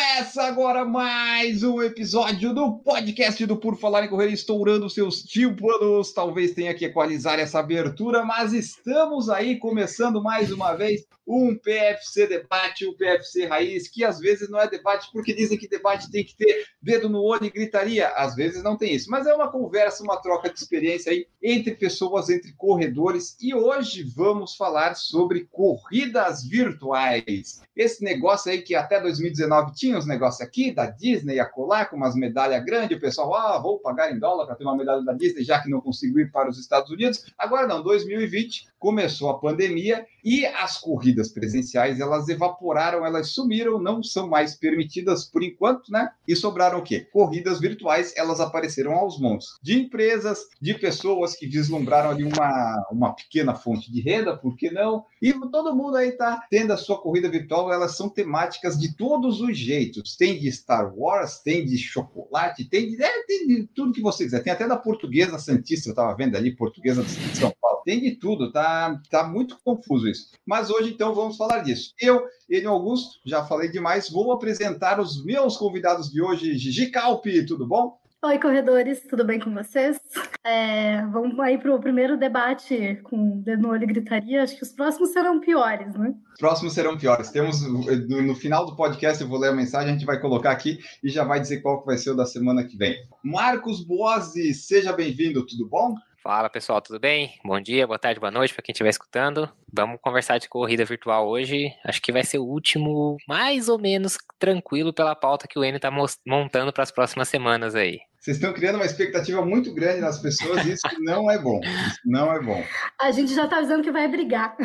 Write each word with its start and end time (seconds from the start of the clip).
Começa 0.00 0.44
agora 0.44 0.82
mais 0.82 1.62
um 1.62 1.82
episódio 1.82 2.54
do 2.54 2.78
podcast 2.78 3.44
do 3.44 3.54
Por 3.54 3.76
Falar 3.76 4.02
em 4.02 4.08
Correr, 4.08 4.32
estourando 4.32 4.88
seus 4.88 5.22
tímpanos. 5.22 6.14
Talvez 6.14 6.52
tenha 6.52 6.72
que 6.72 6.86
equalizar 6.86 7.38
essa 7.38 7.58
abertura, 7.58 8.24
mas 8.24 8.54
estamos 8.54 9.28
aí 9.28 9.58
começando 9.58 10.22
mais 10.22 10.50
uma 10.50 10.74
vez 10.74 11.06
um 11.26 11.54
PFC 11.54 12.26
debate, 12.26 12.86
um 12.86 12.96
PFC 12.96 13.46
raiz, 13.46 13.88
que 13.88 14.02
às 14.02 14.18
vezes 14.18 14.48
não 14.48 14.58
é 14.58 14.68
debate 14.68 15.08
porque 15.12 15.32
dizem 15.32 15.56
que 15.56 15.68
debate 15.68 16.10
tem 16.10 16.24
que 16.24 16.34
ter 16.34 16.64
dedo 16.82 17.08
no 17.08 17.22
olho 17.22 17.44
e 17.44 17.50
gritaria. 17.50 18.08
Às 18.08 18.34
vezes 18.34 18.62
não 18.62 18.76
tem 18.76 18.94
isso, 18.94 19.10
mas 19.10 19.26
é 19.26 19.34
uma 19.34 19.50
conversa, 19.50 20.02
uma 20.02 20.20
troca 20.20 20.50
de 20.50 20.58
experiência 20.58 21.12
aí 21.12 21.26
entre 21.42 21.74
pessoas, 21.74 22.30
entre 22.30 22.52
corredores. 22.54 23.36
E 23.40 23.54
hoje 23.54 24.02
vamos 24.02 24.56
falar 24.56 24.96
sobre 24.96 25.46
corridas 25.52 26.42
virtuais. 26.42 27.60
Esse 27.76 28.02
negócio 28.02 28.50
aí 28.50 28.62
que 28.62 28.74
até 28.74 29.00
2019 29.00 29.72
tinha 29.74 29.89
os 29.96 30.06
negócios 30.06 30.40
aqui 30.40 30.72
da 30.72 30.86
Disney 30.86 31.38
a 31.38 31.44
colar 31.44 31.86
com 31.86 31.96
umas 31.96 32.14
medalhas 32.14 32.64
grandes, 32.64 32.96
o 32.96 33.00
pessoal, 33.00 33.34
ah, 33.34 33.58
vou 33.58 33.78
pagar 33.78 34.12
em 34.12 34.18
dólar 34.18 34.46
para 34.46 34.54
ter 34.54 34.64
uma 34.64 34.76
medalha 34.76 35.02
da 35.02 35.12
Disney, 35.12 35.44
já 35.44 35.60
que 35.60 35.68
não 35.68 35.80
consigo 35.80 36.18
ir 36.18 36.30
para 36.30 36.48
os 36.48 36.58
Estados 36.58 36.90
Unidos. 36.90 37.24
Agora 37.36 37.66
não, 37.66 37.82
2020 37.82 38.69
começou 38.80 39.30
a 39.30 39.38
pandemia 39.38 40.04
e 40.24 40.44
as 40.44 40.78
corridas 40.78 41.28
presenciais 41.28 42.00
elas 42.00 42.28
evaporaram, 42.28 43.06
elas 43.06 43.30
sumiram, 43.30 43.80
não 43.80 44.02
são 44.02 44.28
mais 44.28 44.54
permitidas 44.54 45.24
por 45.24 45.42
enquanto, 45.42 45.92
né? 45.92 46.10
E 46.26 46.34
sobraram 46.34 46.78
o 46.78 46.82
quê? 46.82 47.06
Corridas 47.12 47.60
virtuais, 47.60 48.12
elas 48.16 48.40
apareceram 48.40 48.92
aos 48.92 49.20
montes 49.20 49.48
de 49.62 49.78
empresas, 49.78 50.40
de 50.60 50.74
pessoas 50.74 51.36
que 51.36 51.46
vislumbraram 51.46 52.10
ali 52.10 52.24
uma, 52.24 52.86
uma 52.90 53.14
pequena 53.14 53.54
fonte 53.54 53.92
de 53.92 54.00
renda, 54.00 54.36
por 54.36 54.56
que 54.56 54.70
não? 54.70 55.04
E 55.20 55.32
todo 55.50 55.76
mundo 55.76 55.96
aí 55.96 56.12
tá 56.12 56.46
tendo 56.50 56.72
a 56.72 56.76
sua 56.76 57.00
corrida 57.00 57.28
virtual, 57.28 57.72
elas 57.72 57.96
são 57.96 58.08
temáticas 58.08 58.78
de 58.78 58.96
todos 58.96 59.40
os 59.40 59.56
jeitos. 59.56 60.16
Tem 60.16 60.38
de 60.38 60.50
Star 60.50 60.92
Wars, 60.96 61.40
tem 61.40 61.64
de 61.64 61.76
chocolate, 61.76 62.64
tem 62.64 62.88
de, 62.88 63.02
é, 63.02 63.22
tem 63.24 63.46
de 63.46 63.66
tudo 63.74 63.92
que 63.92 64.00
você 64.00 64.24
quiser. 64.24 64.42
Tem 64.42 64.52
até 64.52 64.66
da 64.66 64.76
portuguesa 64.76 65.38
Santista, 65.38 65.90
eu 65.90 65.94
tava 65.94 66.16
vendo 66.16 66.36
ali, 66.36 66.56
portuguesa 66.56 67.02
de 67.02 67.36
São 67.36 67.52
Paulo. 67.60 67.69
Tem 67.84 68.00
de 68.00 68.12
tudo, 68.12 68.52
tá, 68.52 69.00
tá 69.10 69.26
muito 69.26 69.58
confuso 69.64 70.08
isso. 70.08 70.30
Mas 70.46 70.70
hoje, 70.70 70.92
então, 70.92 71.14
vamos 71.14 71.36
falar 71.36 71.60
disso. 71.60 71.92
Eu, 72.00 72.24
Enio 72.48 72.70
Augusto, 72.70 73.20
já 73.24 73.44
falei 73.44 73.68
demais, 73.68 74.10
vou 74.10 74.32
apresentar 74.32 75.00
os 75.00 75.24
meus 75.24 75.56
convidados 75.56 76.10
de 76.10 76.22
hoje. 76.22 76.56
Gigi 76.56 76.90
Calpi, 76.90 77.44
tudo 77.44 77.66
bom? 77.66 78.00
Oi, 78.22 78.38
corredores, 78.38 79.00
tudo 79.08 79.24
bem 79.24 79.40
com 79.40 79.54
vocês? 79.54 79.98
É, 80.44 81.06
vamos 81.06 81.40
aí 81.40 81.56
para 81.56 81.74
o 81.74 81.80
primeiro 81.80 82.18
debate 82.18 83.00
com 83.04 83.40
dedo 83.40 83.62
no 83.62 83.70
olho 83.70 83.84
e 83.84 83.86
gritaria. 83.86 84.42
Acho 84.42 84.56
que 84.56 84.62
os 84.62 84.72
próximos 84.72 85.08
serão 85.08 85.40
piores, 85.40 85.94
né? 85.94 86.14
Os 86.34 86.38
próximos 86.38 86.74
serão 86.74 86.98
piores. 86.98 87.30
Temos 87.30 87.62
no, 87.62 88.20
no 88.20 88.34
final 88.34 88.66
do 88.66 88.76
podcast, 88.76 89.22
eu 89.22 89.28
vou 89.28 89.38
ler 89.38 89.48
a 89.48 89.54
mensagem, 89.54 89.88
a 89.88 89.92
gente 89.92 90.04
vai 90.04 90.20
colocar 90.20 90.50
aqui 90.50 90.78
e 91.02 91.08
já 91.08 91.24
vai 91.24 91.40
dizer 91.40 91.62
qual 91.62 91.80
que 91.80 91.86
vai 91.86 91.96
ser 91.96 92.10
o 92.10 92.14
da 92.14 92.26
semana 92.26 92.62
que 92.62 92.76
vem. 92.76 92.94
Marcos 93.24 93.82
Boazzi, 93.82 94.52
seja 94.52 94.92
bem-vindo, 94.92 95.46
tudo 95.46 95.66
bom? 95.66 95.94
Fala 96.22 96.50
pessoal, 96.50 96.82
tudo 96.82 97.00
bem? 97.00 97.38
Bom 97.42 97.58
dia, 97.58 97.86
boa 97.86 97.98
tarde, 97.98 98.20
boa 98.20 98.30
noite 98.30 98.52
para 98.52 98.62
quem 98.62 98.72
estiver 98.72 98.90
escutando. 98.90 99.50
Vamos 99.72 99.98
conversar 100.02 100.36
de 100.36 100.50
corrida 100.50 100.84
virtual 100.84 101.26
hoje. 101.26 101.74
Acho 101.82 102.02
que 102.02 102.12
vai 102.12 102.22
ser 102.22 102.38
o 102.38 102.44
último, 102.44 103.16
mais 103.26 103.70
ou 103.70 103.78
menos 103.78 104.18
tranquilo 104.38 104.92
pela 104.92 105.16
pauta 105.16 105.48
que 105.48 105.58
o 105.58 105.64
Enio 105.64 105.76
está 105.76 105.90
montando 106.26 106.74
para 106.74 106.82
as 106.82 106.90
próximas 106.90 107.26
semanas 107.26 107.74
aí. 107.74 108.00
Vocês 108.20 108.36
estão 108.36 108.52
criando 108.52 108.74
uma 108.74 108.84
expectativa 108.84 109.42
muito 109.42 109.72
grande 109.72 110.00
nas 110.00 110.18
pessoas 110.18 110.66
e 110.66 110.72
isso 110.72 110.86
não 110.98 111.30
é 111.30 111.38
bom. 111.38 111.58
Isso 111.64 112.00
não 112.04 112.30
é 112.30 112.38
bom. 112.38 112.62
A 113.00 113.10
gente 113.12 113.34
já 113.34 113.44
está 113.44 113.56
avisando 113.56 113.82
que 113.82 113.90
vai 113.90 114.06
brigar. 114.08 114.56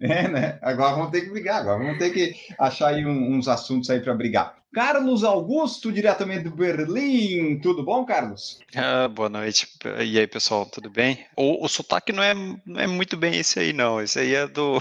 É, 0.00 0.26
né? 0.28 0.58
Agora 0.62 0.96
vamos 0.96 1.10
ter 1.10 1.22
que 1.22 1.30
brigar, 1.30 1.60
agora 1.60 1.78
vamos 1.78 1.98
ter 1.98 2.10
que 2.10 2.34
achar 2.58 2.88
aí 2.88 3.06
uns 3.06 3.48
assuntos 3.48 3.88
aí 3.90 4.00
para 4.00 4.14
brigar. 4.14 4.58
Carlos 4.72 5.24
Augusto, 5.24 5.90
diretamente 5.90 6.44
do 6.44 6.50
Berlim. 6.50 7.58
Tudo 7.60 7.82
bom, 7.82 8.04
Carlos? 8.04 8.60
Ah, 8.76 9.08
boa 9.08 9.28
noite. 9.28 9.66
E 10.04 10.18
aí, 10.18 10.26
pessoal, 10.26 10.66
tudo 10.66 10.90
bem? 10.90 11.24
O, 11.34 11.64
o 11.64 11.68
sotaque 11.68 12.12
não 12.12 12.22
é, 12.22 12.34
não 12.34 12.80
é 12.80 12.86
muito 12.86 13.16
bem 13.16 13.34
esse 13.36 13.58
aí, 13.58 13.72
não. 13.72 14.00
Esse 14.00 14.20
aí 14.20 14.34
é 14.34 14.46
do, 14.46 14.76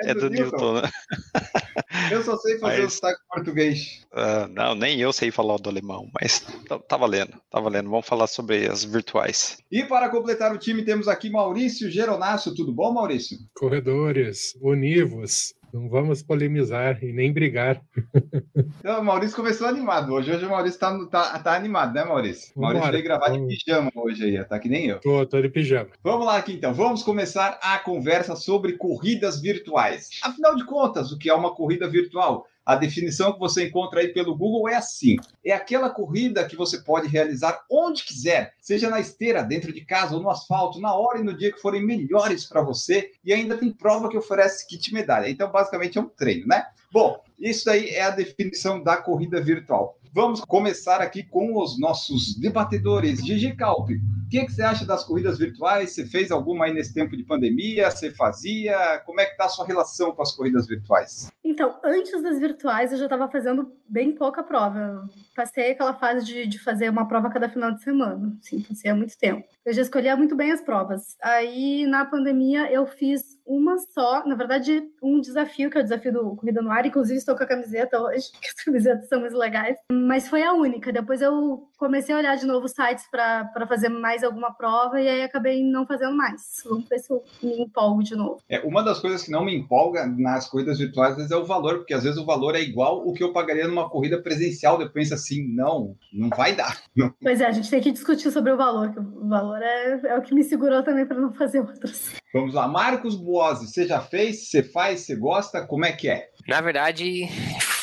é, 0.00 0.10
é 0.10 0.14
do, 0.14 0.20
do 0.22 0.30
Newton. 0.30 0.72
Newton, 0.72 0.82
né? 0.82 0.90
Eu 2.10 2.22
só 2.24 2.36
sei 2.38 2.58
fazer 2.58 2.82
mas, 2.82 2.92
o 2.92 2.94
sotaque 2.94 3.20
português. 3.28 4.06
Uh, 4.12 4.48
não, 4.50 4.74
nem 4.74 4.98
eu 4.98 5.12
sei 5.12 5.30
falar 5.30 5.58
do 5.58 5.68
alemão, 5.68 6.08
mas 6.18 6.40
tá, 6.66 6.96
valendo, 7.08 7.40
tá 7.50 7.58
valendo. 7.58 7.88
Vamos 7.88 8.06
falar 8.06 8.26
sobre 8.26 8.66
as 8.66 8.84
virtuais. 8.84 9.58
E 9.72 9.82
para 9.82 10.10
completar 10.10 10.54
o 10.54 10.58
time, 10.58 10.84
temos 10.84 11.08
aqui 11.08 11.30
Maurício 11.30 11.90
Geronasso. 11.90 12.54
Tudo 12.54 12.72
bom, 12.72 12.92
Maurício? 12.92 13.38
Corredores, 13.54 14.54
univos. 14.60 15.54
Não 15.72 15.88
vamos 15.88 16.22
polemizar 16.22 17.02
e 17.02 17.12
nem 17.12 17.32
brigar. 17.32 17.80
Então, 18.80 19.00
o 19.00 19.04
Maurício 19.04 19.36
começou 19.36 19.66
animado 19.66 20.12
hoje. 20.12 20.32
Hoje 20.32 20.44
o 20.44 20.48
Maurício 20.48 20.78
tá, 20.78 21.06
tá, 21.06 21.38
tá 21.38 21.54
animado, 21.54 21.92
né, 21.92 22.04
Maurício? 22.04 22.52
Vamos 22.54 22.74
Maurício 22.74 22.92
veio 22.92 23.04
gravar 23.04 23.30
vamos... 23.30 23.48
de 23.48 23.56
pijama 23.56 23.90
hoje 23.94 24.24
aí, 24.24 24.44
tá 24.44 24.58
que 24.58 24.68
nem 24.68 24.86
eu. 24.86 25.00
Tô, 25.00 25.26
tô 25.26 25.40
de 25.40 25.48
pijama. 25.48 25.90
Vamos 26.02 26.26
lá 26.26 26.36
aqui 26.36 26.52
então. 26.54 26.72
Vamos 26.72 27.02
começar 27.02 27.58
a 27.62 27.78
conversa 27.78 28.34
sobre 28.34 28.74
corridas 28.74 29.40
virtuais. 29.40 30.10
Afinal 30.22 30.56
de 30.56 30.64
contas, 30.64 31.12
o 31.12 31.18
que 31.18 31.28
é 31.28 31.34
uma 31.34 31.54
corrida 31.54 31.88
virtual? 31.88 32.46
A 32.68 32.76
definição 32.76 33.32
que 33.32 33.38
você 33.38 33.66
encontra 33.66 34.00
aí 34.00 34.08
pelo 34.08 34.36
Google 34.36 34.68
é 34.68 34.74
assim: 34.74 35.16
é 35.42 35.52
aquela 35.52 35.88
corrida 35.88 36.46
que 36.46 36.54
você 36.54 36.76
pode 36.76 37.08
realizar 37.08 37.64
onde 37.70 38.04
quiser, 38.04 38.52
seja 38.60 38.90
na 38.90 39.00
esteira, 39.00 39.42
dentro 39.42 39.72
de 39.72 39.86
casa 39.86 40.14
ou 40.14 40.22
no 40.22 40.28
asfalto, 40.28 40.78
na 40.78 40.92
hora 40.92 41.18
e 41.18 41.24
no 41.24 41.34
dia 41.34 41.50
que 41.50 41.62
forem 41.62 41.82
melhores 41.82 42.44
para 42.44 42.60
você, 42.60 43.10
e 43.24 43.32
ainda 43.32 43.56
tem 43.56 43.72
prova 43.72 44.10
que 44.10 44.18
oferece 44.18 44.66
kit 44.68 44.92
medalha. 44.92 45.30
Então, 45.30 45.50
basicamente, 45.50 45.96
é 45.96 46.00
um 46.02 46.10
treino, 46.10 46.46
né? 46.46 46.66
Bom, 46.92 47.22
isso 47.38 47.70
aí 47.70 47.88
é 47.88 48.02
a 48.02 48.10
definição 48.10 48.82
da 48.82 48.98
corrida 48.98 49.40
virtual. 49.40 49.97
Vamos 50.12 50.40
começar 50.40 51.00
aqui 51.00 51.22
com 51.22 51.56
os 51.60 51.78
nossos 51.78 52.34
debatedores. 52.38 53.24
Gigi 53.24 53.54
Calpe, 53.54 53.94
o 53.94 54.28
que, 54.28 54.44
que, 54.44 54.52
você 54.52 54.62
acha 54.62 54.84
das 54.84 55.04
corridas 55.04 55.38
virtuais? 55.38 55.92
Você 55.92 56.06
fez 56.06 56.30
alguma 56.30 56.66
aí 56.66 56.72
nesse 56.74 56.92
tempo 56.92 57.16
de 57.16 57.22
pandemia? 57.22 57.90
Você 57.90 58.10
fazia? 58.10 59.02
Como 59.06 59.20
é 59.20 59.24
que 59.24 59.32
está 59.32 59.46
a 59.46 59.48
sua 59.48 59.66
relação 59.66 60.12
com 60.12 60.22
as 60.22 60.32
corridas 60.32 60.66
virtuais? 60.66 61.30
Então, 61.42 61.78
antes 61.82 62.22
das 62.22 62.38
virtuais, 62.38 62.92
eu 62.92 62.98
já 62.98 63.04
estava 63.04 63.28
fazendo 63.30 63.72
bem 63.88 64.14
pouca 64.14 64.42
prova. 64.42 65.02
Passei 65.34 65.72
aquela 65.72 65.94
fase 65.94 66.26
de, 66.26 66.46
de 66.46 66.58
fazer 66.58 66.90
uma 66.90 67.08
prova 67.08 67.30
cada 67.30 67.48
final 67.48 67.72
de 67.72 67.82
semana. 67.82 68.36
Sim, 68.42 68.60
passei 68.60 68.90
há 68.90 68.94
muito 68.94 69.16
tempo. 69.16 69.46
Eu 69.64 69.72
já 69.72 69.82
escolhia 69.82 70.16
muito 70.16 70.36
bem 70.36 70.52
as 70.52 70.60
provas. 70.60 71.16
Aí, 71.22 71.86
na 71.86 72.04
pandemia, 72.04 72.70
eu 72.70 72.86
fiz 72.86 73.37
uma 73.48 73.78
só, 73.78 74.24
na 74.26 74.34
verdade, 74.34 74.86
um 75.02 75.20
desafio, 75.20 75.70
que 75.70 75.78
é 75.78 75.80
o 75.80 75.84
desafio 75.84 76.12
do 76.12 76.36
Corrida 76.36 76.60
no 76.60 76.70
Ar. 76.70 76.84
Inclusive, 76.84 77.18
estou 77.18 77.34
com 77.34 77.42
a 77.42 77.46
camiseta 77.46 78.00
hoje, 78.00 78.30
porque 78.32 78.48
as 78.48 78.64
camisetas 78.64 79.08
são 79.08 79.20
muito 79.20 79.36
legais. 79.36 79.78
Mas 79.90 80.28
foi 80.28 80.42
a 80.42 80.52
única. 80.52 80.92
Depois 80.92 81.22
eu 81.22 81.66
comecei 81.78 82.14
a 82.14 82.18
olhar 82.18 82.36
de 82.36 82.46
novo 82.46 82.68
sites 82.68 83.06
para 83.10 83.66
fazer 83.66 83.88
mais 83.88 84.22
alguma 84.22 84.52
prova 84.52 85.00
e 85.00 85.08
aí 85.08 85.22
acabei 85.22 85.64
não 85.64 85.86
fazendo 85.86 86.14
mais. 86.14 86.62
Vamos 86.64 86.88
ver 86.88 86.98
se 86.98 87.10
eu 87.10 87.22
me 87.42 87.62
empolgo 87.62 88.02
de 88.02 88.14
novo. 88.14 88.40
É, 88.48 88.60
uma 88.60 88.82
das 88.82 89.00
coisas 89.00 89.22
que 89.22 89.30
não 89.30 89.44
me 89.44 89.56
empolga 89.56 90.06
nas 90.06 90.48
corridas 90.48 90.78
virtuais 90.78 91.12
às 91.12 91.16
vezes, 91.16 91.30
é 91.30 91.36
o 91.36 91.44
valor, 91.44 91.78
porque 91.78 91.94
às 91.94 92.02
vezes 92.02 92.18
o 92.18 92.26
valor 92.26 92.54
é 92.54 92.60
igual 92.60 93.06
o 93.06 93.12
que 93.14 93.24
eu 93.24 93.32
pagaria 93.32 93.66
numa 93.66 93.88
corrida 93.88 94.20
presencial. 94.20 94.76
Depois 94.76 95.10
assim, 95.10 95.48
não, 95.48 95.96
não 96.12 96.28
vai 96.28 96.54
dar. 96.54 96.78
Não. 96.98 97.14
Pois 97.22 97.40
é, 97.40 97.46
a 97.46 97.52
gente 97.52 97.70
tem 97.70 97.80
que 97.80 97.92
discutir 97.92 98.30
sobre 98.32 98.50
o 98.50 98.56
valor, 98.56 98.92
que 98.92 98.98
o 98.98 99.28
valor 99.28 99.62
é, 99.62 100.00
é 100.04 100.18
o 100.18 100.22
que 100.22 100.34
me 100.34 100.42
segurou 100.42 100.82
também 100.82 101.06
para 101.06 101.20
não 101.20 101.32
fazer 101.32 101.60
outras. 101.60 102.12
Vamos 102.32 102.52
lá, 102.52 102.68
Marcos 102.68 103.16
Buozzi, 103.16 103.66
você 103.68 103.86
já 103.86 104.00
fez? 104.00 104.50
Você 104.50 104.62
faz? 104.62 105.00
Você 105.00 105.16
gosta? 105.16 105.66
Como 105.66 105.84
é 105.84 105.92
que 105.92 106.08
é? 106.10 106.28
Na 106.46 106.60
verdade, 106.60 107.22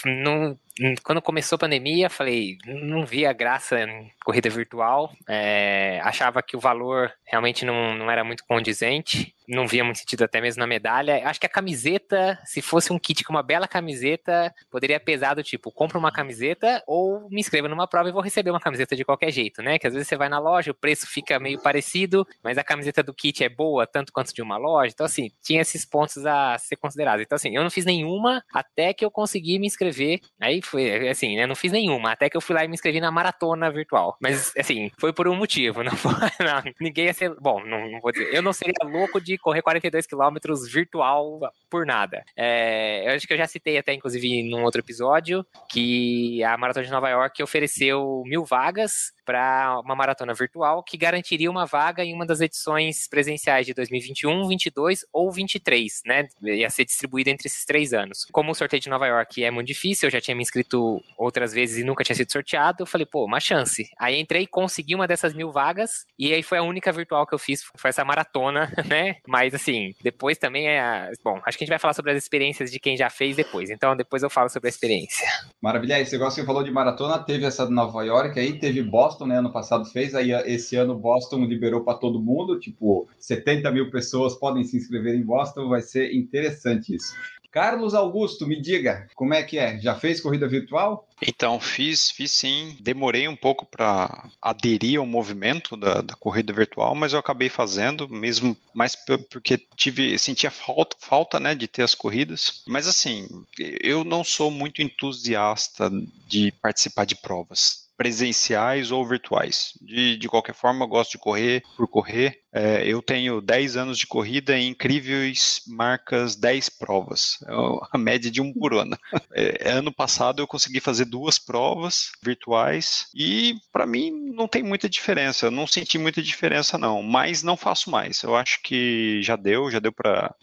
não, 0.06 0.58
quando 1.04 1.22
começou 1.22 1.56
a 1.56 1.60
pandemia, 1.60 2.10
falei, 2.10 2.58
não 2.66 3.06
via 3.06 3.32
graça 3.32 3.80
em 3.80 4.12
corrida 4.24 4.50
virtual, 4.50 5.12
é, 5.28 6.02
achava 6.04 6.44
que 6.44 6.58
o 6.58 6.60
valor 6.60 7.12
realmente 7.24 7.64
não, 7.64 7.96
não 7.96 8.12
era 8.12 8.24
muito 8.24 8.44
condizente, 8.46 9.34
não 9.48 9.68
via 9.68 9.84
muito 9.84 10.00
sentido 10.00 10.24
até 10.24 10.42
mesmo 10.42 10.60
na 10.60 10.68
medalha. 10.68 11.22
Acho 11.28 11.40
que 11.40 11.46
a 11.46 11.50
camiseta, 11.50 12.40
se 12.44 12.62
fosse 12.62 12.92
um 12.92 13.00
kit 13.00 13.24
com 13.24 13.32
uma 13.32 13.44
bela 13.44 13.68
camiseta, 13.68 14.54
poderia 14.70 15.00
pesar 15.00 15.34
do 15.36 15.44
tipo, 15.44 15.72
compro 15.72 16.00
uma 16.00 16.12
camiseta 16.12 16.84
ou 16.88 17.30
me 17.30 17.40
inscreva 17.40 17.70
numa 17.70 17.88
prova 17.88 18.10
e 18.10 18.12
vou 18.12 18.22
receber 18.22 18.50
uma 18.50 18.60
camiseta 18.60 18.96
de 18.96 19.06
qualquer 19.06 19.32
jeito, 19.32 19.62
né? 19.62 19.80
Que 19.80 19.88
às 19.88 19.94
vezes 19.94 20.08
você 20.08 20.18
vai 20.18 20.30
na 20.30 20.40
loja, 20.40 20.72
o 20.72 20.76
preço 20.76 21.08
fica 21.08 21.40
meio 21.40 21.62
parecido, 21.62 22.28
mas 22.44 22.58
a 22.58 22.64
camiseta 22.64 23.02
do 23.04 23.14
kit 23.14 23.44
é 23.44 23.50
boa 23.50 23.88
tanto 23.88 24.12
quanto 24.12 24.34
de 24.34 24.42
uma 24.42 24.58
loja. 24.58 24.92
Então, 24.94 25.06
assim, 25.06 25.32
tinha 25.42 25.62
esses 25.62 25.86
pontos 25.86 26.26
a 26.26 26.58
ser 26.58 26.76
considerados. 26.76 27.24
Então, 27.24 27.36
assim, 27.36 27.56
eu 27.56 27.64
não 27.64 27.70
fiz 27.70 27.86
nenhuma 27.86 28.44
até 28.54 28.94
que 28.94 29.06
eu 29.06 29.12
consegui 29.12 29.60
me 29.60 29.68
inscrever. 29.68 30.20
Aí 30.42 30.62
foi, 30.66 31.10
assim, 31.10 31.36
né? 31.36 31.46
Não 31.46 31.56
fiz 31.56 31.72
nenhuma. 31.72 32.12
Até 32.12 32.30
que 32.30 32.38
eu 32.38 32.42
fui 32.42 32.56
lá 32.56 32.64
e 32.64 32.68
me 32.68 32.74
inscrevi 32.74 33.00
na 33.00 33.12
maratona 33.12 33.72
virtual. 33.72 34.18
Mas, 34.20 34.54
assim, 34.58 34.92
foi 34.98 35.14
por 35.14 35.28
um 35.28 35.36
motivo. 35.36 35.84
Não 35.86 35.92
não, 36.40 36.74
ninguém 36.80 37.06
ia 37.06 37.14
ser. 37.14 37.34
Bom, 37.40 37.64
não, 37.64 37.90
não, 37.90 38.00
vou 38.00 38.12
dizer. 38.12 38.34
Eu 38.34 38.42
não 38.42 38.54
seria 38.54 38.74
louco 38.84 39.20
de 39.20 39.38
correr 39.38 39.62
42 39.62 40.06
quilômetros 40.06 40.72
virtual 40.72 41.40
por 41.70 41.86
nada. 41.86 42.24
É, 42.36 43.08
eu 43.08 43.16
acho 43.16 43.28
que 43.28 43.34
eu 43.34 43.38
já 43.38 43.48
citei 43.48 43.78
até, 43.78 43.94
inclusive, 43.94 44.44
num 44.44 44.64
outro 44.64 44.82
episódio, 44.82 45.46
que 45.70 46.44
a 46.44 46.58
Maratona 46.58 46.86
de 46.86 46.92
Nova 46.92 47.10
York 47.10 47.42
ofereceu 47.42 48.24
mil 48.26 48.44
vagas 48.44 49.14
para 49.26 49.80
uma 49.84 49.96
maratona 49.96 50.34
virtual 50.34 50.84
que 50.84 50.98
garantiria 50.98 51.50
uma 51.50 51.66
vaga 51.66 52.04
em 52.04 52.14
uma 52.14 52.26
das 52.26 52.42
edições 52.42 53.08
presenciais 53.08 53.66
de 53.66 53.74
2021, 53.74 54.48
22 54.48 55.06
ou 55.12 55.32
23, 55.32 56.02
né? 56.06 56.28
Ia 56.44 56.70
ser 56.70 56.86
distribuída 56.86 57.30
entre 57.30 57.48
esses 57.48 57.66
três 57.66 57.94
anos. 57.94 58.26
Como 58.32 58.52
o 58.52 58.56
sorteio 58.56 58.82
de 58.82 58.90
Nova 58.90 59.08
York 59.08 59.44
é 59.44 59.52
muito 59.52 59.68
difícil, 59.68 60.08
eu 60.08 60.12
já 60.12 60.22
tinha 60.22 60.36
me 60.36 60.44
inscrito 60.44 61.02
outras 61.18 61.54
vezes 61.54 61.80
e 61.80 61.84
nunca 61.84 62.04
tinha 62.04 62.16
sido 62.16 62.32
sorteado, 62.32 62.84
eu 62.84 62.86
falei, 62.86 63.06
pô, 63.06 63.26
uma 63.26 63.40
chance. 63.40 63.90
Aí 63.98 64.20
entrei, 64.20 64.46
consegui 64.46 64.96
uma 64.96 65.08
dessas 65.08 65.34
mil 65.34 65.52
vagas 65.52 66.06
e 66.18 66.34
aí 66.34 66.44
foi 66.44 66.58
a 66.58 66.64
única 66.64 66.92
virtual 66.92 67.26
que 67.26 67.34
eu 67.34 67.40
fiz, 67.40 67.64
foi 67.76 67.90
essa 67.90 68.06
maratona, 68.06 68.72
né? 68.86 69.18
Mas 69.28 69.54
assim, 69.54 69.96
depois 70.04 70.38
também 70.38 70.68
é. 70.68 71.12
Bom, 71.24 71.42
acho 71.46 71.58
que 71.58 71.64
a 71.64 71.66
gente 71.66 71.70
vai 71.70 71.80
falar 71.80 71.94
sobre 71.94 72.12
as 72.12 72.18
experiências 72.18 72.72
de 72.72 72.80
quem 72.80 72.96
já 72.96 73.10
fez 73.10 73.36
depois, 73.36 73.70
então 73.70 73.96
depois 73.96 74.22
eu 74.22 74.30
falo 74.30 74.50
sobre 74.50 74.68
a 74.68 74.70
experiência. 74.70 75.28
Maravilha, 75.62 76.00
esse 76.00 76.12
negócio 76.14 76.36
que 76.36 76.42
você 76.42 76.46
falou 76.46 76.64
de 76.64 76.72
maratona, 76.72 77.18
teve 77.20 77.46
essa 77.46 77.66
de 77.66 77.74
Nova 77.74 78.04
York 78.04 78.40
aí, 78.40 78.60
teve 78.60 78.84
Boston 78.84 79.15
Boston, 79.16 79.28
né? 79.28 79.40
Ano 79.40 79.52
passado 79.52 79.86
fez, 79.86 80.14
aí 80.14 80.32
esse 80.46 80.76
ano 80.76 80.96
Boston 80.96 81.46
liberou 81.46 81.82
para 81.82 81.98
todo 81.98 82.22
mundo, 82.22 82.60
tipo, 82.60 83.08
70 83.18 83.72
mil 83.72 83.90
pessoas 83.90 84.36
podem 84.36 84.64
se 84.64 84.78
inscrever 84.78 85.16
em 85.16 85.24
Boston, 85.24 85.70
vai 85.70 85.82
ser 85.82 86.14
interessante 86.14 86.96
isso. 86.96 87.14
Carlos 87.50 87.94
Augusto, 87.94 88.46
me 88.46 88.60
diga, 88.60 89.08
como 89.16 89.34
é 89.34 89.42
que 89.42 89.58
é? 89.58 89.80
Já 89.80 89.96
fez 89.96 90.20
corrida 90.20 90.46
virtual? 90.46 91.08
Então, 91.26 91.58
fiz, 91.58 92.12
fiz 92.12 92.34
sim. 92.34 92.76
Demorei 92.82 93.30
um 93.30 93.36
pouco 93.36 93.66
para 93.66 94.30
aderir 94.42 95.00
ao 95.00 95.06
movimento 95.06 95.78
da, 95.78 96.02
da, 96.02 96.16
corrida 96.16 96.52
virtual, 96.52 96.94
mas 96.94 97.14
eu 97.14 97.20
acabei 97.20 97.48
fazendo, 97.48 98.10
mesmo 98.10 98.58
mais 98.74 98.98
porque 99.32 99.58
tive, 99.74 100.20
sentia 100.20 100.52
falta, 100.52 100.98
falta 101.00 101.40
né, 101.40 101.56
de 101.56 101.66
ter 101.66 101.84
as 101.84 101.96
corridas. 101.96 102.62
Mas 102.68 102.88
assim, 102.88 103.26
eu 103.58 104.04
não 104.04 104.22
sou 104.22 104.52
muito 104.52 104.82
entusiasta 104.82 105.90
de 106.28 106.52
participar 106.62 107.06
de 107.06 107.16
provas 107.16 107.85
presenciais 107.98 108.92
ou 108.92 109.06
virtuais. 109.06 109.74
De, 109.82 110.18
de 110.18 110.28
qualquer 110.28 110.54
forma, 110.54 110.86
gosto 110.86 111.12
de 111.12 111.18
correr 111.18 111.64
por 111.76 111.88
correr. 111.88 112.42
É, 112.56 112.88
eu 112.88 113.02
tenho 113.02 113.42
10 113.42 113.76
anos 113.76 113.98
de 113.98 114.08
corrida 114.08 114.58
em 114.58 114.70
incríveis 114.70 115.62
marcas 115.68 116.38
10 116.38 116.70
provas, 116.70 117.38
é 117.46 117.54
a 117.92 117.98
média 117.98 118.32
de 118.32 118.42
um 118.42 118.54
por 118.54 118.74
ano. 118.74 118.98
É, 119.38 119.72
ano 119.72 119.92
passado 119.92 120.42
eu 120.42 120.48
consegui 120.48 120.80
fazer 120.80 121.04
duas 121.04 121.38
provas 121.38 122.12
virtuais 122.24 123.08
e 123.14 123.56
para 123.74 123.86
mim 123.86 124.12
não 124.34 124.48
tem 124.48 124.64
muita 124.64 124.88
diferença, 124.88 125.48
eu 125.48 125.52
não 125.52 125.68
senti 125.68 125.98
muita 125.98 126.22
diferença 126.22 126.78
não, 126.78 127.04
mas 127.04 127.44
não 127.44 127.58
faço 127.58 127.90
mais. 127.90 128.24
Eu 128.24 128.34
acho 128.34 128.62
que 128.62 129.22
já 129.22 129.36
deu, 129.36 129.70
já 129.70 129.80
deu 129.80 129.92
para 129.92 130.34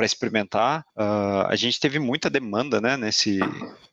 experimentar. 0.00 0.86
Uh, 0.96 1.46
a 1.46 1.56
gente 1.56 1.78
teve 1.78 1.98
muita 1.98 2.30
demanda 2.30 2.80
né, 2.80 2.96
nesse, 2.96 3.40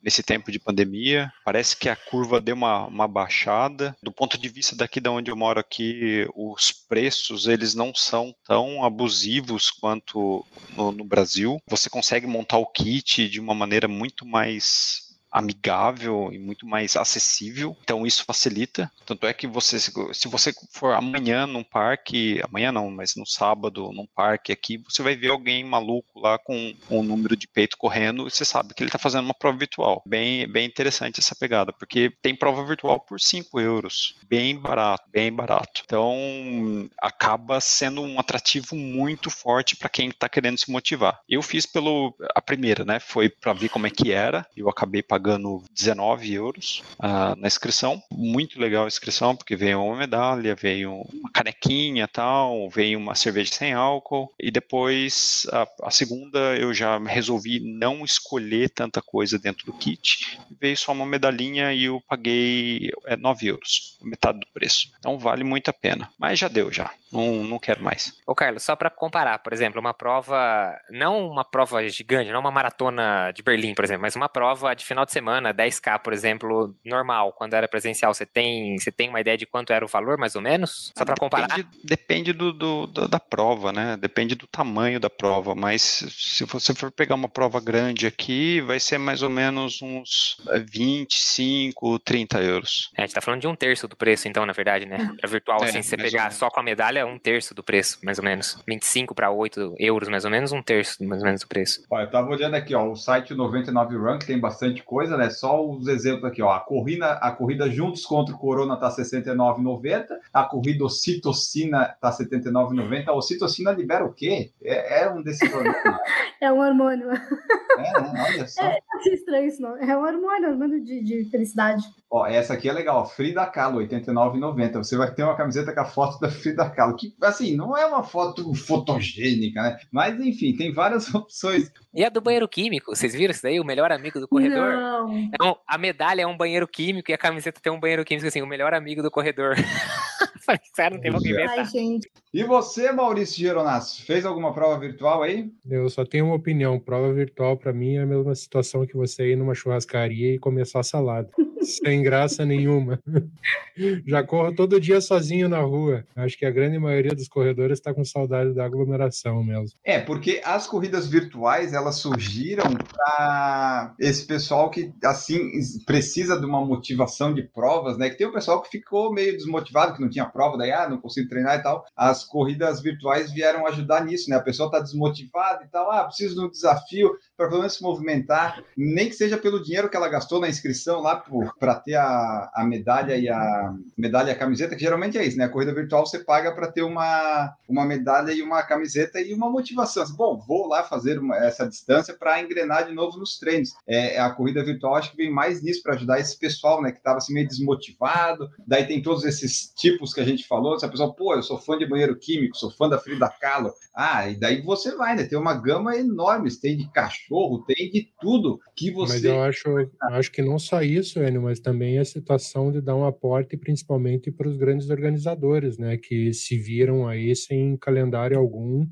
nesse 0.01 0.24
tempo 0.24 0.51
de 0.51 0.59
pandemia, 0.59 1.31
parece 1.44 1.75
que 1.75 1.89
a 1.89 1.95
curva 1.95 2.39
deu 2.39 2.56
uma, 2.56 2.86
uma 2.86 3.07
baixada. 3.07 3.95
Do 4.01 4.12
ponto 4.12 4.38
de 4.38 4.47
vista 4.47 4.75
daqui 4.75 5.01
da 5.01 5.12
onde 5.12 5.30
eu 5.30 5.36
moro 5.36 5.59
aqui, 5.59 6.25
os 6.33 6.71
preços 6.71 7.41
eles 7.48 7.74
não 7.74 7.94
são 7.94 8.34
tão 8.46 8.84
abusivos 8.84 9.70
quanto 9.70 10.46
no, 10.76 10.92
no 10.92 11.04
Brasil. 11.04 11.60
Você 11.68 11.90
consegue 11.90 12.28
montar 12.28 12.58
o 12.58 12.66
kit 12.66 13.28
de 13.28 13.40
uma 13.40 13.54
maneira 13.54 13.88
muito 13.88 14.26
mais 14.26 15.11
amigável 15.31 16.30
e 16.31 16.38
muito 16.38 16.68
mais 16.68 16.95
acessível. 16.95 17.75
Então 17.83 18.06
isso 18.06 18.25
facilita. 18.25 18.92
Tanto 19.06 19.25
é 19.25 19.33
que 19.33 19.48
você, 19.48 19.80
se 19.80 20.28
você 20.28 20.54
for 20.72 20.94
amanhã 20.94 21.48
num 21.48 21.63
parque, 21.63 22.42
amanhã 22.44 22.72
não, 22.72 22.92
mas 22.92 23.16
no 23.16 23.25
sábado 23.25 23.92
num 23.94 24.06
parque 24.06 24.51
aqui, 24.51 24.78
você 24.78 25.01
vai 25.01 25.16
ver 25.16 25.30
alguém 25.30 25.63
maluco 25.63 26.19
lá 26.19 26.38
com, 26.38 26.74
um 26.89 27.04
número 27.04 27.36
de 27.36 27.48
peito 27.48 27.78
correndo 27.78 28.28
e 28.28 28.31
você 28.31 28.44
sabe 28.44 28.74
que 28.74 28.83
ele 28.83 28.89
está 28.89 29.00
fazendo 29.00 29.25
uma 29.25 29.33
prova 29.33 29.57
virtual. 29.57 30.04
Bem, 30.06 30.48
bem 30.48 30.66
interessante 30.66 31.19
essa 31.19 31.36
pegada, 31.36 31.72
porque 31.72 32.12
tem 32.22 32.36
prova 32.36 32.66
virtual 32.66 33.00
por 33.00 33.19
5 33.19 33.60
euros. 33.60 34.16
Bem 34.28 34.57
barato, 34.57 35.10
bem 35.10 35.31
barato. 35.31 35.81
Então 35.86 36.89
acaba 37.01 37.60
sendo 37.62 38.01
um 38.01 38.19
atrativo 38.19 38.75
muito 38.75 39.30
forte 39.30 39.75
para 39.75 39.89
quem 39.89 40.10
está 40.10 40.28
querendo 40.28 40.57
se 40.57 40.69
motivar. 40.69 41.19
Eu 41.28 41.42
fiz 41.42 41.66
pelo 41.66 42.16
a 42.36 42.42
primeira, 42.42 42.83
né? 42.83 43.00
Foi 43.00 43.30
para 43.30 43.54
ver 43.54 43.69
como 43.69 43.88
é 43.88 43.89
que 43.89 44.12
era. 44.12 44.45
Eu 44.56 44.69
acabei 44.69 45.01
pagando 45.01 45.20
pagando 45.21 45.63
19 45.71 46.33
euros 46.33 46.83
uh, 47.00 47.39
na 47.39 47.47
inscrição. 47.47 48.01
Muito 48.12 48.59
legal 48.59 48.85
a 48.85 48.88
inscrição, 48.88 49.35
porque 49.35 49.56
veio 49.56 49.83
uma 49.83 49.95
medalha, 49.95 50.56
veio 50.56 51.03
uma 51.13 51.29
canequinha 51.31 52.07
tal, 52.07 52.68
veio 52.69 52.97
uma 52.97 53.13
cerveja 53.13 53.53
sem 53.53 53.73
álcool. 53.73 54.33
E 54.39 54.50
depois, 54.50 55.45
a, 55.51 55.68
a 55.83 55.91
segunda, 55.91 56.57
eu 56.57 56.73
já 56.73 56.97
resolvi 56.97 57.59
não 57.59 58.03
escolher 58.03 58.69
tanta 58.69 59.00
coisa 59.00 59.38
dentro 59.38 59.65
do 59.68 59.73
kit. 59.73 60.39
Veio 60.59 60.75
só 60.75 60.91
uma 60.91 61.06
medalhinha 61.06 61.71
e 61.71 61.83
eu 61.83 62.01
paguei 62.07 62.89
é, 63.06 63.15
9 63.15 63.45
euros, 63.45 64.00
metade 64.01 64.39
do 64.39 64.47
preço. 64.51 64.91
Então 64.97 65.19
vale 65.19 65.44
muito 65.44 65.69
a 65.69 65.73
pena. 65.73 66.09
Mas 66.18 66.39
já 66.39 66.47
deu, 66.47 66.71
já. 66.71 66.91
Não, 67.12 67.44
não 67.44 67.59
quero 67.59 67.83
mais. 67.83 68.13
Ô, 68.25 68.33
Carlos, 68.33 68.63
só 68.63 68.75
para 68.75 68.89
comparar, 68.89 69.39
por 69.39 69.53
exemplo, 69.53 69.79
uma 69.79 69.94
prova, 69.94 70.79
não 70.89 71.27
uma 71.27 71.44
prova 71.44 71.88
gigante, 71.89 72.31
não 72.31 72.39
uma 72.39 72.51
maratona 72.51 73.31
de 73.31 73.44
Berlim, 73.44 73.75
por 73.75 73.83
exemplo, 73.83 74.01
mas 74.01 74.15
uma 74.15 74.29
prova 74.29 74.73
de 74.73 74.85
final 74.85 75.06
de 75.06 75.11
semana, 75.12 75.54
10K, 75.54 76.00
por 76.00 76.13
exemplo, 76.13 76.75
normal, 76.86 77.34
quando 77.34 77.54
era 77.54 77.68
presencial, 77.68 78.13
você 78.13 78.25
tem, 78.25 78.78
você 78.78 78.92
tem 78.92 79.10
uma 79.10 79.22
ideia 79.22 79.38
de 79.38 79.46
quanto 79.46 79.74
era 79.74 79.84
o 79.84 79.88
valor, 79.88 80.18
mais 80.18 80.36
ou 80.36 80.42
menos? 80.42 80.92
Só 80.98 81.06
para 81.06 81.16
comparar? 81.16 81.48
Depende, 81.84 82.34
do, 82.34 82.54
do, 82.54 82.88
do, 82.88 83.08
da 83.08 83.19
prova, 83.19 83.72
né? 83.72 83.98
Depende 83.98 84.36
do 84.36 84.48
tamanho 84.48 85.00
da 85.00 85.10
prova, 85.10 85.56
mas 85.56 85.81
se 85.81 86.46
você 86.46 86.74
for 86.74 86.92
pegar 86.92 87.16
uma 87.16 87.30
prova 87.30 87.60
grande 87.60 88.08
aqui, 88.08 88.62
vai 88.62 88.80
ser 88.80 88.98
mais 88.98 89.22
ou 89.22 89.30
menos 89.30 89.81
uns 89.81 90.38
25, 90.69 92.00
30 92.00 92.42
euros. 92.42 92.90
É, 92.98 93.04
a 93.04 93.06
gente 93.06 93.16
tá 93.16 93.22
falando 93.22 93.42
de 93.42 93.48
um 93.48 93.56
terço 93.56 93.88
do 93.88 93.96
preço, 93.96 94.28
então, 94.28 94.46
na 94.46 94.54
verdade, 94.54 94.86
né? 94.86 95.14
Pra 95.19 95.30
virtual, 95.30 95.64
é, 95.64 95.69
assim, 95.69 95.81
se 95.81 95.90
você 95.90 95.98
pegar 95.98 96.31
só 96.31 96.50
com 96.50 96.60
a 96.60 96.64
medalha, 96.64 97.00
é 97.00 97.06
um 97.06 97.18
terço 97.18 97.54
do 97.54 97.64
preço, 97.64 98.00
mais 98.04 98.18
ou 98.18 98.24
menos. 98.24 98.57
25 98.68 99.14
para 99.14 99.31
8 99.31 99.75
euros, 99.78 100.10
mais 100.10 100.25
ou 100.25 100.31
menos, 100.31 100.52
um 100.52 100.62
terço, 100.62 101.04
mais 101.04 101.22
ou 101.22 101.25
menos, 101.25 101.42
do 101.42 101.48
preço. 101.48 101.84
Olha, 101.90 102.04
eu 102.04 102.12
tava 102.12 102.30
olhando 102.30 102.56
aqui, 102.56 102.74
ó, 102.74 102.90
o 102.90 102.96
site 102.96 103.34
99 103.34 103.98
Rank 103.98 104.24
tem 104.24 104.40
bastante 104.40 104.84
coisa, 104.84 105.00
né? 105.09 105.30
Só 105.30 105.65
os 105.68 105.88
exemplos 105.88 106.25
aqui, 106.25 106.42
ó. 106.42 106.51
A 106.51 106.59
corrida, 106.59 107.13
a 107.13 107.31
corrida 107.31 107.69
juntos 107.69 108.06
contra 108.06 108.33
o 108.33 108.38
Corona 108.38 108.77
tá 108.77 108.89
69,90, 108.89 110.07
a 110.33 110.44
corrida 110.44 110.83
ocitocina 110.83 111.95
tá 112.00 112.12
79,90. 112.12 113.07
A 113.07 113.13
ocitocina 113.13 113.71
libera 113.71 114.06
o 114.06 114.14
quê? 114.14 114.52
É, 114.64 115.04
é 115.04 115.09
um 115.09 115.21
desses 115.21 115.52
hormônios. 115.54 115.76
é 116.42 116.52
um 116.52 116.59
hormônio. 116.59 117.11
É, 117.11 118.02
né? 118.02 118.26
Olha 118.28 118.47
só. 118.47 118.64
É, 118.64 118.80
é 119.06 119.14
estranho 119.14 119.47
isso, 119.47 119.61
não. 119.61 119.78
É 119.78 119.97
um 119.97 120.04
hormônio, 120.04 120.49
hormônio 120.49 120.83
de, 120.83 121.04
de 121.04 121.26
felicidade. 121.30 121.83
Ó, 122.09 122.26
essa 122.28 122.54
aqui 122.54 122.68
é 122.68 122.73
legal, 122.73 123.07
Frida 123.07 123.45
Kahlo, 123.45 123.80
89,90. 123.80 124.78
Você 124.80 124.97
vai 124.97 125.14
ter 125.14 125.23
uma 125.23 125.35
camiseta 125.35 125.73
com 125.73 125.80
a 125.80 125.85
foto 125.85 126.19
da 126.19 126.30
Frida 126.30 126.69
Kahlo, 126.69 126.97
que, 126.97 127.16
assim, 127.21 127.56
não 127.56 127.78
é 127.78 127.85
uma 127.85 128.04
foto 128.04 128.54
fotogênica, 128.54 129.61
né? 129.61 129.80
Mas, 129.92 130.19
enfim, 130.19 130.56
tem 130.56 130.73
várias 130.73 131.07
opções. 131.16 131.71
E 131.94 132.06
a 132.06 132.10
do 132.10 132.21
banheiro 132.21 132.48
químico, 132.48 132.95
vocês 132.95 133.14
viram 133.14 133.31
isso 133.31 133.44
daí? 133.44 133.60
O 133.60 133.66
melhor 133.66 133.92
amigo 133.92 134.19
do 134.19 134.28
corredor? 134.28 134.74
Não. 134.74 135.30
É 135.38 135.44
um, 135.44 135.56
a 135.68 135.78
medalha 135.78 136.21
é 136.21 136.28
um 136.28 136.38
banheiro 136.38 136.66
químico 136.66 137.12
e 137.12 137.14
a 137.14 137.18
camiseta 137.18 137.60
tem 137.62 137.71
um 137.71 137.80
banheiro 137.80 138.06
químico, 138.06 138.28
assim, 138.28 138.42
o 138.42 138.48
melhor 138.48 138.74
amigo 138.74 139.04
do 139.04 139.12
corredor. 139.12 139.56
Falei, 140.45 140.62
sério, 140.74 140.95
não 140.95 141.02
tem 141.02 141.12
como 141.12 141.50
Ai, 141.50 141.66
gente. 141.66 142.10
E 142.33 142.44
você, 142.44 142.92
Maurício 142.92 143.38
Geronasso, 143.38 144.06
fez 144.06 144.26
alguma 144.26 144.54
prova 144.54 144.80
virtual 144.80 145.21
aí? 145.21 145.52
Eu 145.69 145.90
só 145.90 146.06
tenho 146.06 146.26
uma 146.26 146.36
opinião. 146.36 146.80
Prova 146.80 147.14
virtual, 147.14 147.57
para 147.57 147.74
mim, 147.74 147.95
é 147.95 148.02
a 148.02 148.06
mesma 148.06 148.33
situação 148.33 148.86
que 148.86 148.95
você 148.95 149.31
ir 149.31 149.36
numa 149.36 149.54
churrascaria 149.54 150.33
e 150.33 150.40
começar 150.40 150.80
a 150.80 150.83
salada. 150.83 151.30
Sem 151.63 152.01
graça 152.01 152.45
nenhuma. 152.45 152.99
Já 154.06 154.23
corro 154.23 154.53
todo 154.53 154.80
dia 154.80 155.01
sozinho 155.01 155.47
na 155.47 155.59
rua. 155.59 156.06
Acho 156.15 156.37
que 156.37 156.45
a 156.45 156.51
grande 156.51 156.77
maioria 156.77 157.15
dos 157.15 157.27
corredores 157.27 157.80
está 157.80 157.94
com 157.94 158.03
saudade 158.03 158.53
da 158.53 158.65
aglomeração 158.65 159.44
mesmo. 159.44 159.77
É, 159.83 159.99
porque 159.99 160.41
as 160.44 160.68
corridas 160.68 161.07
virtuais 161.07 161.73
elas 161.73 161.95
surgiram 161.95 162.73
para 162.73 163.95
esse 163.99 164.25
pessoal 164.25 164.69
que 164.69 164.94
assim 165.03 165.51
precisa 165.85 166.39
de 166.39 166.45
uma 166.45 166.63
motivação 166.63 167.33
de 167.33 167.44
provas, 167.44 167.97
né? 167.97 168.09
Que 168.09 168.18
tem 168.18 168.27
o 168.27 168.33
pessoal 168.33 168.61
que 168.61 168.69
ficou 168.69 169.13
meio 169.13 169.33
desmotivado, 169.33 169.95
que 169.95 170.01
não 170.01 170.09
tinha 170.09 170.25
prova, 170.25 170.57
daí 170.57 170.71
ah, 170.71 170.89
não 170.89 170.99
consigo 170.99 171.30
treinar 171.30 171.59
e 171.59 171.63
tal. 171.63 171.85
As 171.95 172.23
corridas 172.23 172.81
virtuais 172.81 173.31
vieram 173.31 173.65
ajudar 173.68 174.06
nisso, 174.06 174.30
né? 174.30 174.35
A 174.35 174.41
pessoa 174.41 174.68
está 174.68 174.80
desmotivada 174.80 175.63
e 175.63 175.68
tal, 175.68 175.91
ah, 175.91 176.03
preciso 176.06 176.35
de 176.35 176.45
um 176.45 176.49
desafio 176.49 177.11
para 177.37 177.47
pelo 177.47 177.59
menos 177.59 177.73
se 177.73 177.83
movimentar, 177.83 178.63
nem 178.77 179.09
que 179.09 179.15
seja 179.15 179.37
pelo 179.37 179.63
dinheiro 179.63 179.89
que 179.89 179.97
ela 179.97 180.09
gastou 180.09 180.39
na 180.39 180.49
inscrição 180.49 181.01
lá 181.01 181.15
por 181.15 181.51
para 181.60 181.76
ter 181.76 181.96
a, 181.96 182.52
a 182.54 182.64
medalha 182.64 183.16
e 183.18 183.30
a 183.30 183.74
medalha 183.98 184.30
e 184.30 184.31
a 184.31 184.38
camiseta, 184.38 184.76
que 184.76 184.81
geralmente 184.81 185.18
é 185.18 185.26
isso, 185.26 185.38
né? 185.38 185.46
A 185.46 185.50
corrida 185.50 185.74
virtual 185.74 186.06
você 186.06 186.20
paga 186.20 186.54
para 186.54 186.72
ter 186.72 186.81
uma, 186.81 187.54
uma 187.68 187.86
medalha 187.86 188.31
e 188.31 188.42
uma 188.42 188.64
camiseta 188.64 189.20
e 189.20 189.34
uma 189.34 189.50
motivação. 189.50 190.04
Assim, 190.04 190.16
Bom, 190.16 190.40
vou 190.48 190.68
lá 190.68 190.84
fazer 190.84 191.20
uma, 191.20 191.38
essa 191.38 191.68
distância 191.68 192.14
para 192.14 192.42
engrenar 192.42 192.88
de 192.88 192.94
novo 192.94 193.18
nos 193.18 193.38
treinos. 193.38 193.70
É, 193.88 194.20
a 194.20 194.30
corrida 194.30 194.64
virtual 194.64 194.96
acho 194.96 195.12
que 195.12 195.18
vem 195.18 195.31
mais 195.31 195.62
nisso 195.64 195.81
para 195.84 195.96
ajudar 195.96 196.20
esse 196.20 196.38
pessoal, 196.38 196.81
né? 196.81 196.92
Que 196.92 196.98
estava 196.98 197.18
assim 197.18 197.34
meio 197.34 197.48
desmotivado. 197.48 198.50
Daí 198.68 198.86
tem 198.86 199.02
todos 199.02 199.24
esses 199.24 199.74
tipos 199.76 200.14
que 200.14 200.22
a 200.22 200.26
gente 200.26 200.48
falou. 200.48 200.78
Se 200.80 200.86
a 200.86 200.90
pessoa, 200.90 201.14
pô, 201.14 201.34
eu 201.34 201.44
sou 201.44 201.58
fã 201.58 201.78
de 201.78 201.86
banheiro 201.86 202.18
químico, 202.18 202.58
sou 202.58 202.72
fã 202.72 202.88
da 202.88 203.00
Frida 203.00 203.30
Kahlo. 203.40 203.74
Ah, 203.94 204.30
e 204.30 204.40
daí 204.40 204.62
você 204.62 204.96
vai, 204.96 205.16
né? 205.16 205.24
Tem 205.24 205.38
uma 205.38 205.54
gama 205.54 205.96
enorme, 205.96 206.50
tem 206.60 206.78
de 206.78 206.90
cachorro, 206.92 207.64
tem 207.66 207.90
de 207.92 208.10
tudo 208.20 208.60
que 208.76 208.92
você. 208.92 209.14
Mas 209.14 209.24
eu 209.24 209.42
acho, 209.42 209.90
acho 210.12 210.31
que 210.31 210.42
não 210.42 210.58
só 210.58 210.81
isso, 210.81 211.20
Enio, 211.20 211.41
mas 211.42 211.60
também 211.60 212.00
a 212.00 212.06
situação 212.06 212.71
de 212.71 212.81
dar 212.81 212.95
um 212.95 213.06
aporte, 213.06 213.57
principalmente 213.57 214.31
para 214.31 214.48
os 214.48 214.57
grandes 214.57 214.90
organizadores, 214.90 215.78
né? 215.78 215.98
Que 215.98 216.33
se 216.33 216.57
viram 216.57 217.07
aí 217.07 217.36
sem 217.36 217.76
calendário 217.78 218.38
algum 218.38 218.86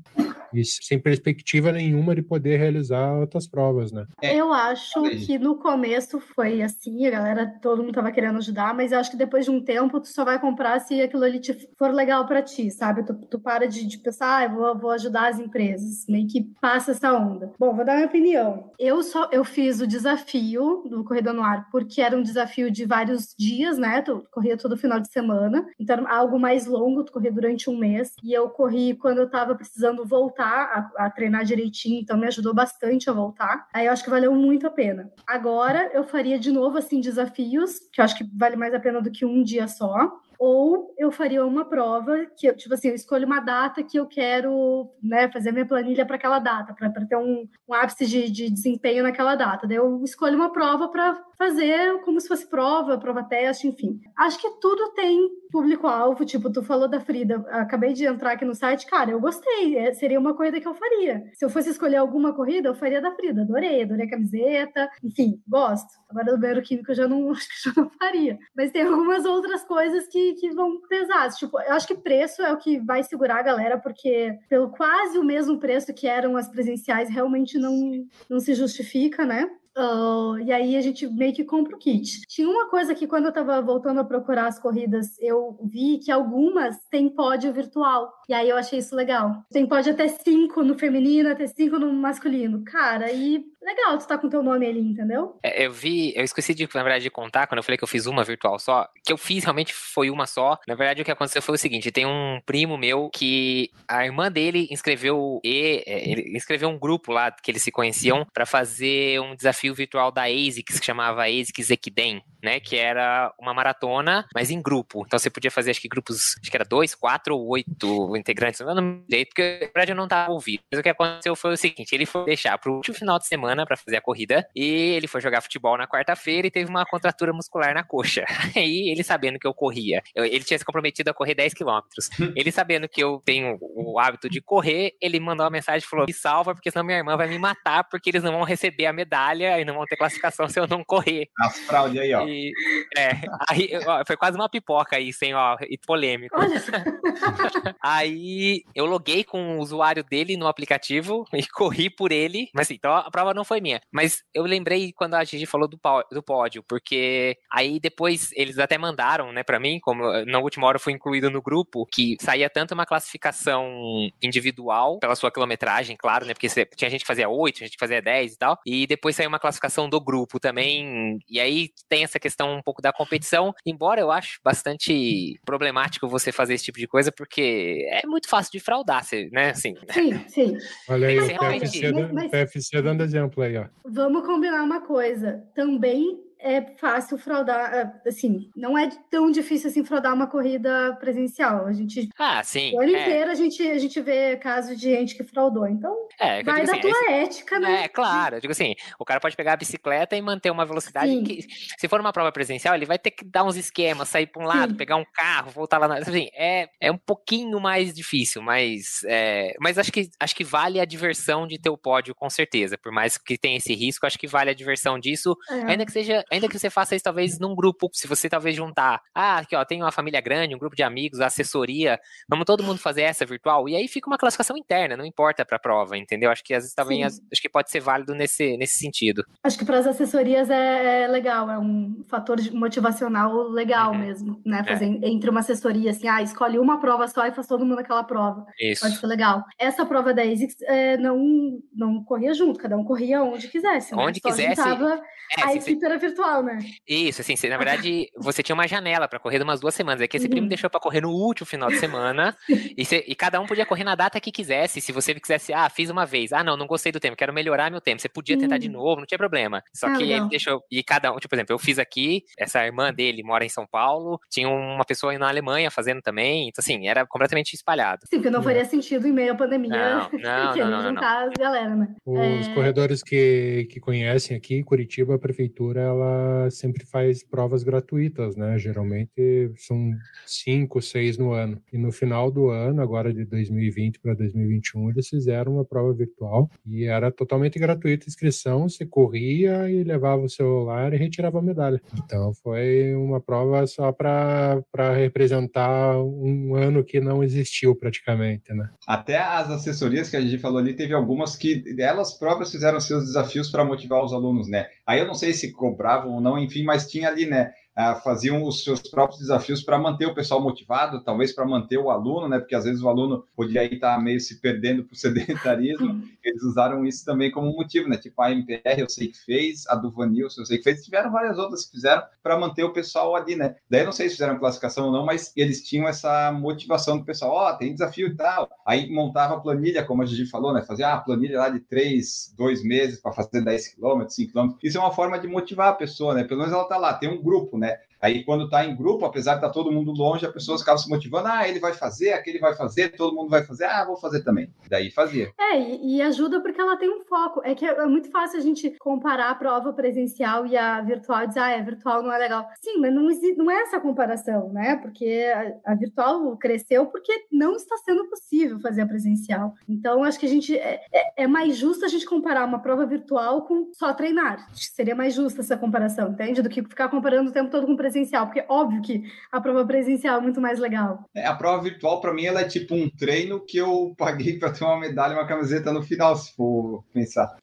e 0.52 0.64
sem 0.64 0.98
perspectiva 0.98 1.72
nenhuma 1.72 2.14
de 2.14 2.22
poder 2.22 2.58
realizar 2.58 3.12
outras 3.18 3.46
provas, 3.46 3.92
né? 3.92 4.06
É, 4.22 4.34
Eu 4.34 4.52
acho 4.52 5.02
que 5.26 5.38
no 5.38 5.56
começo 5.56 6.20
foi 6.20 6.62
assim, 6.62 7.06
a 7.06 7.10
galera, 7.10 7.46
todo 7.60 7.82
mundo 7.82 7.94
tava 7.94 8.12
querendo 8.12 8.38
ajudar, 8.38 8.74
mas 8.74 8.92
eu 8.92 8.98
acho 8.98 9.10
que 9.10 9.16
depois 9.16 9.44
de 9.44 9.50
um 9.50 9.62
tempo 9.62 10.00
tu 10.00 10.08
só 10.08 10.24
vai 10.24 10.40
comprar 10.40 10.80
se 10.80 11.00
aquilo 11.00 11.24
ali 11.24 11.40
te 11.40 11.68
for 11.78 11.92
legal 11.92 12.26
para 12.26 12.42
ti, 12.42 12.70
sabe? 12.70 13.04
Tu, 13.04 13.14
tu 13.14 13.38
para 13.38 13.66
de, 13.66 13.86
de 13.86 13.98
pensar, 13.98 14.38
ah, 14.38 14.44
eu 14.44 14.50
vou, 14.50 14.78
vou 14.78 14.90
ajudar 14.90 15.28
as 15.28 15.38
empresas, 15.38 16.06
meio 16.08 16.26
que 16.26 16.42
passa 16.60 16.92
essa 16.92 17.12
onda. 17.12 17.52
Bom, 17.58 17.74
vou 17.74 17.84
dar 17.84 17.94
minha 17.94 18.06
opinião. 18.06 18.70
Eu 18.78 19.02
só 19.02 19.28
eu 19.32 19.44
fiz 19.44 19.80
o 19.80 19.86
desafio 19.86 20.82
do 20.88 21.04
Corrida 21.04 21.32
no 21.32 21.42
Ar 21.42 21.68
porque 21.70 22.00
era 22.00 22.16
um 22.16 22.22
desafio 22.22 22.70
de 22.70 22.84
vários 22.84 23.34
dias, 23.38 23.78
né? 23.78 24.02
Tu 24.02 24.24
corria 24.30 24.56
todo 24.56 24.76
final 24.76 25.00
de 25.00 25.10
semana, 25.10 25.66
então 25.78 25.96
era 25.98 26.10
algo 26.10 26.38
mais 26.38 26.66
longo, 26.66 27.04
tu 27.04 27.12
corria 27.12 27.32
durante 27.32 27.68
um 27.68 27.76
mês, 27.76 28.14
e 28.22 28.32
eu 28.32 28.48
corri 28.48 28.94
quando 28.94 29.18
eu 29.18 29.30
tava 29.30 29.54
precisando 29.54 30.04
voltar 30.04 30.39
a, 30.44 31.06
a 31.06 31.10
treinar 31.10 31.44
direitinho, 31.44 32.00
então 32.00 32.18
me 32.18 32.26
ajudou 32.26 32.54
bastante 32.54 33.08
a 33.08 33.12
voltar. 33.12 33.68
Aí 33.72 33.86
eu 33.86 33.92
acho 33.92 34.04
que 34.04 34.10
valeu 34.10 34.34
muito 34.34 34.66
a 34.66 34.70
pena. 34.70 35.10
Agora 35.26 35.90
eu 35.92 36.04
faria 36.04 36.38
de 36.38 36.50
novo 36.50 36.78
assim 36.78 37.00
desafios, 37.00 37.78
que 37.92 38.00
eu 38.00 38.04
acho 38.04 38.16
que 38.16 38.24
vale 38.36 38.56
mais 38.56 38.74
a 38.74 38.80
pena 38.80 39.00
do 39.00 39.10
que 39.10 39.24
um 39.24 39.42
dia 39.42 39.68
só 39.68 40.20
ou 40.40 40.94
eu 40.96 41.12
faria 41.12 41.44
uma 41.44 41.66
prova 41.66 42.24
que 42.34 42.46
eu, 42.46 42.56
tipo 42.56 42.72
assim, 42.72 42.88
eu 42.88 42.94
escolho 42.94 43.26
uma 43.26 43.40
data 43.40 43.82
que 43.82 43.98
eu 43.98 44.06
quero, 44.06 44.88
né, 45.02 45.30
fazer 45.30 45.52
minha 45.52 45.66
planilha 45.66 46.06
para 46.06 46.16
aquela 46.16 46.38
data, 46.38 46.72
para 46.72 46.90
ter 47.04 47.16
um, 47.16 47.46
um 47.68 47.74
ápice 47.74 48.06
de, 48.06 48.30
de, 48.30 48.48
desempenho 48.48 49.02
naquela 49.02 49.34
data. 49.34 49.66
Daí 49.66 49.76
eu 49.76 50.02
escolho 50.02 50.36
uma 50.36 50.50
prova 50.50 50.88
para 50.88 51.22
fazer 51.36 52.00
como 52.04 52.18
se 52.18 52.26
fosse 52.26 52.48
prova, 52.48 52.96
prova 52.96 53.22
teste, 53.22 53.68
enfim. 53.68 54.00
Acho 54.16 54.40
que 54.40 54.48
tudo 54.60 54.94
tem 54.94 55.28
público-alvo, 55.50 56.24
tipo, 56.24 56.50
tu 56.50 56.62
falou 56.62 56.88
da 56.88 57.00
Frida, 57.00 57.44
acabei 57.48 57.92
de 57.92 58.06
entrar 58.06 58.32
aqui 58.32 58.44
no 58.44 58.54
site, 58.54 58.86
cara, 58.86 59.10
eu 59.10 59.20
gostei, 59.20 59.76
é, 59.76 59.92
seria 59.92 60.18
uma 60.18 60.34
corrida 60.34 60.60
que 60.60 60.68
eu 60.68 60.74
faria. 60.74 61.24
Se 61.34 61.44
eu 61.44 61.50
fosse 61.50 61.70
escolher 61.70 61.96
alguma 61.96 62.32
corrida, 62.32 62.68
eu 62.68 62.74
faria 62.74 63.00
da 63.00 63.12
Frida, 63.12 63.42
adorei, 63.42 63.82
adorei 63.82 64.06
a 64.06 64.10
camiseta, 64.10 64.88
enfim, 65.02 65.42
gosto. 65.46 65.88
Agora 66.08 66.32
do 66.32 66.38
banheiro 66.38 66.62
químico 66.62 66.90
eu 66.90 66.94
já 66.94 67.08
não, 67.08 67.30
acho 67.32 67.48
que 67.48 67.68
já 67.68 67.72
não 67.76 67.90
faria. 67.90 68.38
Mas 68.56 68.70
tem 68.70 68.82
algumas 68.82 69.24
outras 69.24 69.64
coisas 69.64 70.06
que, 70.08 70.29
que 70.34 70.50
vão 70.50 70.80
pesar. 70.88 71.28
Tipo, 71.30 71.60
eu 71.60 71.72
acho 71.72 71.86
que 71.86 71.94
preço 71.94 72.42
é 72.42 72.52
o 72.52 72.58
que 72.58 72.78
vai 72.78 73.02
segurar 73.02 73.38
a 73.38 73.42
galera, 73.42 73.78
porque 73.78 74.38
pelo 74.48 74.70
quase 74.70 75.18
o 75.18 75.24
mesmo 75.24 75.58
preço 75.58 75.94
que 75.94 76.06
eram 76.06 76.36
as 76.36 76.48
presenciais, 76.48 77.10
realmente 77.10 77.58
não, 77.58 78.06
não 78.28 78.40
se 78.40 78.54
justifica, 78.54 79.24
né? 79.24 79.50
Uh, 79.76 80.38
e 80.40 80.52
aí 80.52 80.76
a 80.76 80.80
gente 80.80 81.06
meio 81.06 81.32
que 81.32 81.44
compra 81.44 81.76
o 81.76 81.78
kit. 81.78 82.22
Tinha 82.28 82.48
uma 82.48 82.68
coisa 82.68 82.94
que 82.94 83.06
quando 83.06 83.26
eu 83.26 83.32
tava 83.32 83.62
voltando 83.62 84.00
a 84.00 84.04
procurar 84.04 84.46
as 84.46 84.58
corridas, 84.58 85.16
eu 85.20 85.58
vi 85.62 85.98
que 85.98 86.10
algumas 86.10 86.76
têm 86.90 87.08
pódio 87.08 87.52
virtual. 87.52 88.12
E 88.28 88.34
aí 88.34 88.48
eu 88.48 88.56
achei 88.56 88.80
isso 88.80 88.96
legal. 88.96 89.42
Tem 89.50 89.66
pódio 89.66 89.92
até 89.92 90.08
cinco 90.08 90.62
no 90.64 90.76
feminino, 90.76 91.30
até 91.30 91.46
cinco 91.46 91.78
no 91.78 91.92
masculino. 91.92 92.64
Cara, 92.64 93.12
e 93.12 93.44
legal 93.62 93.98
tu 93.98 94.06
tá 94.06 94.18
com 94.18 94.28
teu 94.28 94.42
nome 94.42 94.66
ali, 94.66 94.80
entendeu? 94.80 95.38
É, 95.42 95.66
eu 95.66 95.72
vi, 95.72 96.12
eu 96.16 96.24
esqueci 96.24 96.54
de, 96.54 96.68
na 96.74 96.82
verdade, 96.82 97.04
de 97.04 97.10
contar, 97.10 97.46
quando 97.46 97.58
eu 97.58 97.62
falei 97.62 97.76
que 97.76 97.84
eu 97.84 97.88
fiz 97.88 98.06
uma 98.06 98.24
virtual 98.24 98.58
só, 98.58 98.88
que 99.04 99.12
eu 99.12 99.18
fiz 99.18 99.44
realmente 99.44 99.72
foi 99.74 100.10
uma 100.10 100.26
só. 100.26 100.58
Na 100.66 100.74
verdade, 100.74 101.02
o 101.02 101.04
que 101.04 101.10
aconteceu 101.10 101.42
foi 101.42 101.54
o 101.54 101.58
seguinte: 101.58 101.90
tem 101.90 102.06
um 102.06 102.40
primo 102.44 102.76
meu 102.76 103.10
que 103.10 103.70
a 103.86 104.04
irmã 104.04 104.30
dele 104.30 104.68
inscreveu, 104.70 105.40
e, 105.44 105.82
é, 105.86 106.10
ele 106.10 106.36
inscreveu 106.36 106.68
um 106.68 106.78
grupo 106.78 107.12
lá 107.12 107.30
que 107.30 107.50
eles 107.50 107.62
se 107.62 107.70
conheciam 107.70 108.26
para 108.32 108.46
fazer 108.46 109.20
um 109.20 109.34
desafio 109.34 109.74
virtual 109.74 110.10
da 110.10 110.24
ASICS, 110.24 110.80
que 110.80 110.86
chamava 110.86 111.24
ASICS 111.24 111.70
Equidem, 111.70 112.22
né? 112.42 112.60
Que 112.60 112.76
era 112.76 113.32
uma 113.38 113.52
maratona, 113.52 114.26
mas 114.34 114.50
em 114.50 114.60
grupo. 114.60 115.04
Então 115.06 115.18
você 115.18 115.30
podia 115.30 115.50
fazer, 115.50 115.70
acho 115.70 115.80
que 115.80 115.88
grupos, 115.88 116.36
acho 116.40 116.50
que 116.50 116.56
era 116.56 116.64
dois, 116.64 116.94
quatro 116.94 117.36
ou 117.36 117.48
oito 117.50 118.16
integrantes. 118.16 118.60
Eu 118.60 118.74
não 118.74 118.82
me 118.82 119.24
porque 119.26 119.58
na 119.60 119.66
verdade 119.66 119.92
eu 119.92 119.96
não 119.96 120.08
tava 120.08 120.32
ouvindo. 120.32 120.60
Mas 120.70 120.80
o 120.80 120.82
que 120.82 120.88
aconteceu 120.88 121.36
foi 121.36 121.52
o 121.52 121.56
seguinte: 121.56 121.94
ele 121.94 122.06
foi 122.06 122.24
deixar 122.24 122.56
pro 122.58 122.74
último 122.74 122.96
final 122.96 123.18
de 123.18 123.26
semana 123.26 123.49
semana 123.50 123.66
para 123.66 123.76
fazer 123.76 123.96
a 123.96 124.00
corrida 124.00 124.48
e 124.54 124.64
ele 124.94 125.06
foi 125.06 125.20
jogar 125.20 125.40
futebol 125.40 125.76
na 125.76 125.86
quarta-feira 125.86 126.46
e 126.46 126.50
teve 126.50 126.70
uma 126.70 126.86
contratura 126.86 127.32
muscular 127.32 127.74
na 127.74 127.82
coxa. 127.82 128.24
Aí 128.56 128.90
ele 128.90 129.02
sabendo 129.02 129.38
que 129.38 129.46
eu 129.46 129.54
corria, 129.54 130.02
eu, 130.14 130.24
ele 130.24 130.44
tinha 130.44 130.58
se 130.58 130.64
comprometido 130.64 131.10
a 131.10 131.14
correr 131.14 131.34
10 131.34 131.54
quilômetros. 131.54 132.08
ele 132.36 132.52
sabendo 132.52 132.88
que 132.88 133.02
eu 133.02 133.20
tenho 133.24 133.58
o 133.60 133.98
hábito 133.98 134.28
de 134.28 134.40
correr, 134.40 134.92
ele 135.00 135.18
mandou 135.18 135.44
uma 135.44 135.50
mensagem 135.50 135.84
e 135.84 135.88
falou: 135.88 136.06
me 136.06 136.12
salva, 136.12 136.54
porque 136.54 136.70
senão 136.70 136.84
minha 136.84 136.98
irmã 136.98 137.16
vai 137.16 137.28
me 137.28 137.38
matar, 137.38 137.84
porque 137.84 138.10
eles 138.10 138.22
não 138.22 138.32
vão 138.32 138.42
receber 138.42 138.86
a 138.86 138.92
medalha 138.92 139.60
e 139.60 139.64
não 139.64 139.74
vão 139.74 139.84
ter 139.84 139.96
classificação 139.96 140.48
se 140.48 140.58
eu 140.58 140.66
não 140.66 140.84
correr. 140.84 141.28
As 141.40 141.58
fraude 141.60 141.98
aí, 141.98 142.14
ó. 142.14 142.26
E, 142.26 142.52
é, 142.96 143.10
aí 143.48 143.70
ó, 143.86 144.04
foi 144.06 144.16
quase 144.16 144.36
uma 144.36 144.48
pipoca 144.48 144.96
aí, 144.96 145.12
sem 145.12 145.34
ó, 145.34 145.56
e 145.68 145.76
polêmico. 145.78 146.36
aí 147.82 148.62
eu 148.74 148.86
loguei 148.86 149.24
com 149.24 149.56
o 149.56 149.60
usuário 149.60 150.04
dele 150.04 150.36
no 150.36 150.46
aplicativo 150.46 151.24
e 151.32 151.46
corri 151.46 151.90
por 151.90 152.12
ele, 152.12 152.48
mas 152.54 152.66
assim, 152.66 152.74
então 152.74 152.94
a 152.94 153.10
prova 153.10 153.34
não 153.34 153.39
foi 153.44 153.60
minha. 153.60 153.80
Mas 153.92 154.22
eu 154.34 154.44
lembrei 154.44 154.92
quando 154.92 155.14
a 155.14 155.24
Gigi 155.24 155.46
falou 155.46 155.68
do, 155.68 155.78
do 156.10 156.22
pódio, 156.22 156.62
porque 156.66 157.36
aí 157.50 157.80
depois 157.80 158.30
eles 158.34 158.58
até 158.58 158.78
mandaram, 158.78 159.32
né, 159.32 159.42
para 159.42 159.60
mim, 159.60 159.78
como 159.80 160.02
na 160.24 160.38
última 160.38 160.66
hora 160.66 160.78
foi 160.78 160.92
incluído 160.92 161.30
no 161.30 161.42
grupo, 161.42 161.86
que 161.86 162.16
saía 162.20 162.48
tanto 162.48 162.74
uma 162.74 162.86
classificação 162.86 164.10
individual 164.22 164.98
pela 164.98 165.14
sua 165.14 165.30
quilometragem, 165.30 165.96
claro, 165.96 166.26
né, 166.26 166.34
porque 166.34 166.48
tinha 166.76 166.90
gente 166.90 167.02
que 167.02 167.06
fazia 167.06 167.28
8, 167.28 167.56
tinha 167.56 167.66
gente 167.66 167.76
que 167.76 167.80
fazia 167.80 168.02
10 168.02 168.32
e 168.34 168.38
tal, 168.38 168.58
e 168.66 168.86
depois 168.86 169.16
saiu 169.16 169.28
uma 169.28 169.38
classificação 169.38 169.88
do 169.88 170.00
grupo 170.00 170.38
também, 170.38 171.18
e 171.28 171.40
aí 171.40 171.70
tem 171.88 172.04
essa 172.04 172.18
questão 172.18 172.56
um 172.56 172.62
pouco 172.62 172.82
da 172.82 172.92
competição, 172.92 173.54
embora 173.64 174.00
eu 174.00 174.10
acho 174.10 174.40
bastante 174.44 175.38
problemático 175.44 176.08
você 176.08 176.32
fazer 176.32 176.54
esse 176.54 176.64
tipo 176.64 176.78
de 176.78 176.86
coisa, 176.86 177.12
porque 177.12 177.86
é 177.90 178.06
muito 178.06 178.28
fácil 178.28 178.52
de 178.52 178.60
fraudar, 178.60 179.04
né, 179.32 179.50
assim. 179.50 179.74
Sim, 179.90 180.28
sim. 180.28 180.58
Olha 180.88 181.08
aí, 181.08 181.18
o 181.18 181.38
PFC, 181.38 181.92
mas... 182.12 182.30
PFC 182.30 182.82
dando 182.82 183.02
exemplo 183.02 183.29
aí, 183.42 183.56
ó. 183.56 183.66
Vamos 183.84 184.24
combinar 184.24 184.62
uma 184.62 184.80
coisa. 184.80 185.44
Também 185.54 186.18
é 186.42 186.62
fácil 186.76 187.18
fraudar, 187.18 187.72
é, 187.74 188.08
assim, 188.08 188.50
não 188.56 188.76
é 188.76 188.88
tão 189.10 189.30
difícil 189.30 189.68
assim 189.68 189.84
fraudar 189.84 190.14
uma 190.14 190.26
corrida 190.26 190.96
presencial. 190.98 191.66
A 191.66 191.72
gente. 191.72 192.08
Ah, 192.18 192.42
sim. 192.42 192.74
O 192.74 192.80
ano 192.80 192.96
é. 192.96 193.02
inteiro 193.02 193.30
a 193.30 193.34
gente, 193.34 193.62
a 193.62 193.78
gente 193.78 194.00
vê 194.00 194.36
casos 194.36 194.78
de 194.78 194.90
gente 194.90 195.14
que 195.14 195.22
fraudou. 195.22 195.68
Então, 195.68 195.94
é, 196.18 196.42
vai 196.42 196.64
da 196.64 196.72
assim, 196.72 196.80
tua 196.80 196.90
esse... 196.90 197.12
ética, 197.12 197.58
né? 197.58 197.84
É, 197.84 197.88
claro. 197.88 198.36
Eu 198.36 198.40
digo 198.40 198.52
assim, 198.52 198.74
o 198.98 199.04
cara 199.04 199.20
pode 199.20 199.36
pegar 199.36 199.52
a 199.52 199.56
bicicleta 199.56 200.16
e 200.16 200.22
manter 200.22 200.50
uma 200.50 200.64
velocidade 200.64 201.10
sim. 201.10 201.22
que, 201.22 201.46
se 201.78 201.88
for 201.88 202.00
uma 202.00 202.12
prova 202.12 202.32
presencial, 202.32 202.74
ele 202.74 202.86
vai 202.86 202.98
ter 202.98 203.10
que 203.10 203.24
dar 203.24 203.44
uns 203.44 203.56
esquemas, 203.56 204.08
sair 204.08 204.26
para 204.26 204.42
um 204.42 204.46
lado, 204.46 204.72
sim. 204.72 204.76
pegar 204.78 204.96
um 204.96 205.04
carro, 205.12 205.50
voltar 205.50 205.78
lá. 205.78 205.88
Na... 205.88 205.96
Assim, 205.96 206.28
é, 206.34 206.68
é 206.80 206.90
um 206.90 206.98
pouquinho 206.98 207.60
mais 207.60 207.92
difícil, 207.92 208.40
mas, 208.40 209.02
é, 209.06 209.54
mas 209.60 209.76
acho, 209.76 209.92
que, 209.92 210.08
acho 210.18 210.34
que 210.34 210.44
vale 210.44 210.80
a 210.80 210.84
diversão 210.84 211.46
de 211.46 211.58
ter 211.58 211.70
o 211.70 211.76
pódio, 211.76 212.14
com 212.14 212.30
certeza. 212.30 212.78
Por 212.78 212.92
mais 212.92 213.18
que 213.18 213.36
tenha 213.36 213.58
esse 213.58 213.74
risco, 213.74 214.06
acho 214.06 214.18
que 214.18 214.26
vale 214.26 214.50
a 214.50 214.54
diversão 214.54 214.98
disso, 214.98 215.36
é. 215.50 215.70
ainda 215.70 215.84
que 215.84 215.92
seja 215.92 216.24
ainda 216.30 216.48
que 216.48 216.58
você 216.58 216.70
faça 216.70 216.94
isso 216.94 217.04
talvez 217.04 217.38
num 217.38 217.54
grupo, 217.54 217.90
se 217.92 218.06
você 218.06 218.28
talvez 218.28 218.56
juntar, 218.56 219.00
ah, 219.14 219.38
aqui 219.38 219.56
ó, 219.56 219.64
tem 219.64 219.82
uma 219.82 219.92
família 219.92 220.20
grande, 220.20 220.54
um 220.54 220.58
grupo 220.58 220.76
de 220.76 220.82
amigos, 220.82 221.20
assessoria, 221.20 221.98
vamos 222.28 222.44
todo 222.44 222.62
mundo 222.62 222.78
fazer 222.78 223.02
essa 223.02 223.26
virtual, 223.26 223.68
e 223.68 223.76
aí 223.76 223.88
fica 223.88 224.08
uma 224.08 224.18
classificação 224.18 224.56
interna, 224.56 224.96
não 224.96 225.04
importa 225.04 225.44
para 225.44 225.56
a 225.56 225.60
prova, 225.60 225.96
entendeu? 225.96 226.30
Acho 226.30 226.44
que 226.44 226.54
às 226.54 226.62
vezes 226.62 226.74
também, 226.74 227.04
acho 227.04 227.20
que 227.40 227.48
pode 227.48 227.70
ser 227.70 227.80
válido 227.80 228.14
nesse, 228.14 228.56
nesse 228.56 228.78
sentido. 228.78 229.24
Acho 229.42 229.58
que 229.58 229.64
para 229.64 229.78
as 229.78 229.86
assessorias 229.86 230.50
é, 230.50 231.02
é, 231.02 231.08
legal, 231.08 231.50
é 231.50 231.58
um 231.58 232.04
fator 232.08 232.38
motivacional 232.52 233.48
legal 233.48 233.92
uhum. 233.92 233.98
mesmo, 233.98 234.40
né? 234.44 234.64
Fazer 234.64 234.84
é. 234.84 235.08
entre 235.08 235.30
uma 235.30 235.40
assessoria, 235.40 235.90
assim, 235.90 236.08
ah, 236.08 236.22
escolhe 236.22 236.58
uma 236.58 236.80
prova 236.80 237.08
só 237.08 237.26
e 237.26 237.32
faz 237.32 237.46
todo 237.46 237.64
mundo 237.64 237.80
aquela 237.80 238.04
prova. 238.04 238.46
Isso. 238.58 238.82
Pode 238.82 238.96
ser 238.96 239.06
legal. 239.06 239.44
Essa 239.58 239.84
prova 239.84 240.14
da 240.14 240.22
ASICS 240.22 240.62
é, 240.62 240.96
não, 240.96 241.60
não 241.74 242.04
corria 242.04 242.32
junto, 242.34 242.60
cada 242.60 242.76
um 242.76 242.84
corria 242.84 243.22
onde 243.22 243.48
quisesse. 243.48 243.94
Né? 243.94 244.02
Onde 244.02 244.20
só 244.20 244.28
quisesse. 244.28 244.56
Juntava, 244.56 245.02
é, 245.36 245.42
a 245.42 245.54
equipe 245.54 245.84
era 245.84 245.98
virtual 245.98 246.19
virtual, 246.20 246.42
né? 246.42 246.58
Isso, 246.86 247.20
assim, 247.22 247.34
na 247.48 247.56
verdade, 247.56 248.08
você 248.18 248.42
tinha 248.42 248.54
uma 248.54 248.66
janela 248.68 249.08
para 249.08 249.18
correr 249.18 249.38
de 249.38 249.44
umas 249.44 249.60
duas 249.60 249.74
semanas. 249.74 250.00
É 250.00 250.06
que 250.08 250.16
esse 250.16 250.28
primo 250.28 250.42
Uhum. 250.44 250.48
deixou 250.48 250.68
para 250.70 250.80
correr 250.80 251.00
no 251.00 251.10
último 251.10 251.46
final 251.46 251.68
de 251.70 251.76
semana. 251.78 252.36
e, 252.76 252.84
você- 252.84 253.04
e 253.06 253.14
cada 253.14 253.40
um 253.40 253.46
podia 253.46 253.66
correr 253.66 253.84
na 253.84 253.94
data 253.94 254.20
que 254.20 254.30
quisesse. 254.30 254.80
Se 254.80 254.92
você 254.92 255.14
quisesse, 255.14 255.52
ah, 255.52 255.68
fiz 255.68 255.90
uma 255.90 256.04
vez. 256.06 256.32
Ah, 256.32 256.44
não, 256.44 256.56
não 256.56 256.66
gostei 256.66 256.92
do 256.92 257.00
tempo, 257.00 257.16
quero 257.16 257.32
melhorar 257.32 257.70
meu 257.70 257.80
tempo. 257.80 258.00
Você 258.00 258.08
podia 258.08 258.38
tentar 258.38 258.58
de 258.58 258.68
Hum. 258.68 258.72
novo, 258.72 259.00
não 259.00 259.06
tinha 259.06 259.18
problema. 259.18 259.62
Só 259.74 259.86
Ah, 259.86 259.92
que 259.96 260.04
legal. 260.04 260.18
ele 260.20 260.28
deixou. 260.28 260.62
E 260.70 260.82
cada 260.82 261.10
um, 261.12 261.16
tipo, 261.16 261.28
por 261.30 261.36
exemplo, 261.36 261.54
eu 261.54 261.58
fiz 261.58 261.78
aqui, 261.78 262.22
essa 262.38 262.64
irmã 262.64 262.92
dele 262.92 263.22
mora 263.22 263.44
em 263.44 263.48
São 263.48 263.66
Paulo, 263.66 264.18
tinha 264.30 264.48
uma 264.48 264.84
pessoa 264.84 265.16
na 265.18 265.28
Alemanha 265.28 265.70
fazendo 265.70 266.00
também. 266.02 266.48
Então, 266.48 266.60
assim, 266.62 266.88
era 266.88 267.06
completamente 267.06 267.54
espalhado. 267.54 268.00
Sim, 268.08 268.16
porque 268.16 268.30
não 268.30 268.40
É. 268.40 268.42
faria 268.42 268.64
sentido 268.64 269.06
em 269.06 269.12
meio 269.12 269.32
à 269.32 269.34
pandemia 269.36 269.70
Não, 269.70 270.10
não, 270.12 270.20
não, 270.20 270.54
não, 270.56 270.70
não, 270.70 270.82
não. 270.82 270.88
juntar 270.94 271.24
as 271.28 271.30
galera, 271.38 271.74
né? 271.74 271.88
Os 272.04 272.48
É. 272.48 272.54
corredores 272.54 273.02
que, 273.02 273.66
que 273.70 273.80
conhecem 273.80 274.36
aqui, 274.36 274.56
em 274.56 274.62
Curitiba, 274.64 275.14
a 275.14 275.18
prefeitura, 275.18 275.80
ela 275.80 276.09
sempre 276.50 276.84
faz 276.84 277.22
provas 277.22 277.62
gratuitas, 277.62 278.36
né? 278.36 278.58
Geralmente 278.58 279.50
são 279.56 279.92
cinco, 280.26 280.80
seis 280.80 281.16
no 281.18 281.32
ano. 281.32 281.60
E 281.72 281.78
no 281.78 281.92
final 281.92 282.30
do 282.30 282.50
ano, 282.50 282.82
agora 282.82 283.12
de 283.12 283.24
2020 283.24 284.00
para 284.00 284.14
2021, 284.14 284.90
eles 284.90 285.08
fizeram 285.08 285.54
uma 285.54 285.64
prova 285.64 285.92
virtual 285.92 286.50
e 286.66 286.84
era 286.84 287.10
totalmente 287.10 287.58
gratuita 287.58 288.06
a 288.06 288.08
inscrição. 288.08 288.68
Você 288.68 288.86
corria 288.86 289.70
e 289.70 289.82
levava 289.82 290.22
o 290.22 290.28
celular 290.28 290.92
e 290.92 290.96
retirava 290.96 291.38
a 291.38 291.42
medalha. 291.42 291.80
Então 292.04 292.32
foi 292.34 292.94
uma 292.94 293.20
prova 293.20 293.66
só 293.66 293.92
para 293.92 294.62
representar 294.96 295.96
um 295.98 296.54
ano 296.54 296.84
que 296.84 297.00
não 297.00 297.22
existiu 297.22 297.74
praticamente, 297.74 298.52
né? 298.52 298.70
Até 298.86 299.18
as 299.18 299.50
assessorias 299.50 300.08
que 300.08 300.16
a 300.16 300.20
gente 300.20 300.38
falou 300.38 300.58
ali, 300.58 300.74
teve 300.74 300.94
algumas 300.94 301.36
que 301.36 301.64
elas 301.78 302.14
próprias 302.14 302.50
fizeram 302.50 302.80
seus 302.80 303.04
desafios 303.04 303.50
para 303.50 303.64
motivar 303.64 304.04
os 304.04 304.12
alunos, 304.12 304.48
né? 304.48 304.66
Aí 304.90 304.98
eu 304.98 305.06
não 305.06 305.14
sei 305.14 305.32
se 305.32 305.52
cobravam 305.52 306.14
ou 306.14 306.20
não, 306.20 306.36
enfim, 306.36 306.64
mas 306.64 306.90
tinha 306.90 307.06
ali, 307.06 307.24
né? 307.24 307.52
Ah, 307.74 307.94
faziam 307.94 308.42
os 308.42 308.64
seus 308.64 308.80
próprios 308.80 309.20
desafios 309.20 309.62
para 309.62 309.78
manter 309.78 310.06
o 310.06 310.14
pessoal 310.14 310.40
motivado, 310.40 311.02
talvez 311.02 311.32
para 311.32 311.46
manter 311.46 311.78
o 311.78 311.90
aluno, 311.90 312.28
né? 312.28 312.38
Porque 312.38 312.54
às 312.54 312.64
vezes 312.64 312.82
o 312.82 312.88
aluno 312.88 313.24
podia 313.34 313.64
estar 313.64 314.00
meio 314.02 314.20
se 314.20 314.40
perdendo 314.40 314.84
para 314.84 314.94
o 314.94 314.96
sedentarismo. 314.98 316.02
Eles 316.22 316.42
usaram 316.42 316.84
isso 316.84 317.04
também 317.04 317.30
como 317.30 317.54
motivo, 317.54 317.88
né? 317.88 317.96
Tipo 317.96 318.20
a 318.22 318.30
MPR, 318.32 318.80
eu 318.80 318.88
sei 318.88 319.08
que 319.08 319.18
fez, 319.18 319.66
a 319.68 319.74
do 319.74 319.90
Vanilson, 319.90 320.42
eu 320.42 320.46
sei 320.46 320.58
que 320.58 320.64
fez, 320.64 320.84
tiveram 320.84 321.10
várias 321.10 321.38
outras 321.38 321.64
que 321.64 321.72
fizeram 321.72 322.02
para 322.22 322.38
manter 322.38 322.64
o 322.64 322.72
pessoal 322.72 323.14
ali, 323.14 323.36
né? 323.36 323.54
Daí 323.68 323.80
eu 323.80 323.86
não 323.86 323.92
sei 323.92 324.08
se 324.08 324.14
fizeram 324.14 324.38
classificação 324.38 324.86
ou 324.86 324.92
não, 324.92 325.04
mas 325.04 325.32
eles 325.36 325.62
tinham 325.62 325.88
essa 325.88 326.32
motivação 326.32 326.98
do 326.98 327.04
pessoal, 327.04 327.32
ó, 327.32 327.52
tem 327.54 327.72
desafio 327.72 328.08
e 328.08 328.16
tal. 328.16 328.48
Aí 328.66 328.90
montava 328.90 329.34
a 329.34 329.40
planilha, 329.40 329.84
como 329.84 330.02
a 330.02 330.06
gente 330.06 330.26
falou, 330.26 330.52
né? 330.52 330.62
Fazia 330.62 330.92
a 330.92 330.98
planilha 330.98 331.38
lá 331.38 331.48
de 331.48 331.60
três, 331.60 332.32
dois 332.36 332.62
meses 332.62 333.00
para 333.00 333.12
fazer 333.12 333.42
10 333.42 333.68
quilômetros, 333.74 334.16
5 334.16 334.30
quilômetros. 334.32 334.60
Isso 334.62 334.78
é 334.78 334.80
uma 334.80 334.92
forma 334.92 335.18
de 335.18 335.26
motivar 335.26 335.68
a 335.68 335.74
pessoa, 335.74 336.14
né? 336.14 336.24
Pelo 336.24 336.40
menos 336.40 336.52
ela 336.52 336.64
tá 336.64 336.76
lá, 336.76 336.94
tem 336.94 337.08
um 337.08 337.22
grupo, 337.22 337.56
né? 337.56 337.69
Aí, 338.00 338.24
quando 338.24 338.44
está 338.44 338.64
em 338.64 338.74
grupo, 338.74 339.04
apesar 339.04 339.32
de 339.32 339.38
estar 339.38 339.50
todo 339.50 339.70
mundo 339.70 339.92
longe, 339.92 340.24
a 340.24 340.32
pessoa 340.32 340.60
acaba 340.60 340.78
se 340.78 340.88
motivando. 340.88 341.28
Ah, 341.28 341.46
ele 341.46 341.60
vai 341.60 341.74
fazer, 341.74 342.12
aquele 342.12 342.38
vai 342.38 342.54
fazer, 342.54 342.96
todo 342.96 343.14
mundo 343.14 343.28
vai 343.28 343.44
fazer. 343.44 343.64
Ah, 343.66 343.84
vou 343.84 343.96
fazer 343.96 344.24
também. 344.24 344.50
Daí 344.68 344.90
fazia. 344.90 345.30
É, 345.38 345.58
e, 345.58 346.00
ajuda 346.00 346.40
porque 346.40 346.60
ela 346.60 346.78
tem 346.78 346.88
um 346.88 347.04
foco. 347.04 347.42
É 347.44 347.54
que 347.54 347.66
é, 347.66 347.68
é 347.68 347.86
muito 347.86 348.10
fácil 348.10 348.38
a 348.38 348.42
gente 348.42 348.74
comparar 348.78 349.30
a 349.30 349.34
prova 349.34 349.72
presencial 349.72 350.46
e 350.46 350.56
a 350.56 350.80
virtual 350.80 351.24
e 351.24 351.26
dizer, 351.28 351.40
ah, 351.40 351.58
a 351.58 351.62
virtual 351.62 352.02
não 352.02 352.12
é 352.12 352.18
legal. 352.18 352.48
Sim, 352.62 352.78
mas 352.78 352.94
não, 352.94 353.06
não 353.36 353.50
é 353.50 353.62
essa 353.62 353.78
comparação, 353.78 354.50
né? 354.50 354.76
Porque 354.76 355.30
a, 355.64 355.72
a 355.72 355.74
virtual 355.74 356.36
cresceu 356.38 356.86
porque 356.86 357.12
não 357.30 357.54
está 357.54 357.76
sendo 357.78 358.08
possível 358.08 358.58
fazer 358.60 358.80
a 358.80 358.86
presencial. 358.86 359.54
Então, 359.68 360.02
acho 360.02 360.18
que 360.18 360.26
a 360.26 360.30
gente. 360.30 360.56
É, 360.56 360.80
é, 360.90 361.24
é 361.24 361.26
mais 361.26 361.56
justo 361.56 361.84
a 361.84 361.88
gente 361.88 362.06
comparar 362.06 362.46
uma 362.46 362.60
prova 362.60 362.86
virtual 362.86 363.42
com 363.42 363.70
só 363.74 363.92
treinar. 363.92 364.48
Seria 364.54 364.94
mais 364.94 365.14
justa 365.14 365.42
essa 365.42 365.56
comparação, 365.56 366.10
entende? 366.10 366.40
Do 366.40 366.48
que 366.48 366.62
ficar 366.62 366.88
comparando 366.88 367.28
o 367.28 367.32
tempo 367.32 367.50
todo 367.50 367.66
com 367.66 367.76
presencial, 367.76 367.89
porque 368.26 368.44
óbvio 368.48 368.82
que 368.82 369.02
a 369.30 369.40
prova 369.40 369.64
presencial 369.64 370.18
é 370.18 370.20
muito 370.20 370.40
mais 370.40 370.58
legal. 370.58 371.04
É, 371.14 371.26
a 371.26 371.34
prova 371.34 371.62
virtual, 371.62 372.00
para 372.00 372.12
mim, 372.12 372.24
ela 372.24 372.40
é 372.40 372.48
tipo 372.48 372.74
um 372.74 372.88
treino 372.88 373.40
que 373.40 373.58
eu 373.58 373.94
paguei 373.96 374.38
para 374.38 374.52
ter 374.52 374.64
uma 374.64 374.78
medalha 374.78 375.12
e 375.12 375.16
uma 375.16 375.26
camiseta 375.26 375.72
no 375.72 375.82
final, 375.82 376.16
se 376.16 376.34
for 376.34 376.84
pensar. 376.92 377.36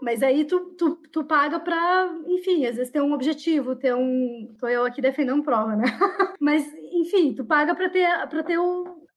Mas 0.00 0.22
aí 0.22 0.44
tu, 0.44 0.60
tu, 0.78 0.96
tu 1.12 1.24
paga 1.24 1.60
pra, 1.60 2.10
enfim, 2.26 2.64
às 2.64 2.76
vezes 2.76 2.90
ter 2.90 3.02
um 3.02 3.12
objetivo, 3.12 3.76
ter 3.76 3.94
um. 3.94 4.54
Tô 4.58 4.66
eu 4.66 4.84
aqui 4.84 5.02
defendendo 5.02 5.42
prova, 5.42 5.76
né? 5.76 5.84
Mas, 6.40 6.64
enfim, 6.92 7.34
tu 7.34 7.44
paga 7.44 7.74
pra 7.74 7.88
ter, 7.90 8.08
pra 8.28 8.42
ter 8.42 8.58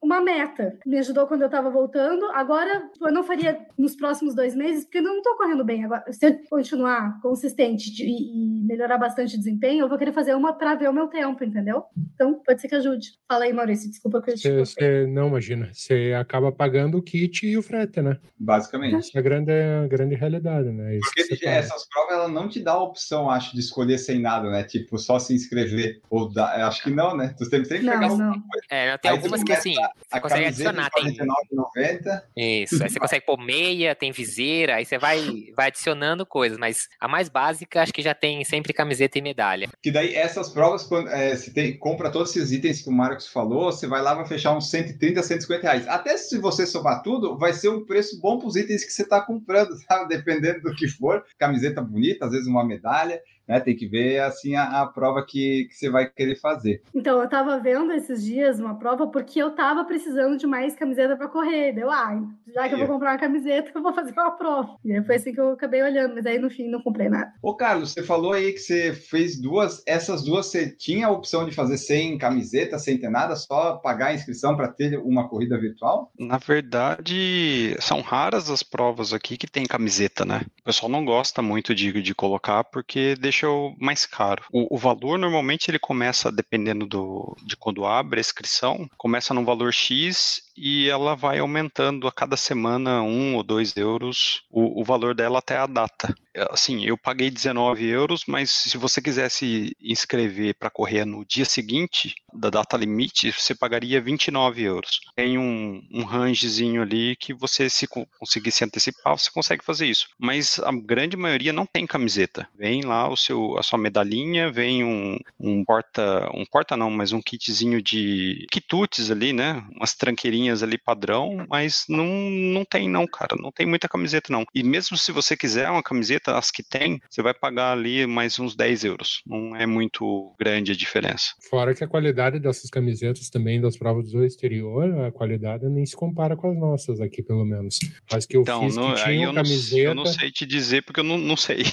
uma 0.04 0.20
meta. 0.22 0.78
Me 0.86 0.98
ajudou 1.00 1.26
quando 1.28 1.44
eu 1.44 1.50
tava 1.50 1.70
voltando. 1.70 2.26
Agora, 2.34 2.90
eu 3.02 3.12
não 3.12 3.24
faria 3.24 3.58
nos 3.78 3.96
próximos 3.96 4.36
dois 4.36 4.54
meses, 4.56 4.84
porque 4.84 4.98
eu 5.00 5.04
não 5.04 5.22
tô 5.22 5.36
correndo 5.38 5.64
bem. 5.64 5.86
Agora, 5.86 6.04
se 6.12 6.26
eu 6.28 6.38
continuar 6.50 7.20
consistente 7.22 7.92
de- 7.94 8.04
e, 8.04 8.60
e 8.60 8.64
melhorar 8.66 8.98
bastante 8.98 9.36
o 9.36 9.38
desempenho, 9.38 9.84
eu 9.86 9.90
vou 9.90 9.98
querer 9.98 10.12
fazer 10.12 10.36
uma 10.36 10.54
pra 10.54 10.76
ver 10.76 10.90
o 10.90 10.94
meu 10.94 11.08
tempo, 11.08 11.44
entendeu? 11.44 11.84
Então, 12.14 12.42
pode 12.46 12.60
ser 12.62 12.68
que 12.68 12.76
ajude. 12.76 13.14
Fala 13.28 13.46
aí, 13.46 13.54
Maurício, 13.54 13.90
desculpa 13.90 14.22
que 14.22 14.32
eu 14.32 14.36
te 14.36 14.52
Você, 14.52 15.08
não, 15.08 15.28
imagina. 15.30 15.70
Você 15.74 16.14
acaba 16.20 16.52
pagando 16.52 16.98
o 16.98 17.02
kit 17.02 17.48
e 17.48 17.58
o 17.58 17.64
frete, 17.64 18.02
né? 18.02 18.18
Basicamente. 18.38 18.96
Essa 18.96 19.18
é 19.18 19.20
a 19.20 19.24
grande, 19.24 19.52
a 19.52 19.88
grande 19.88 20.16
realidade, 20.16 20.70
né? 20.72 20.98
Isso 20.98 21.12
que 21.14 21.24
Porque 21.24 21.46
fala. 21.46 21.58
essas 21.58 21.88
provas 21.88 22.14
ela 22.16 22.28
não 22.28 22.48
te 22.50 22.60
dá 22.62 22.74
a 22.74 22.84
opção, 22.84 23.30
acho, 23.30 23.54
de 23.54 23.60
escolher 23.62 23.98
sem 23.98 24.20
nada, 24.20 24.50
né? 24.50 24.64
Tipo, 24.64 24.98
só 24.98 25.18
se 25.20 25.34
inscrever. 25.34 26.02
Ou 26.10 26.32
dá, 26.32 26.68
acho 26.68 26.84
que 26.84 26.90
não, 26.90 27.16
né? 27.16 27.34
Tu 27.38 27.50
tem 27.50 27.64
que 27.64 27.80
Não, 27.80 27.94
pegar 27.94 28.08
não. 28.08 28.10
alguma 28.10 28.44
coisa. 28.50 28.66
É, 28.70 28.92
não, 28.92 28.98
tem 28.98 29.12
Aí 29.12 29.18
algumas 29.18 29.40
que 29.44 29.48
começa 29.48 29.70
assim, 29.70 29.76
você 30.10 30.20
consegue 30.20 30.46
adicionar. 30.46 30.90
Tem, 30.92 31.16
49,90. 31.16 32.22
isso, 32.36 32.84
aí 32.84 32.90
você 32.90 33.00
consegue 33.00 33.26
pôr 33.26 33.38
meia, 33.38 33.96
tem 33.96 34.12
viseira, 34.12 34.76
aí 34.76 34.86
você 34.86 34.98
vai, 34.98 35.20
vai 35.56 35.68
adicionando 35.68 36.26
coisas, 36.26 36.58
mas 36.58 36.88
a 37.00 37.08
mais 37.08 37.30
básica 37.30 37.82
acho 37.82 37.94
que 37.94 38.02
já 38.02 38.14
tem 38.14 38.44
sempre 38.44 38.74
camiseta 38.74 39.18
e 39.18 39.22
medalha. 39.22 39.70
Que 39.82 39.92
daí 39.92 40.14
essas 40.14 40.50
provas, 40.50 40.84
quando 40.84 41.10
é, 41.10 41.36
você 41.36 41.52
tem, 41.52 41.78
compra 41.78 42.12
todos 42.12 42.36
esses 42.36 42.52
itens 42.52 42.82
que 42.82 42.90
o 42.90 42.94
Marcos 42.94 43.28
falou, 43.28 43.72
você 43.72 43.88
vai 43.88 44.02
lá 44.02 44.14
vai 44.14 44.26
fechar 44.26 44.56
uns 44.56 44.70
130, 44.70 45.22
150 45.22 45.62
reais. 45.62 45.88
Até 45.88 46.18
se 46.18 46.38
você 46.38 46.66
somar 46.66 47.02
tudo, 47.02 47.38
vai 47.38 47.54
ser 47.54 47.70
um 47.70 47.86
preço 47.86 48.20
bom 48.20 48.38
para 48.38 48.48
os 48.48 48.56
itens 48.56 48.84
que 48.84 48.92
você 48.94 49.04
está 49.04 49.22
comprando, 49.22 49.76
sabe? 49.88 50.08
Dependendo 50.16 50.62
do 50.62 50.76
que 50.76 50.88
for. 50.88 51.24
Camiseta 51.38 51.82
bonita, 51.82 52.26
às 52.26 52.32
vezes 52.32 52.48
uma 52.48 52.66
medalha, 52.66 53.22
né? 53.48 53.60
Tem 53.60 53.76
que 53.76 53.88
ver 53.88 54.20
assim 54.20 54.56
a, 54.56 54.82
a 54.82 54.88
prova 54.88 55.26
que, 55.26 55.66
que 55.70 55.76
você 55.76 55.90
vai 55.90 56.10
querer 56.10 56.36
fazer. 56.40 56.82
Então, 56.94 57.22
eu 57.22 57.30
tava 57.30 57.60
vendo 57.60 57.92
esses 57.92 58.24
dias 58.24 58.60
uma 58.60 58.78
prova 58.78 59.08
porque 59.08 59.42
eu 59.42 59.52
tava 59.52 59.84
precisando 59.86 60.38
de 60.38 60.48
mais 60.48 60.76
camiseta 60.76 61.16
para 61.16 61.28
correr. 61.28 61.74
Deu, 61.74 61.92
ah, 61.92 62.22
já 62.54 62.68
que 62.68 62.76
eu 62.76 62.80
vou 62.80 62.88
comprar 62.88 63.12
uma 63.12 63.20
camiseta, 63.20 63.72
eu 63.74 63.82
vou 63.82 63.94
fazer 63.94 64.12
uma 64.12 64.32
prova. 64.32 64.78
E 64.84 64.94
aí 64.94 65.04
foi 65.04 65.16
assim 65.16 65.34
que 65.34 65.40
eu 65.40 65.52
acabei 65.52 65.82
olhando, 65.82 66.16
mas 66.16 66.26
aí 66.26 66.40
no 66.40 66.50
fim 66.50 66.70
não 66.70 66.82
comprei 66.82 67.10
nada. 67.10 67.34
Ô, 67.42 67.56
Carlos, 67.56 67.92
você 67.92 68.04
falou 68.04 68.34
aí 68.34 68.54
que 68.54 68.60
você 68.60 68.94
fez 68.94 69.40
duas. 69.40 69.84
Essas 69.88 70.24
duas 70.24 70.48
você 70.48 70.70
tinha 70.70 71.08
a 71.08 71.12
opção 71.12 71.46
de 71.46 71.52
fazer 71.52 71.78
sem 71.78 72.18
camiseta, 72.18 72.78
sem 72.80 72.98
ter 72.98 73.10
nada, 73.10 73.36
só 73.36 73.78
pagar 73.78 74.08
a 74.08 74.14
inscrição 74.14 74.56
para 74.56 74.68
ter 74.68 74.98
uma 75.00 75.28
corrida 75.28 75.58
virtual? 75.58 76.12
Na 76.18 76.38
verdade, 76.38 77.76
são 77.80 78.02
raras 78.02 78.50
as 78.50 78.64
provas 78.64 79.14
aqui 79.14 79.38
que 79.38 79.48
tem 79.48 79.66
camiseta, 79.66 80.26
né? 80.26 80.42
O 80.62 80.64
pessoal 80.64 80.92
não 80.92 81.04
gosta 81.04 81.42
muito 81.42 81.74
de, 81.74 82.02
de 82.02 82.16
colocar 82.16 82.64
porque 82.64 83.16
deixa 83.16 83.33
o 83.42 83.76
mais 83.80 84.06
caro. 84.06 84.44
O, 84.52 84.76
o 84.76 84.78
valor 84.78 85.18
normalmente 85.18 85.70
ele 85.70 85.80
começa, 85.80 86.32
dependendo 86.32 86.86
do, 86.86 87.36
de 87.46 87.56
quando 87.58 87.86
abre 87.86 88.20
a 88.20 88.22
inscrição, 88.22 88.88
começa 88.98 89.34
num 89.34 89.46
valor 89.46 89.74
X 89.74 90.42
e 90.56 90.88
ela 90.90 91.16
vai 91.16 91.40
aumentando 91.40 92.08
a 92.08 92.12
cada 92.12 92.38
semana 92.38 93.02
um 93.02 93.36
ou 93.36 93.44
dois 93.44 93.76
euros 93.76 94.44
o, 94.50 94.82
o 94.82 94.84
valor 94.84 95.16
dela 95.16 95.40
até 95.40 95.58
a 95.58 95.66
data. 95.66 96.14
Assim, 96.52 96.84
eu 96.86 96.98
paguei 96.98 97.30
19 97.30 97.86
euros, 97.88 98.24
mas 98.28 98.50
se 98.52 98.78
você 98.78 99.02
quisesse 99.02 99.76
inscrever 99.80 100.56
para 100.56 100.70
correr 100.70 101.06
no 101.06 101.24
dia 101.26 101.46
seguinte 101.46 102.16
da 102.34 102.50
data 102.50 102.76
limite, 102.76 103.32
você 103.32 103.54
pagaria 103.54 104.02
29 104.02 104.64
euros. 104.64 105.00
Tem 105.16 105.38
um, 105.38 105.82
um 105.92 106.04
rangezinho 106.04 106.82
ali 106.82 107.16
que 107.16 107.34
você, 107.34 107.70
se 107.70 107.86
co- 107.88 108.08
conseguir 108.20 108.52
se 108.52 108.64
antecipar, 108.64 109.18
você 109.18 109.30
consegue 109.32 109.64
fazer 109.64 109.86
isso. 109.86 110.08
Mas 110.18 110.60
a 110.60 110.72
grande 110.72 111.16
maioria 111.16 111.54
não 111.54 111.66
tem 111.66 111.86
camiseta. 111.86 112.48
Vem 112.58 112.82
lá 112.84 113.08
o 113.08 113.16
seu, 113.16 113.58
a 113.58 113.64
sua 113.64 113.78
medalhinha, 113.78 114.52
vem 114.52 114.84
um, 114.84 115.18
um 115.40 115.64
porta, 115.64 116.30
um 116.34 116.46
porta 116.46 116.76
não, 116.76 116.90
mas 116.90 117.12
um 117.12 117.22
kitzinho 117.22 117.82
de 117.82 118.46
quitutes 118.52 119.12
ali, 119.12 119.34
né? 119.34 119.64
Umas 119.76 119.94
tranqueirinhas 119.96 120.43
ali 120.52 120.78
padrão, 120.78 121.46
mas 121.50 121.84
não, 121.88 122.06
não 122.06 122.66
tem 122.66 122.90
não, 122.90 123.06
cara. 123.08 123.36
Não 123.40 123.52
tem 123.52 123.66
muita 123.66 123.88
camiseta 123.88 124.32
não. 124.32 124.46
E 124.54 124.64
mesmo 124.64 124.98
se 124.98 125.12
você 125.12 125.38
quiser 125.38 125.70
uma 125.70 125.84
camiseta, 125.84 126.38
as 126.38 126.52
que 126.52 126.64
tem, 126.64 127.00
você 127.10 127.22
vai 127.22 127.34
pagar 127.34 127.72
ali 127.72 128.06
mais 128.06 128.40
uns 128.40 128.56
10 128.56 128.84
euros. 128.84 129.22
Não 129.26 129.56
é 129.56 129.66
muito 129.66 130.34
grande 130.40 130.72
a 130.72 130.76
diferença. 130.76 131.34
Fora 131.50 131.74
que 131.74 131.84
a 131.84 131.88
qualidade 131.88 132.40
dessas 132.40 132.70
camisetas 132.70 133.30
também 133.30 133.62
das 133.62 133.78
provas 133.78 134.12
do 134.12 134.24
exterior, 134.26 135.00
a 135.06 135.12
qualidade 135.12 135.68
nem 135.70 135.86
se 135.86 135.96
compara 135.96 136.36
com 136.36 136.52
as 136.52 136.58
nossas 136.58 137.00
aqui, 137.00 137.22
pelo 137.24 137.46
menos. 137.46 137.80
As 138.12 138.26
que 138.26 138.36
eu 138.38 138.42
Então, 138.42 138.64
fiz 138.64 138.76
não- 138.76 138.94
que 138.94 139.02
aí 139.02 139.16
tinham 139.18 139.24
eu 139.30 139.34
não, 139.34 139.44
camiseta, 139.44 139.82
eu 139.90 139.96
não 139.96 140.06
sei 140.06 140.32
te 140.32 140.46
dizer 140.46 140.84
porque 140.84 141.00
eu 141.00 141.04
não, 141.04 141.18
não 141.18 141.38
sei. 141.38 141.64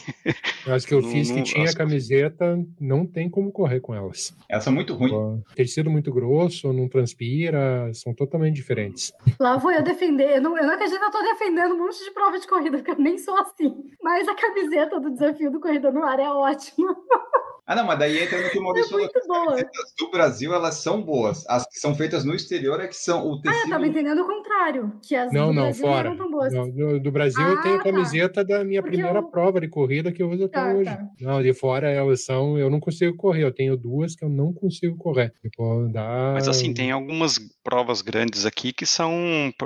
as 0.66 0.84
que 0.84 0.94
eu 0.94 1.00
não- 1.02 1.10
fiz 1.10 1.30
que 1.30 1.36
não- 1.36 1.42
tinha 1.44 1.64
as- 1.64 1.74
camiseta, 1.74 2.58
não 2.80 3.06
tem 3.06 3.28
como 3.28 3.50
correr 3.50 3.80
com 3.80 3.94
elas. 3.94 4.34
Essa 4.48 4.70
é 4.70 4.72
muito 4.72 4.94
ruim. 4.94 5.12
O 5.12 5.42
tecido 5.54 5.90
muito 5.90 6.12
grosso, 6.12 6.72
não 6.72 6.88
transpira, 6.88 7.90
são 7.94 8.14
totalmente 8.14 8.59
diferentes. 8.60 9.12
Lá 9.38 9.56
vou 9.56 9.72
eu 9.72 9.82
defender. 9.82 10.36
Eu 10.36 10.42
não, 10.42 10.56
eu 10.56 10.66
não 10.66 10.74
acredito 10.74 10.98
que 10.98 11.04
eu 11.04 11.10
tô 11.10 11.22
defendendo 11.22 11.74
um 11.74 11.78
monte 11.78 12.02
de 12.04 12.10
prova 12.12 12.38
de 12.38 12.46
corrida, 12.46 12.78
porque 12.78 12.90
eu 12.92 12.98
nem 12.98 13.18
sou 13.18 13.36
assim. 13.38 13.90
Mas 14.02 14.28
a 14.28 14.34
camiseta 14.34 15.00
do 15.00 15.10
desafio 15.10 15.50
do 15.50 15.60
Corrida 15.60 15.90
no 15.90 16.04
Ar 16.04 16.20
é 16.20 16.28
ótima. 16.28 16.96
Ah, 17.70 17.76
não, 17.76 17.86
mas 17.86 17.98
daí 18.00 18.18
entra 18.18 18.42
no 18.42 18.50
que 18.50 18.58
o 18.58 18.62
Maurício 18.62 18.96
É 18.96 18.98
muito 19.00 19.26
falou. 19.26 19.42
As 19.50 19.60
camisetas 19.62 19.94
do 19.96 20.10
Brasil, 20.10 20.52
elas 20.52 20.74
são 20.74 21.00
boas. 21.00 21.44
As 21.48 21.64
que 21.68 21.78
são 21.78 21.94
feitas 21.94 22.24
no 22.24 22.34
exterior 22.34 22.80
é 22.80 22.88
que 22.88 22.96
são 22.96 23.24
o 23.28 23.34
Ah, 23.34 23.36
eu 23.36 23.40
tecido. 23.42 23.70
tava 23.70 23.86
entendendo 23.86 24.18
o 24.22 24.26
contrário. 24.26 24.92
Que 25.06 25.14
as 25.14 25.32
Não, 25.32 25.48
do 25.48 25.52
não, 25.54 25.62
Brasil 25.62 25.86
fora. 25.86 25.92
não 25.94 25.98
eram 26.10 26.16
tão 26.16 26.30
boas. 26.32 26.52
Não, 26.52 26.68
do, 26.70 26.98
do 27.00 27.12
Brasil 27.12 27.42
eu 27.46 27.62
tenho 27.62 27.74
Ah, 27.76 27.80
a 27.80 27.82
tá. 27.84 27.84
camiseta 27.84 28.44
da 28.44 28.64
minha 28.64 28.82
Porque 28.82 28.96
primeira 28.96 29.20
eu- 29.20 29.30
prova 29.30 29.60
de 29.60 29.68
corrida 29.68 30.10
que 30.10 30.20
eu 30.20 30.30
uso 30.30 30.46
até 30.46 30.60
Tá, 30.60 30.74
hoje. 30.74 30.84
tá. 30.90 31.00
Não, 31.20 31.40
de 31.42 31.54
fora 31.54 31.88
elas 31.88 32.24
são. 32.24 32.58
Eu 32.58 32.68
não 32.68 32.80
consigo 32.80 33.16
correr. 33.16 33.44
Eu 33.44 33.54
tenho 33.54 33.76
duas 33.76 34.16
que 34.16 34.24
eu 34.24 34.28
não 34.28 34.52
consigo 34.52 34.96
correr. 34.96 35.32
Tipo, 35.40 35.88
dá. 35.92 36.32
Mas 36.34 36.48
assim, 36.48 36.74
tem 36.74 36.90
algumas 36.90 37.38
provas 37.62 38.02
grandes 38.02 38.44
aqui 38.44 38.72
que 38.72 38.84
são 38.84 39.12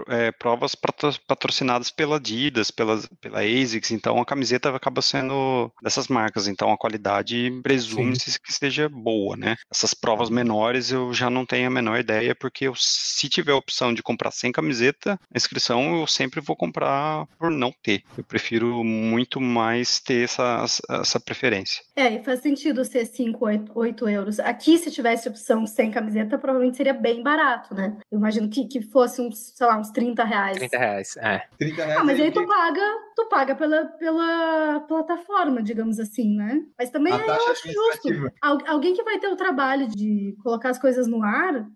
é, 0.08 0.30
provas 0.32 0.74
patro- 0.74 1.18
patrocinadas 1.26 1.90
pela 1.90 2.16
Adidas, 2.16 2.70
pela, 2.70 3.00
pela 3.20 3.40
ASICS, 3.40 3.92
então 3.92 4.18
a 4.20 4.24
camiseta 4.26 4.68
acaba 4.74 5.00
sendo 5.00 5.70
dessas 5.82 6.08
marcas, 6.08 6.46
então 6.48 6.70
a 6.72 6.76
qualidade 6.76 7.50
presume-se 7.94 8.40
que 8.40 8.50
esteja 8.50 8.88
boa, 8.88 9.36
né? 9.36 9.56
Essas 9.70 9.94
provas 9.94 10.30
menores 10.30 10.90
eu 10.90 11.12
já 11.12 11.30
não 11.30 11.46
tenho 11.46 11.66
a 11.68 11.70
menor 11.70 11.98
ideia, 11.98 12.34
porque 12.34 12.66
eu, 12.66 12.74
se 12.76 13.28
tiver 13.28 13.52
a 13.52 13.56
opção 13.56 13.92
de 13.94 14.02
comprar 14.02 14.30
sem 14.30 14.52
camiseta, 14.52 15.18
a 15.32 15.36
inscrição 15.36 16.00
eu 16.00 16.06
sempre 16.06 16.40
vou 16.40 16.56
comprar 16.56 17.26
por 17.38 17.50
não 17.50 17.72
ter. 17.82 18.02
Eu 18.16 18.24
prefiro 18.24 18.82
muito 18.84 19.40
mais 19.40 20.00
ter 20.00 20.24
essa, 20.24 20.64
essa 20.90 21.20
preferência. 21.20 21.82
É, 21.96 22.14
e 22.14 22.24
faz 22.24 22.40
sentido 22.40 22.84
ser 22.84 23.06
5, 23.06 23.44
8, 23.44 23.72
8 23.74 24.08
euros. 24.08 24.40
Aqui, 24.40 24.78
se 24.78 24.90
tivesse 24.90 25.28
opção 25.28 25.66
sem 25.66 25.90
camiseta, 25.90 26.38
provavelmente 26.38 26.76
seria 26.76 26.94
bem 26.94 27.22
barato, 27.22 27.74
né? 27.74 27.96
Eu 28.10 28.18
imagino 28.18 28.48
que, 28.48 28.66
que 28.66 28.82
fosse 28.82 29.20
uns, 29.20 29.52
sei 29.56 29.66
lá, 29.66 29.78
uns 29.78 29.90
30 29.90 30.24
reais. 30.24 30.56
30 30.58 30.78
reais. 30.78 31.16
É. 31.18 31.42
30 31.58 31.84
reais 31.84 32.00
Ah, 32.00 32.04
mas 32.04 32.20
aí 32.20 32.30
que- 32.32 32.40
tu 32.40 32.46
paga, 32.46 32.80
tu 33.16 33.28
paga 33.28 33.54
pela, 33.54 33.84
pela 33.86 34.80
plataforma, 34.80 35.62
digamos 35.62 35.98
assim, 35.98 36.36
né? 36.36 36.60
Mas 36.78 36.90
também 36.90 37.12
a 37.12 37.16
eu 37.18 37.26
taxa 37.26 37.50
acho 37.52 37.68
justo. 37.74 38.32
Al- 38.40 38.66
alguém 38.66 38.94
que 38.94 39.02
vai 39.02 39.18
ter 39.18 39.28
o 39.28 39.36
trabalho 39.36 39.88
de 39.88 40.36
colocar 40.42 40.70
as 40.70 40.78
coisas 40.78 41.06
no 41.06 41.22
ar, 41.22 41.66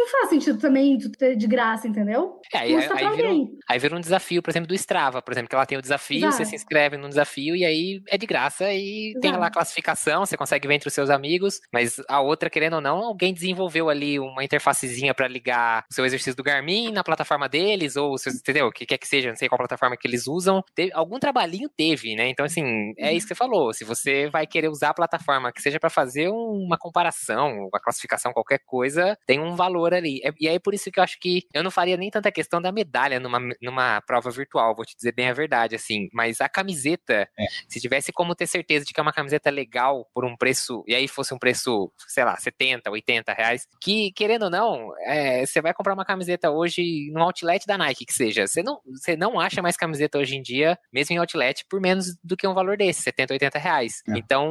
não 0.00 0.08
faz 0.08 0.30
sentido 0.30 0.58
também 0.58 0.98
tu 0.98 1.10
ter 1.12 1.36
de 1.36 1.46
graça, 1.46 1.86
entendeu? 1.86 2.40
É, 2.52 2.58
aí, 2.60 2.74
Custa 2.74 2.94
aí, 2.94 3.16
vira 3.16 3.32
um, 3.34 3.58
aí 3.68 3.78
vira 3.78 3.96
um 3.96 4.00
desafio, 4.00 4.42
por 4.42 4.50
exemplo, 4.50 4.66
do 4.68 4.74
Strava, 4.74 5.20
por 5.20 5.32
exemplo, 5.32 5.48
que 5.48 5.54
ela 5.54 5.66
tem 5.66 5.76
o 5.76 5.82
desafio, 5.82 6.20
você 6.20 6.26
Exato. 6.42 6.44
se 6.50 6.56
inscreve 6.56 6.96
no 6.96 7.08
desafio 7.08 7.54
e 7.54 7.64
aí 7.64 8.00
é 8.08 8.16
de 8.16 8.26
graça 8.26 8.72
e 8.72 9.12
tem 9.20 9.30
lá 9.32 9.36
a 9.36 9.40
Exato. 9.40 9.52
classificação, 9.52 10.24
você 10.24 10.36
consegue 10.36 10.66
ver 10.66 10.74
entre 10.74 10.88
os 10.88 10.94
seus 10.94 11.10
amigos, 11.10 11.60
mas 11.72 12.00
a 12.08 12.20
outra, 12.20 12.48
querendo 12.48 12.74
ou 12.76 12.80
não, 12.80 12.98
alguém 13.04 13.32
desenvolveu 13.34 13.88
ali 13.90 14.18
uma 14.18 14.42
interfacezinha 14.42 15.14
para 15.14 15.28
ligar 15.28 15.84
o 15.90 15.94
seu 15.94 16.04
exercício 16.06 16.34
do 16.34 16.42
Garmin 16.42 16.90
na 16.92 17.04
plataforma 17.04 17.48
deles, 17.48 17.94
ou, 17.96 18.16
seus- 18.16 18.36
entendeu? 18.36 18.66
O 18.68 18.72
que 18.72 18.86
quer 18.86 18.98
que 18.98 19.06
seja, 19.06 19.28
não 19.28 19.36
sei 19.36 19.48
qual 19.48 19.58
plataforma 19.58 19.96
que 19.96 20.08
eles 20.08 20.26
usam. 20.26 20.62
Teve- 20.74 20.92
algum 20.94 21.18
trabalhinho 21.18 21.68
teve, 21.68 22.14
né? 22.16 22.28
Então, 22.28 22.46
assim, 22.46 22.92
é 22.98 23.12
isso 23.12 23.26
que 23.26 23.34
você 23.34 23.38
falou. 23.38 23.72
Se 23.74 23.84
você 23.84 24.28
vai 24.30 24.46
querer 24.46 24.68
usar 24.68 24.90
a 24.90 24.94
plataforma 24.94 25.52
que 25.52 25.60
seja 25.60 25.78
para 25.78 25.90
fazer 25.90 26.28
um- 26.30 26.64
uma 26.66 26.78
comparação, 26.78 27.68
uma 27.68 27.80
classificação, 27.80 28.32
qualquer 28.32 28.60
coisa, 28.64 29.16
tem 29.26 29.40
um 29.40 29.54
valor 29.54 29.89
ali. 29.96 30.20
É- 30.24 30.32
E 30.40 30.48
aí, 30.48 30.58
por 30.58 30.72
isso 30.74 30.90
que 30.90 30.98
eu 30.98 31.04
acho 31.04 31.18
que 31.20 31.42
eu 31.52 31.62
não 31.62 31.70
faria 31.70 31.96
nem 31.96 32.10
tanta 32.10 32.30
questão 32.32 32.60
da 32.62 32.72
medalha 32.72 33.20
numa, 33.20 33.38
numa 33.60 34.00
prova 34.02 34.30
virtual, 34.30 34.74
vou 34.74 34.84
te 34.84 34.96
dizer 34.96 35.12
bem 35.12 35.28
a 35.28 35.32
verdade, 35.34 35.74
assim. 35.74 36.08
Mas 36.12 36.40
a 36.40 36.48
camiseta, 36.48 37.28
É. 37.38 37.46
se 37.68 37.80
tivesse 37.80 38.12
como 38.12 38.34
ter 38.34 38.46
certeza 38.46 38.84
de 38.84 38.92
que 38.92 39.00
é 39.00 39.02
uma 39.02 39.12
camiseta 39.12 39.50
legal 39.50 40.06
por 40.14 40.24
um 40.24 40.36
preço, 40.36 40.82
e 40.86 40.94
aí 40.94 41.06
fosse 41.08 41.34
um 41.34 41.38
preço, 41.38 41.92
sei 42.08 42.24
lá, 42.24 42.36
70, 42.36 42.90
80 42.90 43.32
reais, 43.32 43.66
que, 43.80 44.12
querendo 44.12 44.44
ou 44.44 44.50
não, 44.50 44.90
é, 45.04 45.44
você 45.44 45.60
vai 45.60 45.74
comprar 45.74 45.94
uma 45.94 46.04
camiseta 46.04 46.50
hoje 46.50 47.10
no 47.12 47.22
outlet 47.22 47.66
da 47.66 47.76
Nike, 47.76 48.04
que 48.06 48.12
seja. 48.14 48.46
Você 48.46 48.62
não, 48.62 48.80
você 48.86 49.16
não 49.16 49.38
acha 49.40 49.60
mais 49.62 49.76
camiseta 49.76 50.18
hoje 50.18 50.36
em 50.36 50.42
dia, 50.42 50.78
mesmo 50.92 51.14
em 51.14 51.18
outlet, 51.18 51.64
por 51.68 51.80
menos 51.80 52.16
do 52.22 52.36
que 52.36 52.46
um 52.46 52.54
valor 52.54 52.76
desse, 52.76 53.02
70, 53.02 53.32
80 53.34 53.58
reais. 53.58 54.02
É. 54.08 54.18
Então, 54.18 54.48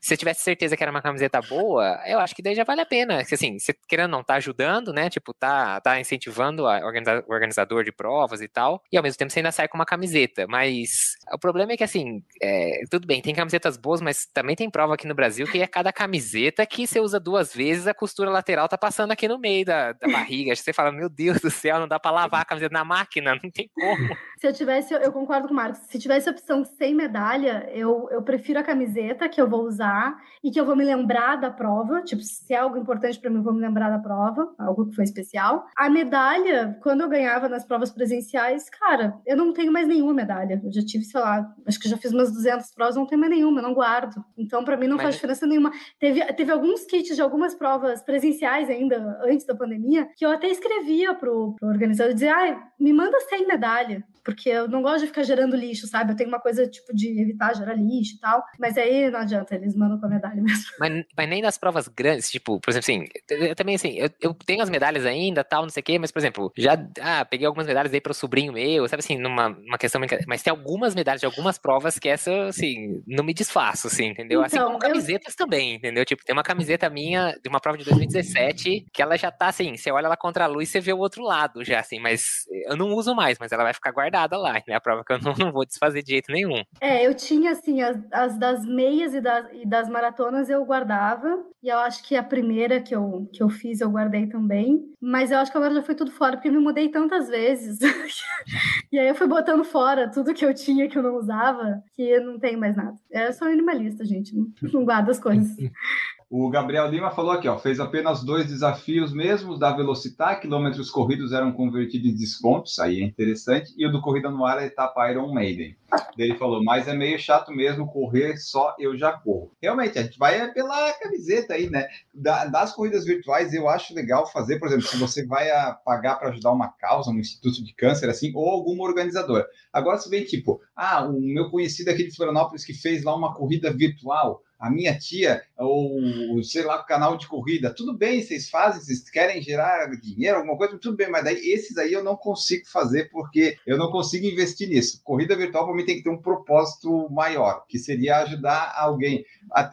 se 0.00 0.08
você 0.08 0.16
tivesse 0.16 0.40
certeza 0.42 0.76
que 0.76 0.82
era 0.82 0.90
uma 0.90 1.02
camiseta 1.02 1.40
boa, 1.42 2.00
eu 2.06 2.18
acho 2.18 2.34
que 2.34 2.42
daí 2.42 2.54
já 2.54 2.64
vale 2.64 2.80
a 2.80 2.86
pena. 2.86 3.20
Assim, 3.20 3.58
você 3.58 3.74
querendo 3.88 4.12
ou 4.12 4.18
não, 4.18 4.24
tá 4.24 4.34
ajudando, 4.34 4.75
né? 4.92 5.10
Tipo, 5.10 5.32
tá, 5.34 5.80
tá 5.80 6.00
incentivando 6.00 6.66
a 6.66 6.78
organiza- 6.84 7.24
o 7.26 7.32
organizador 7.32 7.84
de 7.84 7.92
provas 7.92 8.40
e 8.40 8.48
tal, 8.48 8.82
e 8.92 8.96
ao 8.96 9.02
mesmo 9.02 9.18
tempo 9.18 9.32
você 9.32 9.40
ainda 9.40 9.52
sai 9.52 9.68
com 9.68 9.78
uma 9.78 9.86
camiseta. 9.86 10.46
Mas 10.48 11.14
o 11.32 11.38
problema 11.38 11.72
é 11.72 11.76
que, 11.76 11.84
assim, 11.84 12.22
é, 12.42 12.80
tudo 12.90 13.06
bem, 13.06 13.20
tem 13.22 13.34
camisetas 13.34 13.76
boas, 13.76 14.00
mas 14.00 14.26
também 14.26 14.56
tem 14.56 14.70
prova 14.70 14.94
aqui 14.94 15.06
no 15.06 15.14
Brasil 15.14 15.46
que 15.46 15.60
é 15.60 15.66
cada 15.66 15.92
camiseta 15.92 16.66
que 16.66 16.86
você 16.86 17.00
usa 17.00 17.20
duas 17.20 17.54
vezes, 17.54 17.86
a 17.86 17.94
costura 17.94 18.30
lateral 18.30 18.68
tá 18.68 18.78
passando 18.78 19.12
aqui 19.12 19.28
no 19.28 19.38
meio 19.38 19.64
da, 19.64 19.92
da 19.92 20.08
barriga. 20.08 20.54
Você 20.54 20.72
fala, 20.72 20.92
meu 20.92 21.08
Deus 21.08 21.40
do 21.40 21.50
céu, 21.50 21.78
não 21.78 21.88
dá 21.88 21.98
pra 21.98 22.10
lavar 22.10 22.42
a 22.42 22.44
camiseta 22.44 22.72
na 22.72 22.84
máquina, 22.84 23.34
não 23.42 23.50
tem 23.50 23.68
como. 23.74 23.96
Se 24.38 24.46
eu 24.46 24.52
tivesse, 24.52 24.92
eu 24.92 25.12
concordo 25.12 25.48
com 25.48 25.54
o 25.54 25.56
Marcos, 25.56 25.78
se 25.88 25.98
tivesse 25.98 26.28
opção 26.28 26.62
sem 26.62 26.94
medalha, 26.94 27.70
eu, 27.72 28.06
eu 28.10 28.20
prefiro 28.20 28.58
a 28.58 28.62
camiseta 28.62 29.30
que 29.30 29.40
eu 29.40 29.48
vou 29.48 29.62
usar 29.62 30.14
e 30.44 30.50
que 30.50 30.60
eu 30.60 30.66
vou 30.66 30.76
me 30.76 30.84
lembrar 30.84 31.36
da 31.36 31.50
prova. 31.50 32.02
Tipo, 32.02 32.22
se 32.22 32.52
é 32.52 32.58
algo 32.58 32.76
importante 32.76 33.18
para 33.18 33.30
mim, 33.30 33.38
eu 33.38 33.42
vou 33.42 33.54
me 33.54 33.60
lembrar 33.60 33.88
da 33.88 33.98
prova, 33.98 34.54
algo 34.66 34.86
que 34.86 34.94
foi 34.94 35.04
especial. 35.04 35.66
A 35.76 35.88
medalha, 35.88 36.78
quando 36.82 37.02
eu 37.02 37.08
ganhava 37.08 37.48
nas 37.48 37.64
provas 37.64 37.90
presenciais, 37.90 38.68
cara, 38.70 39.18
eu 39.26 39.36
não 39.36 39.52
tenho 39.52 39.72
mais 39.72 39.86
nenhuma 39.86 40.12
medalha. 40.12 40.60
Eu 40.64 40.72
já 40.72 40.82
tive, 40.84 41.04
sei 41.04 41.20
lá, 41.20 41.54
acho 41.66 41.78
que 41.80 41.88
já 41.88 41.96
fiz 41.96 42.12
umas 42.12 42.32
200 42.32 42.70
provas, 42.72 42.96
não 42.96 43.06
tenho 43.06 43.20
mais 43.20 43.30
nenhuma, 43.32 43.60
eu 43.60 43.62
não 43.62 43.74
guardo. 43.74 44.24
Então, 44.36 44.64
para 44.64 44.76
mim, 44.76 44.86
não 44.86 44.96
Mas- 44.96 45.04
faz 45.04 45.14
diferença 45.16 45.46
nenhuma. 45.46 45.72
Teve, 45.98 46.24
teve 46.34 46.52
alguns 46.52 46.84
kits 46.84 47.14
de 47.14 47.22
algumas 47.22 47.54
provas 47.54 48.02
presenciais 48.02 48.68
ainda, 48.68 49.18
antes 49.24 49.46
da 49.46 49.54
pandemia, 49.54 50.08
que 50.16 50.24
eu 50.24 50.30
até 50.30 50.48
escrevia 50.48 51.14
pro, 51.14 51.54
pro 51.58 51.68
organizador, 51.68 52.14
dizia, 52.14 52.34
ai, 52.34 52.58
me 52.78 52.92
manda 52.92 53.18
sem 53.28 53.46
medalha, 53.46 54.04
porque 54.26 54.48
eu 54.48 54.66
não 54.68 54.82
gosto 54.82 55.02
de 55.02 55.06
ficar 55.06 55.22
gerando 55.22 55.54
lixo, 55.56 55.86
sabe? 55.86 56.10
Eu 56.12 56.16
tenho 56.16 56.28
uma 56.28 56.40
coisa, 56.40 56.66
tipo, 56.66 56.92
de 56.92 57.20
evitar 57.20 57.54
gerar 57.54 57.74
lixo 57.74 58.16
e 58.16 58.18
tal, 58.18 58.42
mas 58.58 58.76
aí 58.76 59.08
não 59.08 59.20
adianta, 59.20 59.54
eles 59.54 59.76
mandam 59.76 60.00
com 60.00 60.06
a 60.06 60.08
medalha 60.08 60.42
mesmo. 60.42 60.64
Mas, 60.80 61.04
mas 61.16 61.28
nem 61.28 61.40
nas 61.40 61.56
provas 61.56 61.86
grandes, 61.88 62.28
tipo, 62.30 62.60
por 62.60 62.70
exemplo, 62.70 62.84
assim, 62.84 63.04
eu, 63.30 63.46
eu 63.46 63.54
também, 63.54 63.76
assim, 63.76 63.92
eu, 63.96 64.10
eu 64.20 64.34
tenho 64.34 64.62
as 64.62 64.68
medalhas 64.68 65.06
ainda, 65.06 65.44
tal, 65.44 65.62
não 65.62 65.68
sei 65.70 65.80
o 65.80 65.84
quê, 65.84 65.98
mas, 65.98 66.10
por 66.10 66.18
exemplo, 66.18 66.52
já, 66.56 66.76
ah, 67.00 67.24
peguei 67.24 67.46
algumas 67.46 67.66
medalhas 67.68 67.94
aí 67.94 68.00
pro 68.00 68.12
sobrinho 68.12 68.52
meu, 68.52 68.86
sabe 68.88 69.00
assim, 69.00 69.16
numa 69.16 69.48
uma 69.48 69.78
questão, 69.78 70.00
mas 70.26 70.42
tem 70.42 70.50
algumas 70.50 70.94
medalhas 70.94 71.20
de 71.20 71.26
algumas 71.26 71.56
provas 71.56 71.98
que 71.98 72.08
essa, 72.08 72.48
assim, 72.48 73.00
não 73.06 73.22
me 73.24 73.32
desfaço, 73.32 73.86
assim, 73.86 74.06
entendeu? 74.06 74.42
assim 74.42 74.56
Então, 74.56 74.72
como 74.72 74.76
eu- 74.84 74.90
camisetas 74.90 75.34
também, 75.36 75.76
entendeu? 75.76 76.04
Tipo, 76.04 76.24
tem 76.24 76.34
uma 76.34 76.42
camiseta 76.42 76.90
minha 76.90 77.38
de 77.42 77.48
uma 77.48 77.60
prova 77.60 77.78
de 77.78 77.84
2017 77.84 78.86
que 78.92 79.00
ela 79.00 79.16
já 79.16 79.30
tá, 79.30 79.48
assim, 79.48 79.76
você 79.76 79.90
olha 79.90 80.06
ela 80.06 80.16
contra 80.16 80.44
a 80.44 80.48
luz 80.48 80.68
e 80.68 80.72
você 80.72 80.80
vê 80.80 80.92
o 80.92 80.98
outro 80.98 81.22
lado 81.22 81.64
já, 81.64 81.78
assim, 81.80 82.00
mas 82.00 82.44
eu 82.66 82.76
não 82.76 82.88
uso 82.94 83.14
mais, 83.14 83.38
mas 83.38 83.52
ela 83.52 83.62
vai 83.62 83.72
ficar 83.72 83.92
guardada 83.92 84.15
lá, 84.36 84.54
né? 84.66 84.74
A 84.74 84.80
prova 84.80 85.04
que 85.04 85.12
eu 85.12 85.18
não, 85.20 85.34
não 85.38 85.52
vou 85.52 85.66
desfazer 85.66 86.02
de 86.02 86.12
jeito 86.12 86.32
nenhum. 86.32 86.62
É, 86.80 87.06
eu 87.06 87.14
tinha, 87.14 87.50
assim, 87.50 87.82
as, 87.82 87.98
as 88.10 88.38
das 88.38 88.64
meias 88.64 89.14
e 89.14 89.20
das, 89.20 89.46
e 89.52 89.66
das 89.66 89.88
maratonas 89.88 90.48
eu 90.48 90.64
guardava, 90.64 91.44
e 91.62 91.68
eu 91.68 91.78
acho 91.78 92.02
que 92.02 92.16
a 92.16 92.22
primeira 92.22 92.80
que 92.80 92.94
eu, 92.94 93.28
que 93.32 93.42
eu 93.42 93.48
fiz 93.48 93.80
eu 93.80 93.90
guardei 93.90 94.26
também, 94.26 94.82
mas 95.00 95.30
eu 95.30 95.38
acho 95.38 95.50
que 95.50 95.58
agora 95.58 95.74
já 95.74 95.82
foi 95.82 95.94
tudo 95.94 96.10
fora, 96.10 96.36
porque 96.36 96.48
eu 96.48 96.52
me 96.52 96.58
mudei 96.58 96.88
tantas 96.88 97.28
vezes, 97.28 97.78
e 98.90 98.98
aí 98.98 99.08
eu 99.08 99.14
fui 99.14 99.26
botando 99.26 99.64
fora 99.64 100.10
tudo 100.10 100.32
que 100.32 100.44
eu 100.44 100.54
tinha 100.54 100.88
que 100.88 100.96
eu 100.96 101.02
não 101.02 101.16
usava, 101.16 101.82
que 101.94 102.02
eu 102.02 102.24
não 102.24 102.38
tenho 102.38 102.58
mais 102.58 102.76
nada. 102.76 102.96
É 103.10 103.32
só 103.32 103.46
minimalista, 103.46 104.04
gente, 104.04 104.34
não, 104.34 104.46
não 104.72 104.84
guarda 104.84 105.10
as 105.10 105.18
coisas. 105.18 105.56
O 106.28 106.50
Gabriel 106.50 106.88
Lima 106.90 107.12
falou 107.12 107.30
aqui, 107.30 107.46
ó, 107.46 107.56
fez 107.56 107.78
apenas 107.78 108.24
dois 108.24 108.46
desafios 108.46 109.12
mesmos 109.12 109.60
da 109.60 109.70
Velocitar, 109.72 110.40
quilômetros 110.40 110.90
corridos 110.90 111.30
eram 111.32 111.52
convertidos 111.52 112.10
em 112.10 112.16
descontos, 112.16 112.80
aí 112.80 113.00
é 113.00 113.04
interessante, 113.04 113.72
e 113.76 113.86
o 113.86 113.92
do 113.92 114.00
Corrida 114.00 114.28
no 114.28 114.44
Ar, 114.44 114.58
a 114.58 114.66
etapa 114.66 115.08
Iron 115.08 115.32
Maiden. 115.32 115.76
Ele 116.18 116.34
falou, 116.36 116.64
mas 116.64 116.88
é 116.88 116.94
meio 116.94 117.16
chato 117.16 117.52
mesmo 117.52 117.86
correr 117.86 118.36
só 118.38 118.74
eu 118.76 118.98
já 118.98 119.12
corro. 119.12 119.52
Realmente, 119.62 120.00
a 120.00 120.02
gente 120.02 120.18
vai 120.18 120.52
pela 120.52 120.92
camiseta 120.94 121.54
aí, 121.54 121.70
né? 121.70 121.86
Da- 122.12 122.46
das 122.46 122.72
corridas 122.74 123.04
virtuais, 123.04 123.54
eu 123.54 123.68
acho 123.68 123.94
legal 123.94 124.26
fazer, 124.26 124.58
por 124.58 124.66
exemplo, 124.66 124.84
se 124.84 124.96
você 124.96 125.24
vai 125.24 125.46
pagar 125.84 126.16
para 126.16 126.30
ajudar 126.30 126.50
uma 126.50 126.68
causa, 126.72 127.08
um 127.08 127.20
instituto 127.20 127.62
de 127.62 127.72
câncer, 127.72 128.10
assim, 128.10 128.32
ou 128.34 128.50
alguma 128.50 128.82
organizadora. 128.82 129.46
Agora, 129.72 129.96
se 129.98 130.10
vem 130.10 130.24
tipo, 130.24 130.60
ah, 130.74 131.06
o 131.06 131.20
meu 131.20 131.50
conhecido 131.50 131.88
aqui 131.88 132.02
de 132.08 132.16
Florianópolis 132.16 132.64
que 132.64 132.74
fez 132.74 133.04
lá 133.04 133.14
uma 133.14 133.32
corrida 133.32 133.72
virtual, 133.72 134.42
a 134.58 134.70
minha 134.70 134.98
tia, 134.98 135.42
ou 135.58 136.42
sei 136.42 136.62
lá, 136.62 136.82
canal 136.82 137.16
de 137.16 137.26
corrida, 137.26 137.74
tudo 137.74 137.96
bem, 137.96 138.22
vocês 138.22 138.48
fazem, 138.48 138.80
vocês 138.80 139.08
querem 139.10 139.42
gerar 139.42 139.90
dinheiro, 140.00 140.38
alguma 140.38 140.56
coisa, 140.56 140.78
tudo 140.78 140.96
bem, 140.96 141.10
mas 141.10 141.24
daí 141.24 141.36
esses 141.50 141.76
aí 141.78 141.92
eu 141.92 142.02
não 142.02 142.16
consigo 142.16 142.66
fazer 142.66 143.10
porque 143.10 143.56
eu 143.66 143.76
não 143.76 143.90
consigo 143.90 144.26
investir 144.26 144.68
nisso. 144.68 145.00
Corrida 145.04 145.36
virtual 145.36 145.66
para 145.66 145.74
mim 145.74 145.84
tem 145.84 145.96
que 145.96 146.02
ter 146.02 146.10
um 146.10 146.20
propósito 146.20 147.08
maior, 147.10 147.64
que 147.68 147.78
seria 147.78 148.18
ajudar 148.18 148.72
alguém. 148.76 149.24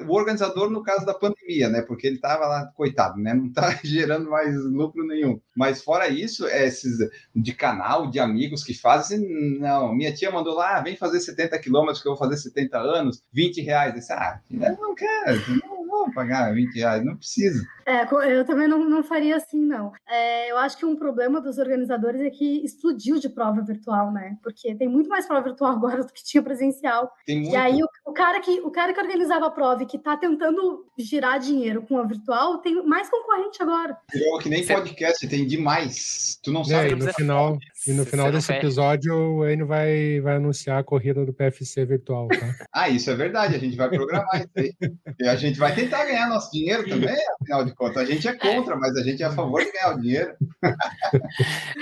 O 0.07 0.13
organizador, 0.13 0.69
no 0.69 0.83
caso 0.83 1.05
da 1.05 1.13
pandemia, 1.13 1.69
né? 1.69 1.81
Porque 1.81 2.07
ele 2.07 2.17
estava 2.17 2.45
lá, 2.45 2.65
coitado, 2.75 3.19
né? 3.19 3.33
Não 3.33 3.47
está 3.47 3.79
gerando 3.83 4.29
mais 4.29 4.55
lucro 4.65 5.05
nenhum. 5.05 5.39
Mas 5.55 5.81
fora 5.81 6.07
isso, 6.07 6.47
esses 6.47 6.97
de 7.35 7.53
canal, 7.53 8.09
de 8.09 8.19
amigos 8.19 8.63
que 8.63 8.73
fazem, 8.73 9.19
não. 9.59 9.93
Minha 9.93 10.13
tia 10.13 10.31
mandou 10.31 10.55
lá, 10.55 10.77
ah, 10.77 10.81
vem 10.81 10.95
fazer 10.95 11.19
70 11.19 11.57
quilômetros 11.59 12.01
que 12.01 12.07
eu 12.07 12.15
vou 12.15 12.19
fazer 12.19 12.37
70 12.37 12.77
anos, 12.77 13.21
20 13.31 13.61
reais. 13.61 13.93
Eu 13.93 13.99
disse, 13.99 14.13
ah, 14.13 14.39
não 14.79 14.95
quero, 14.95 15.41
não, 15.49 15.82
vou 15.93 16.13
pagar 16.13 16.53
20 16.53 16.75
reais, 16.75 17.05
não 17.05 17.15
precisa. 17.15 17.63
É, 17.85 18.03
eu 18.31 18.45
também 18.45 18.67
não, 18.67 18.87
não 18.89 19.03
faria 19.03 19.35
assim, 19.35 19.59
não. 19.59 19.91
É, 20.07 20.51
eu 20.51 20.57
acho 20.57 20.77
que 20.77 20.85
um 20.85 20.95
problema 20.95 21.41
dos 21.41 21.57
organizadores 21.57 22.21
é 22.21 22.29
que 22.29 22.63
explodiu 22.63 23.19
de 23.19 23.29
prova 23.29 23.61
virtual, 23.61 24.11
né? 24.11 24.37
Porque 24.41 24.73
tem 24.75 24.87
muito 24.87 25.09
mais 25.09 25.25
prova 25.25 25.43
virtual 25.43 25.71
agora 25.71 26.03
do 26.03 26.13
que 26.13 26.23
tinha 26.23 26.41
presencial. 26.41 27.11
E 27.27 27.55
aí 27.55 27.79
o, 27.83 27.87
o, 28.05 28.13
cara 28.13 28.39
que, 28.39 28.61
o 28.61 28.71
cara 28.71 28.93
que 28.93 29.01
organizava 29.01 29.47
a 29.47 29.51
prova 29.51 29.83
e 29.83 29.85
que 29.85 29.97
tá 29.97 30.15
tentando 30.15 30.85
girar 30.97 31.39
dinheiro 31.39 31.81
com 31.81 31.97
a 31.97 32.03
virtual 32.05 32.59
tem 32.59 32.85
mais 32.85 33.09
concorrente 33.09 33.61
agora. 33.61 33.97
Virou 34.11 34.39
que 34.39 34.49
nem 34.49 34.65
podcast, 34.65 35.27
tem 35.27 35.45
demais. 35.45 36.39
Tu 36.41 36.51
não 36.51 36.63
sabe. 36.63 36.89
É, 36.89 36.91
e 36.91 36.95
no 36.95 37.13
final, 37.13 37.57
e 37.85 37.91
no 37.91 38.05
final 38.05 38.31
desse 38.31 38.51
episódio 38.53 39.13
o 39.13 39.47
Enio 39.47 39.67
vai, 39.67 40.21
vai 40.21 40.37
anunciar 40.37 40.79
a 40.79 40.83
corrida 40.83 41.25
do 41.25 41.33
PFC 41.33 41.85
virtual, 41.85 42.27
tá? 42.27 42.37
ah, 42.73 42.89
isso 42.89 43.09
é 43.09 43.15
verdade. 43.15 43.55
A 43.55 43.59
gente 43.59 43.75
vai 43.75 43.89
programar 43.89 44.35
isso 44.35 44.51
aí. 44.55 44.73
E 45.19 45.27
a 45.27 45.35
gente 45.35 45.59
vai 45.59 45.73
tentar 45.83 46.05
ganhar 46.05 46.27
nosso 46.27 46.51
dinheiro 46.51 46.87
também, 46.87 47.15
afinal 47.41 47.65
de 47.65 47.73
contas. 47.73 47.97
A 47.97 48.05
gente 48.05 48.27
é 48.27 48.33
contra, 48.33 48.75
mas 48.75 48.95
a 48.95 49.03
gente 49.03 49.21
é 49.21 49.25
a 49.25 49.31
favor 49.31 49.63
de 49.63 49.71
ganhar 49.71 49.95
o 49.95 50.01
dinheiro. 50.01 50.35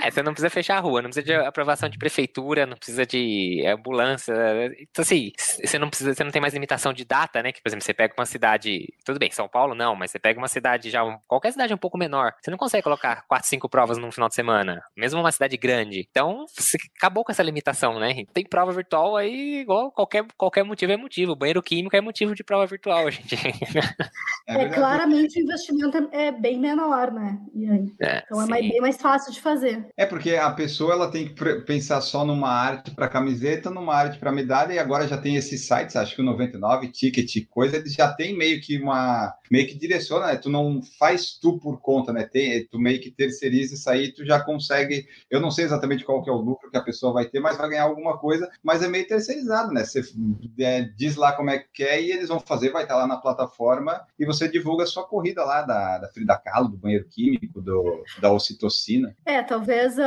É, 0.02 0.10
você 0.10 0.22
não 0.22 0.32
precisa 0.32 0.50
fechar 0.50 0.78
a 0.78 0.80
rua, 0.80 1.02
não 1.02 1.10
precisa 1.10 1.24
de 1.24 1.34
aprovação 1.34 1.88
de 1.88 1.98
prefeitura, 1.98 2.66
não 2.66 2.76
precisa 2.76 3.06
de 3.06 3.64
ambulância. 3.66 4.34
Então, 4.80 5.02
assim, 5.02 5.32
você 5.36 5.78
não 5.78 5.88
precisa, 5.88 6.14
você 6.14 6.24
não 6.24 6.30
tem 6.30 6.40
mais 6.40 6.54
limitação 6.54 6.92
de 6.92 7.04
data, 7.04 7.42
né? 7.42 7.52
Que, 7.52 7.62
por 7.62 7.68
exemplo, 7.68 7.84
você 7.84 7.94
pega 7.94 8.14
uma 8.16 8.26
cidade. 8.26 8.92
Tudo 9.04 9.18
bem, 9.18 9.30
São 9.30 9.48
Paulo 9.48 9.74
não, 9.74 9.94
mas 9.94 10.10
você 10.10 10.18
pega 10.18 10.38
uma 10.38 10.48
cidade 10.48 10.90
já. 10.90 11.02
Qualquer 11.26 11.52
cidade 11.52 11.72
um 11.72 11.78
pouco 11.78 11.96
menor. 11.96 12.32
Você 12.40 12.50
não 12.50 12.58
consegue 12.58 12.82
colocar 12.82 13.24
quatro, 13.28 13.48
cinco 13.48 13.68
provas 13.68 13.98
num 13.98 14.10
final 14.10 14.28
de 14.28 14.34
semana. 14.34 14.82
Mesmo 14.96 15.20
uma 15.20 15.32
cidade 15.32 15.56
grande. 15.56 16.06
Então, 16.10 16.44
você 16.56 16.76
acabou 16.96 17.24
com 17.24 17.32
essa 17.32 17.42
limitação, 17.42 17.98
né? 17.98 18.24
Tem 18.32 18.44
prova 18.44 18.72
virtual 18.72 19.16
aí, 19.16 19.60
igual 19.60 19.90
qualquer, 19.92 20.24
qualquer 20.36 20.64
motivo 20.64 20.92
é 20.92 20.96
motivo. 20.96 21.36
banheiro 21.36 21.62
químico 21.62 21.96
é 21.96 22.00
motivo 22.00 22.34
de 22.34 22.42
prova 22.42 22.66
virtual, 22.66 23.08
gente. 23.10 23.36
É, 24.46 24.64
é 24.64 24.68
claramente 24.68 25.38
o 25.38 25.42
investimento 25.42 26.08
é 26.10 26.32
bem 26.32 26.58
menor, 26.58 27.12
né? 27.12 27.38
É, 28.00 28.22
então 28.24 28.42
é 28.42 28.46
mais, 28.46 28.68
bem 28.68 28.80
mais 28.80 28.96
fácil 28.96 29.32
de 29.32 29.40
fazer. 29.40 29.86
É 29.96 30.04
porque 30.04 30.34
a 30.34 30.50
pessoa 30.50 30.94
ela 30.94 31.10
tem 31.10 31.28
que 31.28 31.54
pensar 31.60 32.00
só 32.00 32.24
numa 32.24 32.50
arte 32.50 32.90
para 32.90 33.08
camiseta, 33.08 33.70
numa 33.70 33.94
arte 33.94 34.18
para 34.18 34.32
medalha, 34.32 34.72
e 34.72 34.78
agora 34.78 35.06
já 35.06 35.16
tem 35.16 35.36
esses 35.36 35.66
sites, 35.66 35.96
acho 35.96 36.16
que 36.16 36.22
o 36.22 36.24
99, 36.24 36.88
Ticket, 36.88 37.46
coisa, 37.48 37.76
eles 37.76 37.94
já 37.94 38.12
tem 38.12 38.36
meio 38.36 38.60
que 38.60 38.78
uma. 38.78 39.34
Meio 39.52 39.66
que 39.68 39.74
direciona, 39.74 40.28
né? 40.28 40.36
Tu 40.36 40.48
não 40.48 40.80
faz 40.98 41.34
tu 41.38 41.58
por 41.58 41.78
conta, 41.78 42.10
né? 42.10 42.24
Tem, 42.24 42.66
tu 42.68 42.78
meio 42.78 42.98
que 42.98 43.10
terceiriza 43.10 43.74
isso 43.74 43.90
aí, 43.90 44.10
tu 44.10 44.24
já 44.24 44.42
consegue. 44.42 45.06
Eu 45.30 45.42
não 45.42 45.50
sei 45.50 45.66
exatamente 45.66 46.06
qual 46.06 46.22
que 46.22 46.30
é 46.30 46.32
o 46.32 46.40
lucro 46.40 46.70
que 46.70 46.76
a 46.78 46.82
pessoa 46.82 47.12
vai 47.12 47.26
ter, 47.26 47.38
mas 47.38 47.58
vai 47.58 47.68
ganhar 47.68 47.82
alguma 47.82 48.16
coisa, 48.16 48.50
mas 48.62 48.82
é 48.82 48.88
meio 48.88 49.06
terceirizado, 49.06 49.70
né? 49.70 49.84
Você 49.84 50.00
é, 50.58 50.80
diz 50.96 51.16
lá 51.16 51.32
como 51.32 51.50
é 51.50 51.58
que 51.58 51.68
quer 51.74 52.00
e 52.00 52.12
eles 52.12 52.30
vão 52.30 52.40
fazer, 52.40 52.70
vai 52.70 52.84
estar 52.84 52.96
lá 52.96 53.06
na 53.06 53.18
plataforma 53.18 54.06
e 54.18 54.24
você 54.24 54.48
divulga 54.48 54.84
a 54.84 54.86
sua 54.86 55.06
corrida 55.06 55.44
lá 55.44 55.60
da, 55.60 55.98
da 55.98 56.08
Frida 56.08 56.38
Kahlo, 56.38 56.70
do 56.70 56.78
banheiro 56.78 57.04
químico, 57.10 57.60
do, 57.60 58.02
da 58.22 58.32
ocitocina. 58.32 59.14
É, 59.26 59.42
talvez 59.42 59.98
uh, 59.98 60.02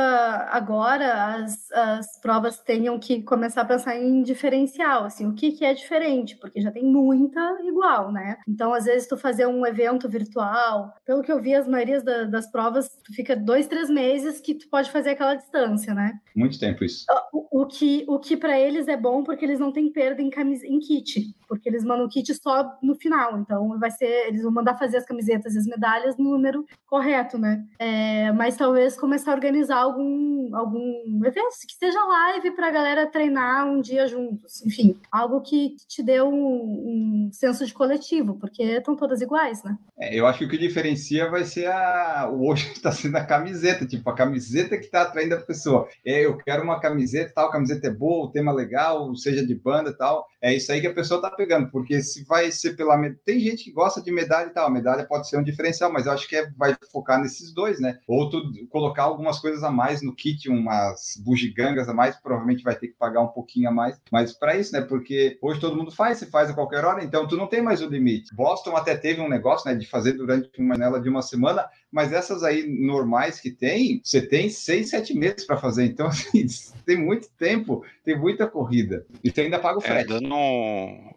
agora 0.50 1.36
as, 1.36 1.70
as 1.70 2.20
provas 2.20 2.58
tenham 2.58 2.98
que 2.98 3.22
começar 3.22 3.60
a 3.60 3.64
pensar 3.64 3.96
em 3.96 4.24
diferencial, 4.24 5.04
assim, 5.04 5.24
o 5.24 5.34
que, 5.34 5.52
que 5.52 5.64
é 5.64 5.72
diferente, 5.72 6.34
porque 6.36 6.60
já 6.60 6.72
tem 6.72 6.82
muita 6.82 7.58
igual, 7.62 8.10
né? 8.10 8.38
Então, 8.48 8.74
às 8.74 8.86
vezes, 8.86 9.06
tu 9.06 9.16
fazer 9.36 9.46
um 9.46 9.66
evento 9.66 10.08
virtual, 10.08 10.94
pelo 11.04 11.22
que 11.22 11.30
eu 11.30 11.40
vi, 11.40 11.54
as 11.54 11.68
maiorias 11.68 12.02
da, 12.02 12.24
das 12.24 12.50
provas, 12.50 12.88
tu 13.04 13.12
fica 13.12 13.36
dois, 13.36 13.66
três 13.66 13.90
meses 13.90 14.40
que 14.40 14.54
tu 14.54 14.66
pode 14.70 14.90
fazer 14.90 15.10
aquela 15.10 15.34
distância, 15.34 15.92
né? 15.92 16.18
Muito 16.34 16.58
tempo 16.58 16.82
isso. 16.82 17.04
O, 17.32 17.62
o 17.62 17.66
que, 17.66 18.04
o 18.08 18.18
que 18.18 18.36
para 18.36 18.58
eles 18.58 18.88
é 18.88 18.96
bom 18.96 19.22
porque 19.22 19.44
eles 19.44 19.60
não 19.60 19.70
têm 19.70 19.92
perda 19.92 20.22
em, 20.22 20.30
camis, 20.30 20.62
em 20.62 20.78
kit, 20.78 21.34
porque 21.46 21.68
eles 21.68 21.84
mandam 21.84 22.06
o 22.06 22.08
kit 22.08 22.32
só 22.34 22.78
no 22.82 22.94
final, 22.94 23.38
então 23.38 23.78
vai 23.78 23.90
ser, 23.90 24.28
eles 24.28 24.42
vão 24.42 24.52
mandar 24.52 24.78
fazer 24.78 24.96
as 24.96 25.04
camisetas 25.04 25.54
e 25.54 25.58
as 25.58 25.66
medalhas 25.66 26.16
no 26.16 26.30
número 26.30 26.64
correto, 26.86 27.36
né? 27.36 27.64
É, 27.78 28.32
mas 28.32 28.56
talvez 28.56 28.96
começar 28.98 29.32
a 29.32 29.34
organizar 29.34 29.78
algum, 29.78 30.56
algum 30.56 31.24
evento 31.24 31.46
que 31.66 31.74
seja 31.74 32.02
live 32.02 32.52
para 32.52 32.68
a 32.68 32.70
galera 32.70 33.06
treinar 33.06 33.66
um 33.66 33.80
dia 33.80 34.06
juntos, 34.06 34.64
enfim, 34.64 34.96
algo 35.10 35.40
que 35.42 35.76
te 35.86 36.02
dê 36.02 36.22
um, 36.22 37.26
um 37.26 37.30
senso 37.32 37.66
de 37.66 37.74
coletivo, 37.74 38.38
porque 38.38 38.62
estão 38.62 38.96
todas 38.96 39.20
iguais, 39.26 39.62
né? 39.62 39.76
É, 39.98 40.14
eu 40.14 40.26
acho 40.26 40.40
que 40.40 40.44
o 40.44 40.48
que 40.48 40.58
diferencia 40.58 41.30
vai 41.30 41.44
ser 41.44 41.66
a, 41.66 42.28
o 42.30 42.46
hoje 42.48 42.70
está 42.72 42.92
sendo 42.92 43.16
a 43.16 43.24
camiseta, 43.24 43.86
tipo, 43.86 44.08
a 44.08 44.14
camiseta 44.14 44.76
que 44.76 44.84
está 44.84 45.02
atraindo 45.02 45.34
a 45.34 45.40
pessoa. 45.40 45.88
É, 46.04 46.24
eu 46.24 46.36
quero 46.36 46.62
uma 46.62 46.80
camiseta, 46.80 47.32
tal, 47.34 47.48
a 47.48 47.52
camiseta 47.52 47.86
é 47.86 47.90
boa, 47.90 48.26
o 48.26 48.30
tema 48.30 48.52
é 48.52 48.54
legal, 48.54 49.14
seja 49.16 49.44
de 49.44 49.54
banda 49.54 49.96
tal. 49.96 50.26
É 50.40 50.54
isso 50.54 50.70
aí 50.70 50.80
que 50.80 50.86
a 50.86 50.94
pessoa 50.94 51.18
está 51.18 51.30
pegando, 51.30 51.70
porque 51.70 52.02
se 52.02 52.24
vai 52.24 52.50
ser 52.50 52.76
pela. 52.76 52.96
Tem 53.24 53.40
gente 53.40 53.64
que 53.64 53.72
gosta 53.72 54.02
de 54.02 54.12
medalha 54.12 54.46
e 54.48 54.50
tal, 54.50 54.66
a 54.66 54.70
medalha 54.70 55.04
pode 55.04 55.28
ser 55.28 55.38
um 55.38 55.42
diferencial, 55.42 55.92
mas 55.92 56.06
eu 56.06 56.12
acho 56.12 56.28
que 56.28 56.36
é, 56.36 56.48
vai 56.56 56.76
focar 56.92 57.20
nesses 57.20 57.52
dois, 57.52 57.80
né? 57.80 57.98
Ou 58.06 58.28
tu 58.28 58.42
colocar 58.70 59.04
algumas 59.04 59.38
coisas 59.38 59.62
a 59.64 59.70
mais 59.70 60.02
no 60.02 60.14
kit, 60.14 60.48
umas 60.48 61.20
bugigangas 61.24 61.88
a 61.88 61.94
mais, 61.94 62.16
provavelmente 62.16 62.62
vai 62.62 62.74
ter 62.74 62.88
que 62.88 62.94
pagar 62.98 63.22
um 63.22 63.28
pouquinho 63.28 63.68
a 63.68 63.72
mais, 63.72 63.98
mas 64.12 64.32
para 64.32 64.56
isso, 64.56 64.72
né? 64.72 64.82
Porque 64.82 65.38
hoje 65.40 65.60
todo 65.60 65.76
mundo 65.76 65.90
faz, 65.90 66.18
se 66.18 66.26
faz 66.26 66.50
a 66.50 66.54
qualquer 66.54 66.84
hora, 66.84 67.02
então 67.02 67.26
tu 67.26 67.36
não 67.36 67.46
tem 67.46 67.62
mais 67.62 67.80
o 67.80 67.88
limite. 67.88 68.34
Boston 68.34 68.76
até 68.76 68.94
teve 69.16 69.26
um 69.26 69.28
negócio, 69.28 69.70
né, 69.70 69.76
de 69.76 69.86
fazer 69.86 70.12
durante 70.12 70.50
uma 70.60 70.74
janela 70.74 71.00
de 71.00 71.08
uma 71.08 71.22
semana, 71.22 71.66
mas 71.96 72.12
essas 72.12 72.42
aí 72.42 72.66
normais 72.68 73.40
que 73.40 73.50
tem, 73.50 74.02
você 74.04 74.20
tem 74.20 74.50
seis, 74.50 74.90
sete 74.90 75.14
meses 75.14 75.46
para 75.46 75.56
fazer. 75.56 75.86
Então, 75.86 76.08
assim, 76.12 76.46
tem 76.84 76.94
muito 76.94 77.26
tempo, 77.38 77.82
tem 78.04 78.18
muita 78.18 78.46
corrida. 78.46 79.06
E 79.24 79.30
você 79.30 79.40
ainda 79.40 79.58
paga 79.58 79.78
o 79.78 79.82
é, 79.82 79.86
frete. 79.86 80.12
É, 80.12 80.20
dando, 80.20 80.36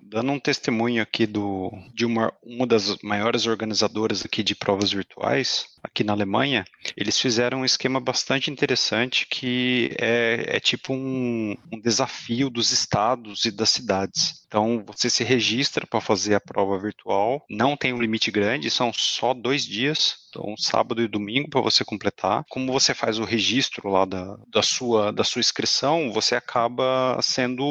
dando 0.03 0.31
um 0.31 0.39
testemunho 0.39 1.03
aqui 1.03 1.27
do, 1.27 1.69
de 1.93 2.05
uma, 2.05 2.33
uma 2.41 2.65
das 2.65 2.97
maiores 3.03 3.45
organizadoras 3.45 4.23
aqui 4.23 4.41
de 4.41 4.55
provas 4.55 4.93
virtuais, 4.93 5.65
aqui 5.83 6.03
na 6.03 6.13
Alemanha, 6.13 6.65
eles 6.95 7.19
fizeram 7.19 7.59
um 7.59 7.65
esquema 7.65 7.99
bastante 7.99 8.49
interessante 8.49 9.27
que 9.27 9.91
é, 9.99 10.45
é 10.55 10.59
tipo 10.59 10.93
um, 10.93 11.55
um, 11.71 11.79
desafio 11.79 12.49
dos 12.49 12.71
estados 12.71 13.45
e 13.45 13.51
das 13.51 13.69
cidades. 13.69 14.45
Então, 14.47 14.83
você 14.85 15.09
se 15.09 15.23
registra 15.23 15.85
para 15.85 16.01
fazer 16.01 16.35
a 16.35 16.39
prova 16.39 16.77
virtual, 16.79 17.45
não 17.49 17.77
tem 17.77 17.93
um 17.93 18.01
limite 18.01 18.31
grande, 18.31 18.71
são 18.71 18.91
só 18.93 19.33
dois 19.33 19.63
dias, 19.63 20.28
então 20.29 20.55
sábado 20.57 21.01
e 21.01 21.07
domingo 21.07 21.49
para 21.49 21.61
você 21.61 21.83
completar. 21.83 22.45
Como 22.49 22.71
você 22.71 22.93
faz 22.93 23.19
o 23.19 23.23
registro 23.23 23.89
lá 23.89 24.05
da, 24.05 24.37
da, 24.47 24.61
sua, 24.61 25.11
da 25.11 25.23
sua 25.23 25.39
inscrição, 25.39 26.11
você 26.11 26.35
acaba 26.35 27.17
sendo 27.21 27.63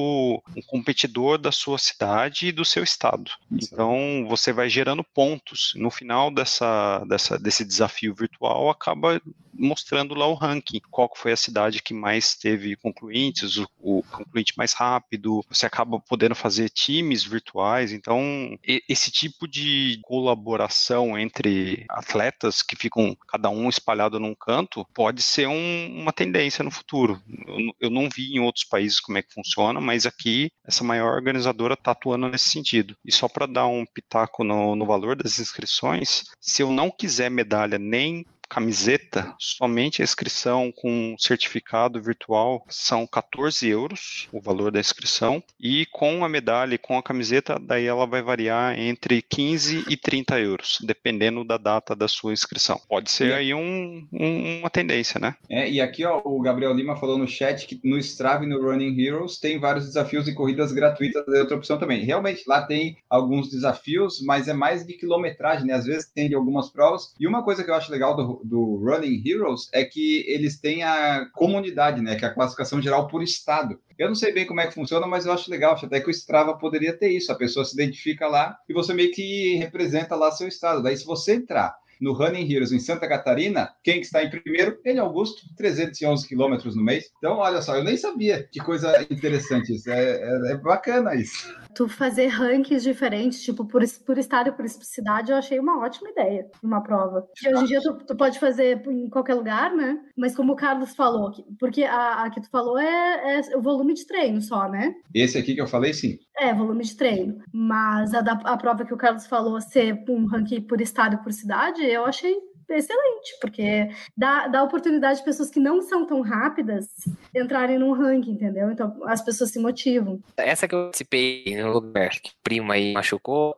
um 0.56 0.62
competidor 0.66 1.38
da 1.38 1.52
sua 1.52 1.78
cidade 1.78 2.48
e 2.48 2.52
do 2.52 2.64
seu 2.64 2.82
estado. 2.82 3.30
Então 3.50 4.26
você 4.28 4.52
vai 4.52 4.68
gerando 4.68 5.04
pontos. 5.04 5.72
No 5.76 5.90
final 5.90 6.30
dessa, 6.30 7.04
dessa, 7.08 7.38
desse 7.38 7.64
desafio 7.64 8.14
virtual, 8.14 8.68
acaba 8.68 9.20
mostrando 9.58 10.14
lá 10.14 10.26
o 10.26 10.34
ranking, 10.34 10.80
qual 10.90 11.10
foi 11.14 11.32
a 11.32 11.36
cidade 11.36 11.82
que 11.82 11.92
mais 11.92 12.34
teve 12.36 12.76
concluintes, 12.76 13.56
o, 13.56 13.68
o 13.80 14.02
concluinte 14.04 14.54
mais 14.56 14.72
rápido, 14.72 15.44
você 15.48 15.66
acaba 15.66 15.98
podendo 15.98 16.34
fazer 16.34 16.70
times 16.70 17.24
virtuais, 17.24 17.92
então 17.92 18.56
esse 18.88 19.10
tipo 19.10 19.48
de 19.48 19.98
colaboração 20.02 21.18
entre 21.18 21.84
atletas 21.88 22.47
que 22.62 22.76
ficam 22.76 23.16
cada 23.28 23.48
um 23.50 23.68
espalhado 23.68 24.18
num 24.18 24.34
canto 24.34 24.86
pode 24.94 25.22
ser 25.22 25.46
um, 25.48 26.00
uma 26.00 26.12
tendência 26.12 26.64
no 26.64 26.70
futuro. 26.70 27.20
Eu, 27.46 27.56
eu, 27.80 27.90
não 27.90 28.08
vi 28.08 28.34
em 28.34 28.40
outros 28.40 28.64
países 28.64 29.00
como 29.00 29.18
é 29.18 29.22
que 29.22 29.32
funciona, 29.32 29.80
mas 29.80 30.06
aqui 30.06 30.50
essa 30.66 30.84
maior 30.84 31.14
organizadora 31.14 31.74
está 31.74 31.92
atuando 31.92 32.28
nesse 32.28 32.50
sentido. 32.50 32.96
E 33.04 33.12
só 33.12 33.28
para 33.28 33.46
dar 33.46 33.66
um 33.66 33.84
pitaco 33.86 34.44
no, 34.44 34.74
no 34.74 34.86
valor 34.86 35.16
das 35.16 35.38
inscrições, 35.38 36.24
se 36.40 36.62
eu 36.62 36.70
não 36.70 36.90
quiser 36.90 37.30
medalha 37.30 37.78
nem 37.78 38.24
camiseta, 38.48 39.34
somente 39.38 40.00
a 40.00 40.04
inscrição 40.04 40.72
com 40.72 41.14
certificado 41.18 42.00
virtual 42.00 42.64
são 42.68 43.06
14 43.06 43.68
euros, 43.68 44.28
o 44.32 44.40
valor 44.40 44.72
da 44.72 44.80
inscrição, 44.80 45.42
e 45.60 45.86
com 45.86 46.24
a 46.24 46.28
medalha 46.28 46.74
e 46.74 46.78
com 46.78 46.96
a 46.96 47.02
camiseta, 47.02 47.58
daí 47.60 47.86
ela 47.86 48.06
vai 48.06 48.22
variar 48.22 48.78
entre 48.78 49.22
15 49.22 49.84
e 49.88 49.96
30 49.96 50.40
euros, 50.40 50.78
dependendo 50.82 51.44
da 51.44 51.56
data 51.56 51.94
da 51.94 52.08
sua 52.08 52.32
inscrição. 52.32 52.80
Pode 52.88 53.10
ser 53.10 53.34
aí 53.34 53.52
um, 53.52 54.06
um, 54.12 54.60
uma 54.60 54.70
tendência, 54.70 55.20
né? 55.20 55.34
É, 55.48 55.70
e 55.70 55.80
aqui 55.80 56.04
ó, 56.04 56.20
o 56.24 56.40
Gabriel 56.40 56.72
Lima 56.72 56.96
falou 56.96 57.18
no 57.18 57.26
chat 57.26 57.66
que 57.66 57.80
no 57.84 57.98
Strava 57.98 58.44
e 58.44 58.48
no 58.48 58.62
Running 58.62 58.98
Heroes 59.00 59.38
tem 59.38 59.58
vários 59.58 59.86
desafios 59.86 60.26
e 60.26 60.34
corridas 60.34 60.72
gratuitas, 60.72 61.26
é 61.28 61.40
outra 61.40 61.56
opção 61.56 61.78
também. 61.78 62.04
Realmente 62.04 62.44
lá 62.46 62.62
tem 62.62 62.96
alguns 63.08 63.50
desafios, 63.50 64.22
mas 64.22 64.48
é 64.48 64.52
mais 64.52 64.86
de 64.86 64.94
quilometragem, 64.94 65.66
né? 65.66 65.74
Às 65.74 65.84
vezes 65.84 66.10
tem 66.10 66.28
de 66.28 66.34
algumas 66.34 66.70
provas. 66.70 67.14
E 67.18 67.26
uma 67.26 67.42
coisa 67.42 67.62
que 67.62 67.70
eu 67.70 67.74
acho 67.74 67.92
legal 67.92 68.16
do, 68.16 68.37
do 68.44 68.76
Running 68.76 69.22
Heroes 69.26 69.68
é 69.72 69.84
que 69.84 70.24
eles 70.28 70.58
têm 70.60 70.82
a 70.82 71.26
comunidade, 71.32 72.00
né? 72.00 72.16
Que 72.16 72.24
é 72.24 72.28
a 72.28 72.34
classificação 72.34 72.80
geral 72.80 73.08
por 73.08 73.22
estado. 73.22 73.78
Eu 73.98 74.08
não 74.08 74.14
sei 74.14 74.32
bem 74.32 74.46
como 74.46 74.60
é 74.60 74.66
que 74.66 74.74
funciona, 74.74 75.06
mas 75.06 75.26
eu 75.26 75.32
acho 75.32 75.50
legal. 75.50 75.74
Acho 75.74 75.86
até 75.86 76.00
que 76.00 76.08
o 76.08 76.10
Strava 76.10 76.56
poderia 76.56 76.96
ter 76.96 77.10
isso. 77.10 77.32
A 77.32 77.36
pessoa 77.36 77.64
se 77.64 77.74
identifica 77.74 78.26
lá 78.26 78.56
e 78.68 78.72
você 78.72 78.94
meio 78.94 79.12
que 79.12 79.56
representa 79.56 80.14
lá 80.14 80.30
seu 80.30 80.46
estado. 80.48 80.82
Daí, 80.82 80.96
se 80.96 81.04
você 81.04 81.34
entrar 81.34 81.76
no 82.00 82.12
Running 82.12 82.50
Heroes 82.50 82.72
em 82.72 82.78
Santa 82.78 83.08
Catarina, 83.08 83.70
quem 83.82 84.00
que 84.00 84.06
está 84.06 84.22
em 84.22 84.30
primeiro? 84.30 84.78
Ele, 84.84 84.98
Augusto, 84.98 85.42
311 85.56 86.26
quilômetros 86.26 86.76
no 86.76 86.82
mês. 86.82 87.04
Então, 87.18 87.38
olha 87.38 87.60
só, 87.62 87.76
eu 87.76 87.84
nem 87.84 87.96
sabia. 87.96 88.48
Que 88.50 88.60
coisa 88.60 89.02
interessante 89.10 89.74
isso. 89.74 89.90
É, 89.90 90.20
é, 90.20 90.52
é 90.52 90.56
bacana 90.56 91.14
isso. 91.14 91.52
Tu 91.74 91.88
fazer 91.88 92.26
rankings 92.26 92.82
diferentes, 92.82 93.42
tipo, 93.42 93.64
por, 93.64 93.82
por 94.04 94.18
estado 94.18 94.48
e 94.48 94.52
por 94.52 94.68
cidade, 94.68 95.30
eu 95.30 95.36
achei 95.36 95.58
uma 95.58 95.80
ótima 95.80 96.10
ideia, 96.10 96.46
uma 96.62 96.82
prova. 96.82 97.26
Que 97.36 97.48
hoje 97.48 97.62
em 97.62 97.66
dia 97.66 97.80
tu, 97.80 97.98
tu, 98.06 98.16
pode 98.16 98.38
fazer 98.38 98.82
em 98.88 99.08
qualquer 99.08 99.34
lugar, 99.34 99.74
né? 99.74 99.98
Mas 100.16 100.34
como 100.34 100.52
o 100.52 100.56
Carlos 100.56 100.94
falou, 100.94 101.30
porque 101.58 101.84
a, 101.84 102.24
a 102.24 102.30
que 102.30 102.40
tu 102.40 102.50
falou 102.50 102.78
é, 102.78 103.38
é, 103.38 103.56
o 103.56 103.62
volume 103.62 103.94
de 103.94 104.06
treino 104.06 104.40
só, 104.40 104.68
né? 104.68 104.94
Esse 105.14 105.38
aqui 105.38 105.54
que 105.54 105.60
eu 105.60 105.66
falei, 105.66 105.92
sim. 105.92 106.18
É, 106.38 106.54
volume 106.54 106.84
de 106.84 106.96
treino. 106.96 107.42
Mas 107.52 108.14
a, 108.14 108.20
da, 108.20 108.32
a 108.32 108.56
prova 108.56 108.84
que 108.84 108.94
o 108.94 108.96
Carlos 108.96 109.26
falou 109.26 109.60
ser 109.60 110.04
um 110.08 110.26
ranking 110.26 110.60
por 110.60 110.80
estado 110.80 111.16
e 111.16 111.22
por 111.22 111.32
cidade, 111.32 111.82
eu 111.82 112.04
achei 112.04 112.36
excelente, 112.68 113.36
porque 113.40 113.88
dá, 114.16 114.48
dá 114.48 114.62
oportunidade 114.62 115.18
de 115.20 115.24
pessoas 115.24 115.50
que 115.50 115.60
não 115.60 115.82
são 115.82 116.06
tão 116.06 116.20
rápidas 116.20 116.86
entrarem 117.34 117.78
num 117.78 117.92
ranking, 117.92 118.32
entendeu? 118.32 118.70
Então 118.70 118.98
as 119.04 119.22
pessoas 119.22 119.50
se 119.50 119.58
motivam. 119.58 120.20
Essa 120.36 120.68
que 120.68 120.74
eu 120.74 120.84
participei 120.84 121.56
no 121.56 121.72
lugar 121.72 122.10
que 122.10 122.30
o 122.30 122.42
primo 122.42 122.72
aí 122.72 122.92
machucou, 122.92 123.56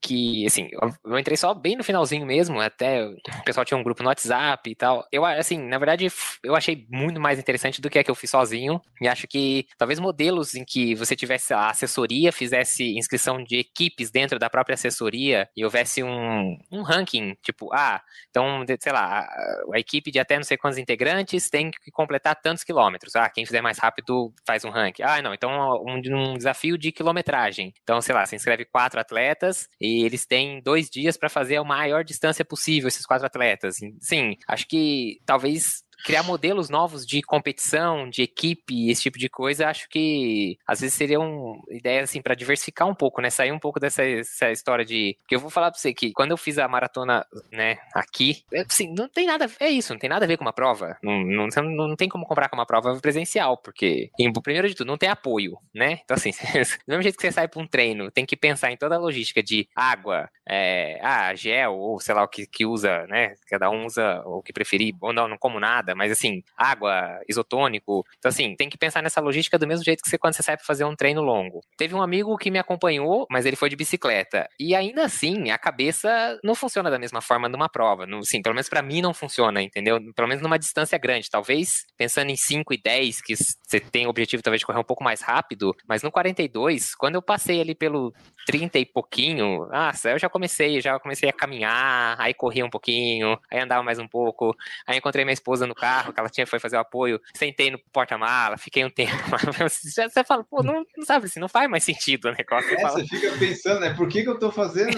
que 0.00 0.46
assim, 0.46 0.68
eu 1.04 1.18
entrei 1.18 1.36
só 1.36 1.54
bem 1.54 1.76
no 1.76 1.84
finalzinho 1.84 2.26
mesmo, 2.26 2.60
até 2.60 3.04
o 3.06 3.44
pessoal 3.44 3.64
tinha 3.64 3.78
um 3.78 3.82
grupo 3.82 4.02
no 4.02 4.08
WhatsApp 4.08 4.68
e 4.70 4.74
tal. 4.74 5.06
Eu, 5.10 5.24
assim, 5.24 5.58
na 5.58 5.78
verdade, 5.78 6.08
eu 6.42 6.54
achei 6.54 6.86
muito 6.90 7.20
mais 7.20 7.38
interessante 7.38 7.80
do 7.80 7.88
que 7.88 7.98
a 7.98 8.04
que 8.04 8.10
eu 8.10 8.14
fiz 8.14 8.30
sozinho, 8.30 8.80
e 9.00 9.08
acho 9.08 9.26
que 9.26 9.66
talvez 9.78 9.98
modelos 9.98 10.54
em 10.54 10.64
que 10.64 10.94
você 10.94 11.14
tivesse 11.14 11.52
a 11.54 11.70
assessoria, 11.70 12.32
fizesse 12.32 12.96
inscrição 12.96 13.42
de 13.42 13.58
equipes 13.58 14.10
dentro 14.10 14.38
da 14.38 14.50
própria 14.50 14.74
assessoria 14.74 15.48
e 15.56 15.64
houvesse 15.64 16.02
um, 16.02 16.58
um 16.70 16.82
ranking, 16.82 17.36
tipo, 17.42 17.72
ah, 17.72 18.00
então 18.30 18.49
sei 18.80 18.92
lá, 18.92 19.28
a, 19.72 19.78
equipe 19.78 20.10
de 20.10 20.18
até 20.18 20.36
não 20.36 20.42
sei 20.42 20.56
quantos 20.56 20.78
integrantes 20.78 21.48
tem 21.50 21.70
que 21.70 21.90
completar 21.90 22.36
tantos 22.36 22.64
quilômetros. 22.64 23.16
Ah, 23.16 23.28
quem 23.28 23.46
fizer 23.46 23.60
mais 23.60 23.78
rápido 23.78 24.32
faz 24.46 24.64
um 24.64 24.70
ranking. 24.70 25.02
Ah, 25.02 25.20
não, 25.22 25.34
então 25.34 25.50
um, 25.84 25.96
um 25.96 26.34
desafio 26.34 26.76
de 26.78 26.92
quilometragem. 26.92 27.72
Então, 27.82 28.00
sei 28.00 28.14
lá, 28.14 28.24
você 28.26 28.36
inscreve 28.36 28.64
quatro 28.64 29.00
atletas 29.00 29.68
e 29.80 30.04
eles 30.04 30.26
têm 30.26 30.60
dois 30.62 30.88
dias 30.88 31.16
para 31.16 31.28
fazer 31.28 31.56
a 31.56 31.64
maior 31.64 32.04
distância 32.04 32.44
possível, 32.44 32.88
esses 32.88 33.06
quatro 33.06 33.26
atletas. 33.26 33.78
Sim, 34.00 34.36
acho 34.46 34.66
que 34.66 35.20
talvez 35.24 35.84
criar 36.04 36.22
modelos 36.22 36.68
novos 36.68 37.06
de 37.06 37.22
competição, 37.22 38.08
de 38.08 38.22
equipe, 38.22 38.90
esse 38.90 39.02
tipo 39.02 39.18
de 39.18 39.28
coisa, 39.28 39.68
acho 39.68 39.88
que 39.88 40.58
às 40.66 40.80
vezes 40.80 40.94
seria 40.94 41.20
uma 41.20 41.60
ideia 41.70 42.02
assim 42.02 42.20
para 42.20 42.34
diversificar 42.34 42.88
um 42.88 42.94
pouco, 42.94 43.20
né? 43.20 43.30
Sair 43.30 43.52
um 43.52 43.58
pouco 43.58 43.80
dessa 43.80 44.02
história 44.50 44.84
de, 44.84 45.16
porque 45.20 45.34
eu 45.34 45.40
vou 45.40 45.50
falar 45.50 45.70
para 45.70 45.78
você 45.78 45.92
que 45.92 46.12
quando 46.12 46.32
eu 46.32 46.36
fiz 46.36 46.58
a 46.58 46.68
maratona, 46.68 47.26
né, 47.52 47.78
aqui, 47.94 48.42
é, 48.52 48.62
assim, 48.62 48.92
não 48.96 49.08
tem 49.08 49.26
nada, 49.26 49.50
é 49.58 49.68
isso, 49.68 49.92
não 49.92 49.98
tem 49.98 50.10
nada 50.10 50.24
a 50.24 50.28
ver 50.28 50.36
com 50.36 50.44
uma 50.44 50.52
prova. 50.52 50.96
Não, 51.02 51.20
não, 51.24 51.48
não, 51.62 51.96
tem 51.96 52.08
como 52.08 52.26
comprar 52.26 52.48
com 52.48 52.56
uma 52.56 52.66
prova 52.66 52.98
presencial, 53.00 53.56
porque 53.56 54.10
primeiro 54.42 54.68
de 54.68 54.74
tudo, 54.74 54.86
não 54.86 54.98
tem 54.98 55.08
apoio, 55.08 55.58
né? 55.74 56.00
Então 56.04 56.16
assim, 56.16 56.30
do 56.86 56.88
mesmo 56.88 57.02
jeito 57.02 57.16
que 57.16 57.22
você 57.22 57.32
sai 57.32 57.48
para 57.48 57.60
um 57.60 57.66
treino, 57.66 58.10
tem 58.10 58.26
que 58.26 58.36
pensar 58.36 58.70
em 58.70 58.76
toda 58.76 58.96
a 58.96 58.98
logística 58.98 59.42
de 59.42 59.68
água, 59.74 60.28
é, 60.48 60.98
ah, 61.02 61.34
gel 61.34 61.76
ou 61.76 62.00
sei 62.00 62.14
lá 62.14 62.22
o 62.22 62.28
que, 62.28 62.46
que 62.46 62.66
usa, 62.66 63.06
né? 63.06 63.34
Cada 63.48 63.70
um 63.70 63.86
usa 63.86 64.22
o 64.24 64.42
que 64.42 64.52
preferir, 64.52 64.94
ou 65.00 65.12
não, 65.12 65.28
não 65.28 65.38
como 65.38 65.60
nada 65.60 65.89
nada, 65.90 65.94
mas 65.94 66.12
assim, 66.12 66.42
água, 66.56 67.20
isotônico. 67.28 68.04
Então, 68.18 68.28
assim, 68.28 68.54
tem 68.56 68.68
que 68.68 68.78
pensar 68.78 69.02
nessa 69.02 69.20
logística 69.20 69.58
do 69.58 69.66
mesmo 69.66 69.84
jeito 69.84 70.02
que 70.02 70.08
você 70.08 70.18
quando 70.18 70.34
você 70.34 70.42
sai 70.42 70.56
para 70.56 70.66
fazer 70.66 70.84
um 70.84 70.94
treino 70.94 71.22
longo. 71.22 71.60
Teve 71.76 71.94
um 71.94 72.02
amigo 72.02 72.36
que 72.36 72.50
me 72.50 72.58
acompanhou, 72.58 73.26
mas 73.30 73.46
ele 73.46 73.56
foi 73.56 73.68
de 73.68 73.76
bicicleta. 73.76 74.48
E 74.58 74.74
ainda 74.74 75.04
assim, 75.04 75.50
a 75.50 75.58
cabeça 75.58 76.38
não 76.42 76.54
funciona 76.54 76.90
da 76.90 76.98
mesma 76.98 77.20
forma 77.20 77.48
numa 77.48 77.68
prova. 77.68 78.06
No, 78.06 78.24
sim, 78.24 78.42
pelo 78.42 78.54
menos 78.54 78.68
para 78.68 78.82
mim 78.82 79.00
não 79.02 79.14
funciona, 79.14 79.62
entendeu? 79.62 79.98
Pelo 80.14 80.28
menos 80.28 80.42
numa 80.42 80.58
distância 80.58 80.98
grande. 80.98 81.30
Talvez 81.30 81.84
pensando 81.96 82.30
em 82.30 82.36
5 82.36 82.74
e 82.74 82.80
10, 82.82 83.20
que 83.22 83.34
você 83.36 83.80
tem 83.80 84.06
o 84.06 84.10
objetivo 84.10 84.42
talvez 84.42 84.60
de 84.60 84.66
correr 84.66 84.78
um 84.78 84.84
pouco 84.84 85.04
mais 85.04 85.20
rápido, 85.20 85.74
mas 85.88 86.02
no 86.02 86.10
42, 86.10 86.94
quando 86.94 87.14
eu 87.14 87.22
passei 87.22 87.60
ali 87.60 87.74
pelo 87.74 88.12
30 88.50 88.80
e 88.80 88.84
pouquinho, 88.84 89.68
nossa, 89.70 90.10
eu 90.10 90.18
já 90.18 90.28
comecei, 90.28 90.80
já 90.80 90.98
comecei 90.98 91.28
a 91.28 91.32
caminhar, 91.32 92.20
aí 92.20 92.34
corria 92.34 92.66
um 92.66 92.70
pouquinho, 92.70 93.38
aí 93.48 93.60
andava 93.60 93.80
mais 93.80 94.00
um 94.00 94.08
pouco, 94.08 94.56
aí 94.84 94.98
encontrei 94.98 95.24
minha 95.24 95.32
esposa 95.32 95.68
no 95.68 95.74
carro, 95.74 96.12
que 96.12 96.18
ela 96.18 96.28
tinha, 96.28 96.44
foi 96.44 96.58
fazer 96.58 96.76
o 96.76 96.80
apoio, 96.80 97.20
sentei 97.32 97.70
no 97.70 97.78
porta-mala, 97.92 98.58
fiquei 98.58 98.84
um 98.84 98.90
tempo. 98.90 99.12
Você 99.70 100.24
fala, 100.24 100.42
pô, 100.42 100.64
não, 100.64 100.84
não 100.96 101.04
sabe 101.06 101.26
assim, 101.26 101.38
não 101.38 101.48
faz 101.48 101.70
mais 101.70 101.84
sentido 101.84 102.28
o 102.28 102.32
negócio. 102.32 102.68
Você, 102.68 102.74
é, 102.74 102.80
fala... 102.80 102.98
você 102.98 103.06
fica 103.06 103.38
pensando, 103.38 103.80
né? 103.80 103.94
Por 103.94 104.08
que, 104.08 104.24
que 104.24 104.28
eu 104.28 104.38
tô 104.38 104.50
fazendo? 104.50 104.96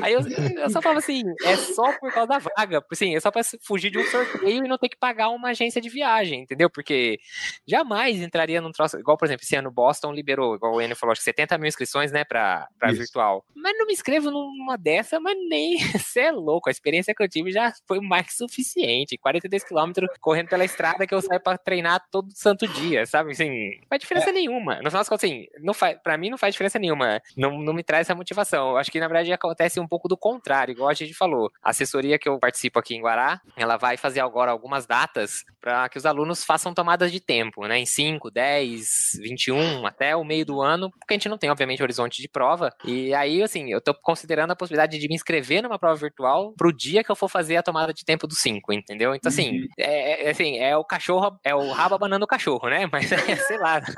Aí 0.00 0.12
eu, 0.12 0.20
eu 0.20 0.70
só 0.70 0.80
falo 0.80 0.98
assim, 0.98 1.24
é 1.42 1.56
só 1.56 1.92
por 1.98 2.12
causa 2.12 2.28
da 2.28 2.38
vaga. 2.38 2.84
Assim, 2.92 3.16
é 3.16 3.20
só 3.20 3.32
pra 3.32 3.42
fugir 3.62 3.90
de 3.90 3.98
um 3.98 4.04
sorteio 4.04 4.64
e 4.64 4.68
não 4.68 4.78
ter 4.78 4.90
que 4.90 4.96
pagar 4.96 5.30
uma 5.30 5.48
agência 5.48 5.80
de 5.80 5.88
viagem, 5.88 6.42
entendeu? 6.42 6.70
Porque 6.70 7.18
jamais 7.66 8.20
entraria 8.20 8.60
num 8.60 8.70
troço. 8.70 8.96
Igual, 8.96 9.16
por 9.16 9.24
exemplo, 9.24 9.42
esse 9.42 9.56
ano 9.56 9.72
Boston 9.72 10.12
liberou, 10.12 10.54
igual 10.54 10.74
o 10.74 10.80
Enio 10.80 10.94
falou, 10.94 11.12
acho 11.12 11.20
que 11.20 11.24
70 11.24 11.58
mil 11.58 11.68
inscrições, 11.68 12.12
né, 12.12 12.24
pra, 12.24 12.43
pra 12.78 12.92
virtual. 12.92 13.44
Mas 13.54 13.76
não 13.78 13.86
me 13.86 13.92
inscrevo 13.92 14.30
numa 14.30 14.76
dessa, 14.76 15.20
mas 15.20 15.36
nem. 15.48 15.78
Você 15.98 16.20
é 16.20 16.32
louco. 16.32 16.68
A 16.68 16.72
experiência 16.72 17.14
que 17.14 17.22
eu 17.22 17.28
tive 17.28 17.50
já 17.50 17.72
foi 17.86 18.00
mais 18.00 18.26
que 18.26 18.34
suficiente. 18.34 19.16
42 19.18 19.64
quilômetros 19.64 19.84
quilômetros 19.84 20.08
correndo 20.20 20.48
pela 20.48 20.64
estrada 20.64 21.06
que 21.06 21.14
eu 21.14 21.20
saio 21.20 21.40
para 21.40 21.58
treinar 21.58 22.04
todo 22.10 22.28
santo 22.34 22.66
dia, 22.66 23.06
sabe? 23.06 23.32
Assim, 23.32 23.78
não 23.80 23.88
faz 23.88 24.00
diferença 24.00 24.30
é. 24.30 24.32
nenhuma. 24.32 24.76
No 24.76 24.90
final 24.90 25.00
das 25.00 25.08
contas, 25.08 25.30
assim, 25.30 25.46
não 25.60 25.74
faz, 25.74 25.98
pra 26.02 26.16
mim 26.16 26.30
não 26.30 26.38
faz 26.38 26.54
diferença 26.54 26.78
nenhuma. 26.78 27.20
Não, 27.36 27.58
não 27.58 27.72
me 27.72 27.82
traz 27.82 28.06
essa 28.06 28.14
motivação. 28.14 28.70
Eu 28.70 28.76
acho 28.76 28.90
que, 28.90 29.00
na 29.00 29.08
verdade, 29.08 29.32
acontece 29.32 29.78
um 29.80 29.86
pouco 29.86 30.08
do 30.08 30.16
contrário, 30.16 30.72
igual 30.72 30.88
a 30.88 30.94
gente 30.94 31.14
falou. 31.14 31.50
A 31.62 31.70
assessoria 31.70 32.18
que 32.18 32.28
eu 32.28 32.38
participo 32.38 32.78
aqui 32.78 32.94
em 32.94 33.02
Guará, 33.02 33.40
ela 33.56 33.76
vai 33.76 33.96
fazer 33.96 34.20
agora 34.20 34.50
algumas 34.50 34.86
datas 34.86 35.44
para 35.60 35.88
que 35.88 35.98
os 35.98 36.06
alunos 36.06 36.44
façam 36.44 36.72
tomadas 36.72 37.12
de 37.12 37.20
tempo, 37.20 37.66
né? 37.66 37.78
Em 37.78 37.86
5, 37.86 38.30
10, 38.30 38.86
21, 39.20 39.86
até 39.86 40.16
o 40.16 40.24
meio 40.24 40.44
do 40.44 40.62
ano, 40.62 40.90
porque 40.90 41.14
a 41.14 41.16
gente 41.16 41.28
não 41.28 41.38
tem, 41.38 41.50
obviamente, 41.50 41.82
horizonte 41.82 42.22
de 42.24 42.28
prova. 42.28 42.70
E 42.84 43.14
aí, 43.14 43.42
assim, 43.42 43.70
eu 43.70 43.80
tô 43.80 43.94
considerando 43.94 44.50
a 44.50 44.56
possibilidade 44.56 44.98
de 44.98 45.08
me 45.08 45.14
inscrever 45.14 45.62
numa 45.62 45.78
prova 45.78 45.96
virtual 45.96 46.54
pro 46.56 46.72
dia 46.72 47.04
que 47.04 47.10
eu 47.10 47.16
for 47.16 47.28
fazer 47.28 47.56
a 47.56 47.62
tomada 47.62 47.92
de 47.92 48.04
tempo 48.04 48.26
do 48.26 48.34
5, 48.34 48.72
entendeu? 48.72 49.14
Então, 49.14 49.28
assim, 49.28 49.60
uhum. 49.60 49.68
É, 49.78 50.26
é, 50.26 50.30
assim, 50.30 50.58
é 50.58 50.76
o 50.76 50.84
cachorro, 50.84 51.38
é 51.44 51.54
o 51.54 51.70
rabo 51.72 51.94
abanando 51.94 52.24
o 52.24 52.28
cachorro, 52.28 52.68
né? 52.68 52.88
Mas 52.90 53.10
é, 53.12 53.36
sei 53.36 53.58
lá. 53.58 53.80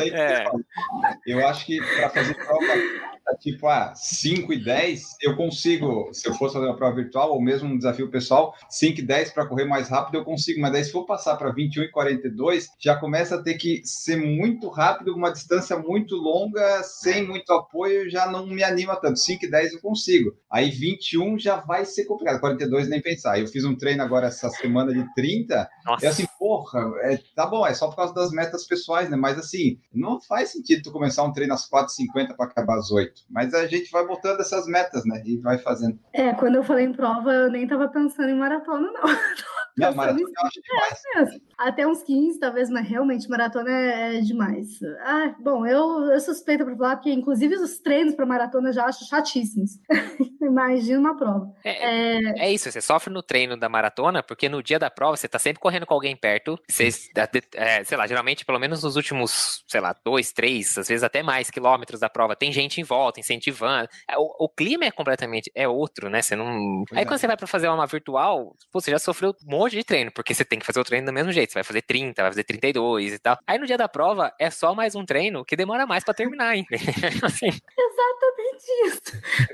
É, 0.00 0.44
eu 1.26 1.46
acho 1.46 1.66
que 1.66 1.78
para 1.80 2.10
fazer 2.10 2.34
prova 2.34 2.64
tipo, 3.36 3.66
ah, 3.66 3.92
5 3.94 4.52
e 4.52 4.64
10, 4.64 5.16
eu 5.22 5.36
consigo, 5.36 6.10
se 6.12 6.28
eu 6.28 6.34
fosse 6.34 6.54
fazer 6.54 6.66
uma 6.66 6.76
prova 6.76 6.96
virtual, 6.96 7.32
ou 7.32 7.40
mesmo 7.40 7.68
um 7.68 7.76
desafio 7.76 8.10
pessoal, 8.10 8.54
5 8.68 9.00
e 9.00 9.02
10 9.02 9.32
para 9.32 9.46
correr 9.46 9.64
mais 9.64 9.88
rápido, 9.88 10.18
eu 10.18 10.24
consigo. 10.24 10.60
Mas 10.60 10.72
daí, 10.72 10.84
se 10.84 10.92
for 10.92 11.04
passar 11.04 11.36
para 11.36 11.52
21 11.52 11.84
e 11.84 11.90
42, 11.90 12.68
já 12.78 12.96
começa 12.96 13.36
a 13.36 13.42
ter 13.42 13.54
que 13.54 13.82
ser 13.84 14.16
muito 14.16 14.68
rápido, 14.68 15.14
uma 15.14 15.32
distância 15.32 15.78
muito 15.78 16.16
longa, 16.16 16.82
sem 16.82 17.26
muito 17.26 17.52
apoio, 17.52 18.10
já 18.10 18.30
não 18.30 18.46
me 18.46 18.62
anima 18.62 18.96
tanto. 18.96 19.18
5 19.18 19.44
e 19.44 19.50
10 19.50 19.74
eu 19.74 19.80
consigo. 19.80 20.34
Aí 20.50 20.70
21 20.70 21.38
já 21.38 21.56
vai 21.56 21.84
ser 21.84 22.04
complicado, 22.04 22.40
42 22.40 22.88
nem 22.88 23.00
pensar. 23.00 23.38
Eu 23.38 23.46
fiz 23.46 23.64
um 23.64 23.76
treino 23.76 24.02
agora 24.02 24.28
essa 24.28 24.48
semana 24.50 24.92
de 24.92 25.04
30, 25.14 25.68
Nossa. 25.84 26.04
e 26.04 26.08
assim, 26.08 26.26
porra, 26.38 26.80
é, 27.02 27.18
tá 27.34 27.46
bom, 27.46 27.66
é 27.66 27.74
só 27.74 27.88
por 27.88 27.96
causa 27.96 28.14
das 28.14 28.30
metas 28.30 28.66
pessoais, 28.66 29.10
né? 29.10 29.16
Mas 29.16 29.38
assim, 29.38 29.78
não 29.92 30.20
faz 30.20 30.52
sentido 30.52 30.82
tu 30.82 30.92
começar 30.92 31.24
um 31.24 31.32
treino 31.32 31.54
às 31.54 31.68
4h50 31.68 32.36
para 32.36 32.46
acabar 32.46 32.78
às 32.78 32.90
8. 32.90 33.17
Mas 33.28 33.54
a 33.54 33.66
gente 33.66 33.90
vai 33.90 34.06
botando 34.06 34.40
essas 34.40 34.66
metas, 34.66 35.04
né? 35.04 35.22
E 35.24 35.36
vai 35.38 35.58
fazendo. 35.58 35.98
É, 36.12 36.32
quando 36.34 36.56
eu 36.56 36.64
falei 36.64 36.86
em 36.86 36.92
prova, 36.92 37.32
eu 37.32 37.50
nem 37.50 37.66
tava 37.66 37.88
pensando 37.88 38.30
em 38.30 38.38
maratona, 38.38 38.90
não. 38.92 39.02
Não, 39.78 39.94
maratona 39.94 40.28
eu 40.28 40.46
acho 40.46 40.60
demais. 40.60 41.02
É, 41.16 41.40
até 41.56 41.86
uns 41.86 42.02
15, 42.02 42.40
talvez, 42.40 42.68
mas 42.68 42.86
realmente 42.86 43.28
maratona 43.28 43.70
é, 43.70 44.16
é 44.16 44.20
demais. 44.20 44.80
Ah, 45.04 45.34
bom, 45.38 45.64
eu, 45.64 46.10
eu 46.10 46.20
suspeito 46.20 46.64
para 46.64 46.76
falar, 46.76 46.96
porque 46.96 47.12
inclusive 47.12 47.54
os 47.54 47.78
treinos 47.78 48.14
para 48.14 48.26
maratona 48.26 48.70
eu 48.70 48.72
já 48.72 48.84
acho 48.86 49.06
chatíssimos. 49.06 49.78
Imagina 50.42 50.98
uma 50.98 51.16
prova. 51.16 51.54
É, 51.62 52.16
é... 52.16 52.46
é, 52.46 52.52
isso, 52.52 52.70
você 52.70 52.80
sofre 52.80 53.12
no 53.12 53.22
treino 53.22 53.56
da 53.56 53.68
maratona, 53.68 54.22
porque 54.22 54.48
no 54.48 54.62
dia 54.62 54.78
da 54.78 54.90
prova 54.90 55.16
você 55.16 55.28
tá 55.28 55.38
sempre 55.38 55.60
correndo 55.60 55.86
com 55.86 55.94
alguém 55.94 56.16
perto. 56.16 56.58
Você, 56.68 56.88
é, 57.54 57.84
sei 57.84 57.96
lá, 57.96 58.06
geralmente, 58.06 58.44
pelo 58.44 58.58
menos 58.58 58.82
nos 58.82 58.96
últimos, 58.96 59.64
sei 59.68 59.80
lá, 59.80 59.94
dois, 60.04 60.32
três, 60.32 60.76
às 60.76 60.88
vezes 60.88 61.04
até 61.04 61.22
mais 61.22 61.50
quilômetros 61.50 62.00
da 62.00 62.08
prova, 62.08 62.34
tem 62.34 62.50
gente 62.50 62.80
em 62.80 62.84
volta, 62.84 63.07
incentivando. 63.16 63.88
É, 64.08 64.18
o, 64.18 64.34
o 64.40 64.48
clima 64.48 64.84
é 64.84 64.90
completamente 64.90 65.50
é 65.54 65.66
outro, 65.66 66.10
né? 66.10 66.20
Você 66.20 66.36
não. 66.36 66.84
Aí 66.92 67.06
quando 67.06 67.18
você 67.18 67.26
vai 67.26 67.36
para 67.36 67.46
fazer 67.46 67.68
uma 67.68 67.86
virtual, 67.86 68.54
pô, 68.72 68.80
você 68.80 68.90
já 68.90 68.98
sofreu 68.98 69.30
um 69.46 69.50
monte 69.50 69.76
de 69.76 69.84
treino, 69.84 70.12
porque 70.12 70.34
você 70.34 70.44
tem 70.44 70.58
que 70.58 70.66
fazer 70.66 70.80
o 70.80 70.84
treino 70.84 71.06
do 71.06 71.12
mesmo 71.12 71.32
jeito. 71.32 71.52
Você 71.52 71.58
vai 71.58 71.64
fazer 71.64 71.82
30, 71.82 72.22
vai 72.22 72.30
fazer 72.30 72.44
32 72.44 73.14
e 73.14 73.18
tal. 73.18 73.38
Aí 73.46 73.58
no 73.58 73.66
dia 73.66 73.78
da 73.78 73.88
prova 73.88 74.32
é 74.38 74.50
só 74.50 74.74
mais 74.74 74.94
um 74.94 75.04
treino 75.04 75.44
que 75.44 75.56
demora 75.56 75.86
mais 75.86 76.04
para 76.04 76.14
terminar, 76.14 76.56
hein? 76.56 76.66
assim. 77.22 77.46
Exatamente 77.46 78.68
isso. 78.86 79.02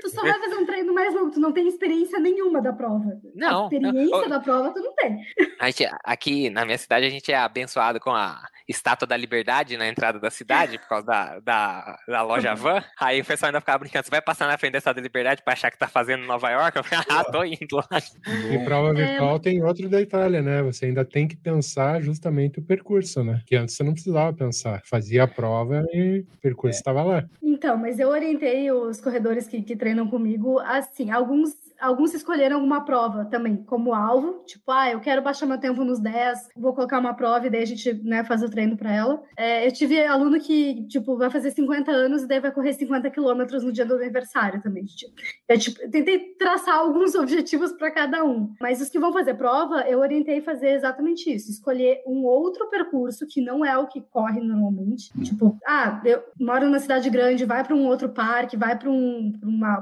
Tu 0.01 0.09
só 0.09 0.21
vai 0.21 0.39
fazer 0.39 0.55
um 0.55 0.65
treino 0.65 0.93
mais 0.93 1.13
longo, 1.13 1.31
tu 1.31 1.39
não 1.39 1.51
tem 1.51 1.67
experiência 1.67 2.19
nenhuma 2.19 2.61
da 2.61 2.73
prova. 2.73 3.19
Não. 3.33 3.63
A 3.63 3.65
experiência 3.65 4.21
não. 4.21 4.29
da 4.29 4.39
prova 4.39 4.73
tu 4.73 4.79
não 4.81 4.93
tem. 4.95 5.19
A 5.59 5.67
gente, 5.67 5.87
aqui 6.03 6.49
na 6.49 6.65
minha 6.65 6.77
cidade 6.77 7.05
a 7.05 7.09
gente 7.09 7.31
é 7.31 7.37
abençoado 7.37 7.99
com 7.99 8.11
a 8.11 8.41
estátua 8.67 9.07
da 9.07 9.15
liberdade 9.15 9.77
na 9.77 9.87
entrada 9.87 10.19
da 10.19 10.29
cidade, 10.29 10.77
por 10.79 10.87
causa 10.87 11.05
da, 11.05 11.39
da, 11.39 11.99
da 12.07 12.21
loja 12.23 12.55
van. 12.55 12.83
Aí 12.99 13.21
o 13.21 13.25
pessoal 13.25 13.47
ainda 13.47 13.59
ficava 13.59 13.79
brincando, 13.79 14.05
você 14.05 14.11
vai 14.11 14.21
passar 14.21 14.47
na 14.47 14.57
frente 14.57 14.73
da 14.73 14.77
estátua 14.79 15.01
da 15.01 15.05
liberdade 15.05 15.41
pra 15.43 15.53
achar 15.53 15.71
que 15.71 15.77
tá 15.77 15.87
fazendo 15.87 16.25
Nova 16.25 16.49
York? 16.49 16.77
Eu 16.77 16.83
falei, 16.83 17.05
ah, 17.09 17.23
tô 17.23 17.43
indo 17.43 17.75
lá. 17.75 18.01
E 18.51 18.63
prova 18.65 18.93
virtual 18.93 19.39
tem 19.39 19.63
outro 19.63 19.87
detalhe, 19.87 20.41
né? 20.41 20.61
Você 20.63 20.85
ainda 20.85 21.05
tem 21.05 21.27
que 21.27 21.35
pensar 21.35 22.01
justamente 22.01 22.59
o 22.59 22.61
percurso, 22.63 23.23
né? 23.23 23.41
Que 23.45 23.55
antes 23.55 23.75
você 23.75 23.83
não 23.83 23.93
precisava 23.93 24.33
pensar. 24.33 24.81
Fazia 24.85 25.23
a 25.23 25.27
prova 25.27 25.85
e 25.93 26.19
o 26.19 26.37
percurso 26.41 26.77
estava 26.77 27.03
lá. 27.03 27.25
Então, 27.41 27.77
mas 27.77 27.99
eu 27.99 28.09
orientei 28.09 28.71
os 28.71 28.99
corredores 28.99 29.47
que, 29.47 29.61
que 29.61 29.75
treinam 29.75 30.07
comigo 30.07 30.59
assim, 30.59 31.11
alguns 31.11 31.64
alguns 31.79 32.13
escolheram 32.13 32.57
alguma 32.57 32.83
prova 32.83 33.25
também 33.25 33.57
como 33.57 33.93
alvo, 33.93 34.43
tipo, 34.45 34.71
ah, 34.71 34.91
eu 34.91 34.99
quero 34.99 35.21
baixar 35.21 35.45
meu 35.45 35.59
tempo 35.59 35.83
nos 35.83 35.99
10, 35.99 36.49
vou 36.55 36.73
colocar 36.73 36.99
uma 36.99 37.13
prova 37.13 37.47
e 37.47 37.49
daí 37.49 37.63
a 37.63 37.65
gente, 37.65 37.93
né, 38.03 38.23
faz 38.23 38.43
o 38.43 38.49
treino 38.49 38.77
para 38.77 38.93
ela. 38.93 39.23
É, 39.37 39.67
eu 39.67 39.71
tive 39.71 40.03
aluno 40.05 40.39
que, 40.39 40.87
tipo, 40.87 41.17
vai 41.17 41.29
fazer 41.29 41.51
50 41.51 41.91
anos 41.91 42.23
e 42.23 42.27
daí 42.27 42.39
vai 42.39 42.51
correr 42.51 42.73
50 42.73 43.09
quilômetros 43.09 43.63
no 43.63 43.71
dia 43.71 43.85
do 43.85 43.95
aniversário 43.95 44.61
também. 44.61 44.85
Tipo, 44.85 45.13
eu, 45.47 45.59
tipo, 45.59 45.79
tentei 45.89 46.19
traçar 46.37 46.75
alguns 46.75 47.13
objetivos 47.15 47.71
para 47.73 47.91
cada 47.91 48.23
um, 48.23 48.53
mas 48.59 48.81
os 48.81 48.89
que 48.89 48.99
vão 48.99 49.13
fazer 49.13 49.35
prova, 49.35 49.81
eu 49.81 49.99
orientei 49.99 50.41
fazer 50.41 50.69
exatamente 50.69 51.33
isso, 51.33 51.51
escolher 51.51 52.01
um 52.05 52.23
outro 52.23 52.69
percurso 52.69 53.27
que 53.27 53.41
não 53.41 53.65
é 53.65 53.77
o 53.77 53.87
que 53.87 54.01
corre 54.01 54.41
normalmente. 54.41 55.11
Tipo, 55.23 55.57
ah, 55.65 56.01
eu 56.05 56.23
moro 56.39 56.69
na 56.69 56.79
cidade 56.79 57.09
grande, 57.09 57.45
vai 57.45 57.63
para 57.63 57.75
um 57.75 57.85
outro 57.85 58.09
parque, 58.09 58.57
vai 58.57 58.77
para 58.77 58.89
um, 58.89 59.33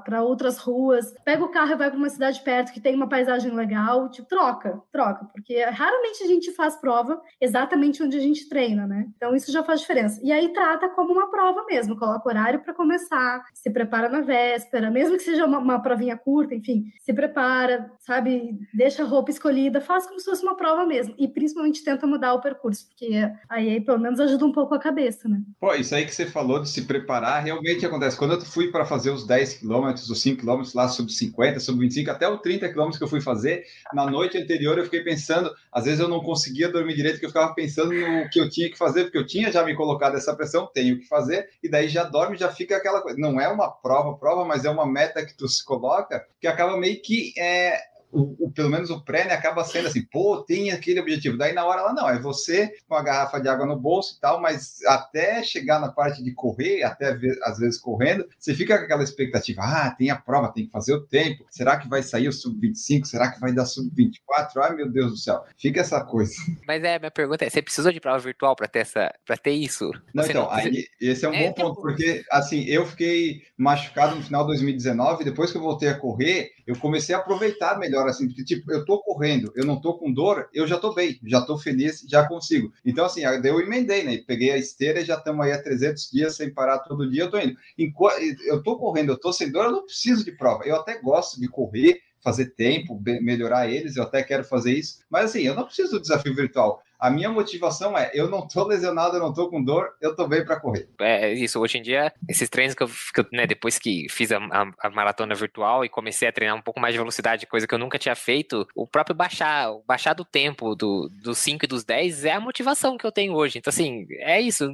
para 0.03 0.23
outras 0.23 0.57
ruas, 0.57 1.13
pega 1.23 1.43
o 1.43 1.49
carro 1.49 1.71
e 1.71 1.75
vai 1.75 1.82
para 1.89 1.97
uma 1.97 2.09
cidade 2.09 2.41
perto 2.41 2.71
que 2.73 2.79
tem 2.79 2.95
uma 2.95 3.07
paisagem 3.07 3.51
legal, 3.51 4.09
tipo, 4.09 4.27
troca, 4.27 4.81
troca, 4.91 5.25
porque 5.25 5.63
raramente 5.63 6.23
a 6.23 6.27
gente 6.27 6.51
faz 6.51 6.75
prova 6.75 7.21
exatamente 7.39 8.01
onde 8.03 8.17
a 8.17 8.19
gente 8.19 8.47
treina, 8.47 8.87
né? 8.87 9.07
Então 9.15 9.35
isso 9.35 9.51
já 9.51 9.63
faz 9.63 9.81
diferença. 9.81 10.19
E 10.23 10.31
aí 10.31 10.49
trata 10.53 10.89
como 10.89 11.13
uma 11.13 11.29
prova 11.29 11.65
mesmo, 11.65 11.97
coloca 11.97 12.27
horário 12.27 12.61
para 12.61 12.73
começar, 12.73 13.43
se 13.53 13.69
prepara 13.69 14.09
na 14.09 14.21
véspera, 14.21 14.89
mesmo 14.89 15.17
que 15.17 15.23
seja 15.23 15.45
uma, 15.45 15.59
uma 15.59 15.79
provinha 15.81 16.17
curta, 16.17 16.55
enfim, 16.55 16.85
se 17.01 17.13
prepara, 17.13 17.91
sabe, 17.99 18.57
deixa 18.73 19.03
a 19.03 19.05
roupa 19.05 19.31
escolhida, 19.31 19.81
faz 19.81 20.05
como 20.05 20.19
se 20.19 20.25
fosse 20.25 20.43
uma 20.43 20.55
prova 20.55 20.85
mesmo. 20.85 21.13
E 21.17 21.27
principalmente 21.27 21.83
tenta 21.83 22.05
mudar 22.07 22.33
o 22.33 22.41
percurso, 22.41 22.87
porque 22.87 23.29
aí 23.49 23.81
pelo 23.81 23.99
menos 23.99 24.19
ajuda 24.19 24.45
um 24.45 24.51
pouco 24.51 24.73
a 24.73 24.79
cabeça, 24.79 25.27
né? 25.27 25.41
Pô, 25.59 25.73
isso 25.73 25.95
aí 25.95 26.05
que 26.05 26.13
você 26.13 26.25
falou 26.25 26.61
de 26.61 26.69
se 26.69 26.83
preparar, 26.83 27.43
realmente 27.43 27.85
acontece. 27.85 28.17
Quando 28.17 28.33
eu 28.33 28.41
fui 28.41 28.71
para 28.71 28.85
fazer 28.85 29.11
os 29.11 29.25
10 29.25 29.59
quilômetros, 29.59 30.09
os 30.09 30.21
5 30.21 30.39
quilômetros 30.39 30.73
lá 30.73 30.87
sub 30.87 31.11
50, 31.11 31.59
sub 31.59 31.72
25, 31.77 32.11
até 32.11 32.27
o 32.27 32.37
30 32.37 32.69
quilômetros 32.69 32.97
que 32.97 33.03
eu 33.03 33.07
fui 33.07 33.21
fazer, 33.21 33.63
na 33.93 34.05
noite 34.05 34.37
anterior 34.37 34.77
eu 34.77 34.85
fiquei 34.85 35.01
pensando, 35.01 35.53
às 35.71 35.85
vezes 35.85 35.99
eu 35.99 36.07
não 36.07 36.21
conseguia 36.21 36.69
dormir 36.69 36.95
direito, 36.95 37.15
porque 37.15 37.25
eu 37.25 37.29
ficava 37.29 37.53
pensando 37.53 37.93
no 37.93 38.29
que 38.29 38.39
eu 38.39 38.49
tinha 38.49 38.69
que 38.69 38.77
fazer, 38.77 39.05
porque 39.05 39.17
eu 39.17 39.25
tinha 39.25 39.51
já 39.51 39.63
me 39.63 39.75
colocado 39.75 40.15
essa 40.15 40.35
pressão, 40.35 40.69
tenho 40.73 40.99
que 40.99 41.07
fazer, 41.07 41.49
e 41.61 41.69
daí 41.69 41.87
já 41.87 42.03
dorme, 42.03 42.37
já 42.37 42.49
fica 42.49 42.77
aquela 42.77 43.01
coisa. 43.01 43.17
Não 43.19 43.39
é 43.39 43.47
uma 43.47 43.69
prova, 43.69 44.17
prova, 44.17 44.45
mas 44.45 44.65
é 44.65 44.69
uma 44.69 44.85
meta 44.85 45.25
que 45.25 45.33
tu 45.33 45.47
se 45.47 45.63
coloca, 45.63 46.25
que 46.39 46.47
acaba 46.47 46.77
meio 46.77 47.01
que 47.01 47.33
é, 47.37 47.79
o, 48.13 48.45
o, 48.45 48.51
pelo 48.51 48.69
menos 48.69 48.89
o 48.89 49.03
pré, 49.03 49.25
né, 49.25 49.33
acaba 49.33 49.63
sendo 49.63 49.87
assim, 49.87 50.03
pô, 50.03 50.43
tem 50.43 50.71
aquele 50.71 50.99
objetivo. 50.99 51.37
Daí 51.37 51.53
na 51.53 51.65
hora 51.65 51.81
ela, 51.81 51.93
não, 51.93 52.07
é 52.07 52.19
você 52.19 52.71
com 52.87 52.95
a 52.95 53.03
garrafa 53.03 53.39
de 53.39 53.49
água 53.49 53.65
no 53.65 53.79
bolso 53.79 54.15
e 54.15 54.21
tal, 54.21 54.39
mas 54.39 54.77
até 54.85 55.41
chegar 55.43 55.79
na 55.79 55.91
parte 55.91 56.23
de 56.23 56.33
correr, 56.33 56.83
até 56.83 57.17
às 57.43 57.57
vezes 57.57 57.79
correndo, 57.79 58.25
você 58.37 58.53
fica 58.53 58.77
com 58.77 58.85
aquela 58.85 59.03
expectativa, 59.03 59.61
ah, 59.63 59.95
tem 59.97 60.11
a 60.11 60.15
prova, 60.15 60.53
tem 60.53 60.65
que 60.65 60.71
fazer 60.71 60.93
o 60.93 61.01
tempo, 61.01 61.45
será 61.49 61.77
que 61.77 61.89
vai 61.89 62.03
sair 62.03 62.27
o 62.27 62.33
sub-25, 62.33 63.05
será 63.05 63.31
que 63.31 63.39
vai 63.39 63.51
dar 63.51 63.65
sub-24? 63.65 64.61
Ai, 64.61 64.75
meu 64.75 64.89
Deus 64.91 65.11
do 65.11 65.17
céu, 65.17 65.43
fica 65.57 65.81
essa 65.81 66.03
coisa. 66.03 66.33
Mas 66.67 66.83
é, 66.83 66.99
minha 66.99 67.11
pergunta 67.11 67.45
é, 67.45 67.49
você 67.49 67.61
precisou 67.61 67.91
de 67.91 67.99
prova 67.99 68.19
virtual 68.19 68.55
para 68.55 68.67
ter, 68.67 68.79
essa, 68.79 69.11
pra 69.25 69.35
ter 69.35 69.51
isso? 69.51 69.91
Não, 70.13 70.23
você 70.23 70.31
então, 70.31 70.43
não... 70.43 70.51
Aí, 70.51 70.85
esse 71.01 71.25
é 71.25 71.29
um 71.29 71.33
é, 71.33 71.47
bom 71.47 71.53
ponto, 71.53 71.81
porque, 71.81 72.23
assim, 72.29 72.63
eu 72.65 72.85
fiquei 72.85 73.41
machucado 73.57 74.15
no 74.15 74.23
final 74.23 74.41
de 74.41 74.47
2019, 74.47 75.23
depois 75.23 75.51
que 75.51 75.57
eu 75.57 75.61
voltei 75.61 75.89
a 75.89 75.97
correr, 75.97 76.51
eu 76.65 76.77
comecei 76.77 77.15
a 77.15 77.19
aproveitar 77.19 77.77
melhor, 77.77 78.02
assim, 78.09 78.27
porque, 78.27 78.43
tipo, 78.43 78.71
eu 78.71 78.85
tô 78.85 78.99
correndo, 78.99 79.51
eu 79.55 79.65
não 79.65 79.79
tô 79.79 79.93
com 79.95 80.11
dor, 80.11 80.49
eu 80.53 80.67
já 80.67 80.77
tô 80.77 80.93
bem, 80.93 81.19
já 81.23 81.41
tô 81.41 81.57
feliz, 81.57 82.05
já 82.07 82.27
consigo. 82.27 82.71
Então, 82.85 83.05
assim, 83.05 83.21
eu 83.23 83.59
emendei, 83.59 84.03
né? 84.03 84.17
Peguei 84.25 84.51
a 84.51 84.57
esteira 84.57 85.01
e 85.01 85.05
já 85.05 85.15
estamos 85.15 85.45
aí 85.45 85.51
há 85.51 85.61
300 85.61 86.09
dias 86.11 86.35
sem 86.35 86.53
parar 86.53 86.79
todo 86.79 87.09
dia, 87.09 87.23
eu 87.23 87.31
tô 87.31 87.39
indo. 87.39 87.55
Enquanto 87.77 88.21
eu 88.45 88.61
tô 88.61 88.77
correndo, 88.77 89.11
eu 89.11 89.19
tô 89.19 89.31
sem 89.31 89.51
dor, 89.51 89.65
eu 89.65 89.71
não 89.71 89.85
preciso 89.85 90.23
de 90.23 90.31
prova. 90.31 90.63
Eu 90.65 90.75
até 90.75 90.99
gosto 90.99 91.39
de 91.39 91.47
correr, 91.47 91.99
fazer 92.23 92.51
tempo, 92.55 92.99
melhorar 93.21 93.69
eles, 93.69 93.97
eu 93.97 94.03
até 94.03 94.23
quero 94.23 94.45
fazer 94.45 94.71
isso, 94.71 94.99
mas 95.09 95.25
assim, 95.25 95.41
eu 95.41 95.53
não 95.53 95.65
preciso 95.65 95.91
do 95.91 96.01
desafio 96.01 96.33
virtual. 96.33 96.81
A 97.03 97.09
minha 97.09 97.29
motivação 97.29 97.97
é: 97.97 98.09
eu 98.13 98.29
não 98.29 98.47
tô 98.47 98.65
lesionado, 98.65 99.17
eu 99.17 99.19
não 99.19 99.33
tô 99.33 99.49
com 99.49 99.61
dor, 99.61 99.93
eu 99.99 100.15
tô 100.15 100.25
bem 100.25 100.45
para 100.45 100.57
correr. 100.57 100.87
É 101.01 101.33
isso. 101.33 101.59
Hoje 101.59 101.77
em 101.77 101.81
dia, 101.81 102.13
esses 102.29 102.49
treinos 102.49 102.73
que 102.73 102.81
eu, 102.81 102.87
que 102.87 103.19
eu 103.19 103.25
né, 103.33 103.45
depois 103.45 103.77
que 103.77 104.07
fiz 104.09 104.31
a, 104.31 104.37
a, 104.37 104.71
a, 104.87 104.89
maratona 104.89 105.35
virtual 105.35 105.83
e 105.83 105.89
comecei 105.89 106.29
a 106.29 106.31
treinar 106.31 106.55
um 106.55 106.61
pouco 106.61 106.79
mais 106.79 106.93
de 106.93 106.99
velocidade, 106.99 107.45
coisa 107.45 107.67
que 107.67 107.75
eu 107.75 107.77
nunca 107.77 107.99
tinha 107.99 108.15
feito, 108.15 108.65
o 108.73 108.87
próprio 108.87 109.13
baixar, 109.13 109.73
o 109.73 109.83
baixar 109.85 110.13
do 110.13 110.23
tempo 110.23 110.75
do, 110.75 111.09
dos 111.21 111.39
5 111.39 111.65
e 111.65 111.67
dos 111.67 111.83
10 111.83 112.23
é 112.23 112.31
a 112.31 112.39
motivação 112.39 112.95
que 112.95 113.05
eu 113.05 113.11
tenho 113.11 113.33
hoje. 113.33 113.57
Então, 113.57 113.69
assim, 113.69 114.05
é 114.19 114.39
isso. 114.39 114.69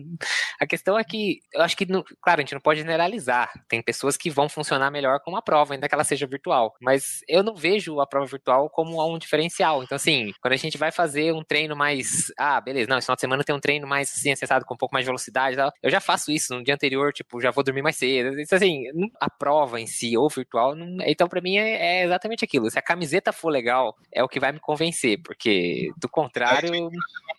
A 0.61 0.67
questão 0.67 0.99
é 0.99 1.03
que, 1.03 1.39
eu 1.51 1.63
acho 1.63 1.75
que, 1.75 1.87
claro, 2.21 2.41
a 2.41 2.43
gente 2.43 2.53
não 2.53 2.61
pode 2.61 2.81
generalizar. 2.81 3.51
Tem 3.67 3.81
pessoas 3.81 4.15
que 4.15 4.29
vão 4.29 4.47
funcionar 4.47 4.91
melhor 4.91 5.19
com 5.21 5.31
uma 5.31 5.41
prova, 5.41 5.73
ainda 5.73 5.89
que 5.89 5.95
ela 5.95 6.03
seja 6.03 6.27
virtual. 6.27 6.75
Mas 6.79 7.21
eu 7.27 7.41
não 7.41 7.55
vejo 7.55 7.99
a 7.99 8.05
prova 8.05 8.27
virtual 8.27 8.69
como 8.69 9.03
um 9.03 9.17
diferencial. 9.17 9.81
Então, 9.83 9.95
assim, 9.95 10.31
quando 10.39 10.53
a 10.53 10.57
gente 10.57 10.77
vai 10.77 10.91
fazer 10.91 11.33
um 11.33 11.43
treino 11.43 11.75
mais 11.75 12.18
ah, 12.37 12.59
beleza, 12.61 12.89
não, 12.89 12.97
esse 12.97 13.05
final 13.05 13.15
de 13.15 13.21
semana 13.21 13.43
tem 13.43 13.55
um 13.55 13.59
treino 13.59 13.87
mais 13.87 14.11
assim, 14.11 14.31
acessado, 14.31 14.65
com 14.65 14.73
um 14.73 14.77
pouco 14.77 14.93
mais 14.93 15.03
de 15.03 15.09
velocidade 15.09 15.53
e 15.53 15.57
tal. 15.57 15.71
Eu 15.81 15.89
já 15.89 15.99
faço 15.99 16.31
isso 16.31 16.53
no 16.53 16.63
dia 16.63 16.73
anterior, 16.73 17.11
tipo, 17.13 17.39
já 17.41 17.51
vou 17.51 17.63
dormir 17.63 17.81
mais 17.81 17.95
cedo. 17.95 18.39
Isso 18.39 18.55
assim, 18.55 18.85
a 19.19 19.29
prova 19.29 19.79
em 19.79 19.87
si, 19.87 20.17
ou 20.17 20.29
virtual, 20.29 20.75
não... 20.75 21.03
então 21.05 21.27
para 21.27 21.41
mim 21.41 21.57
é, 21.57 22.01
é, 22.01 22.05
exatamente 22.05 22.43
aquilo. 22.43 22.69
Se 22.69 22.79
a 22.79 22.81
camiseta 22.81 23.31
for 23.31 23.49
legal, 23.49 23.95
é 24.11 24.23
o 24.23 24.27
que 24.27 24.39
vai 24.39 24.51
me 24.51 24.59
convencer, 24.59 25.21
porque 25.23 25.91
do 25.97 26.09
contrário. 26.09 26.73
É, 26.73 26.89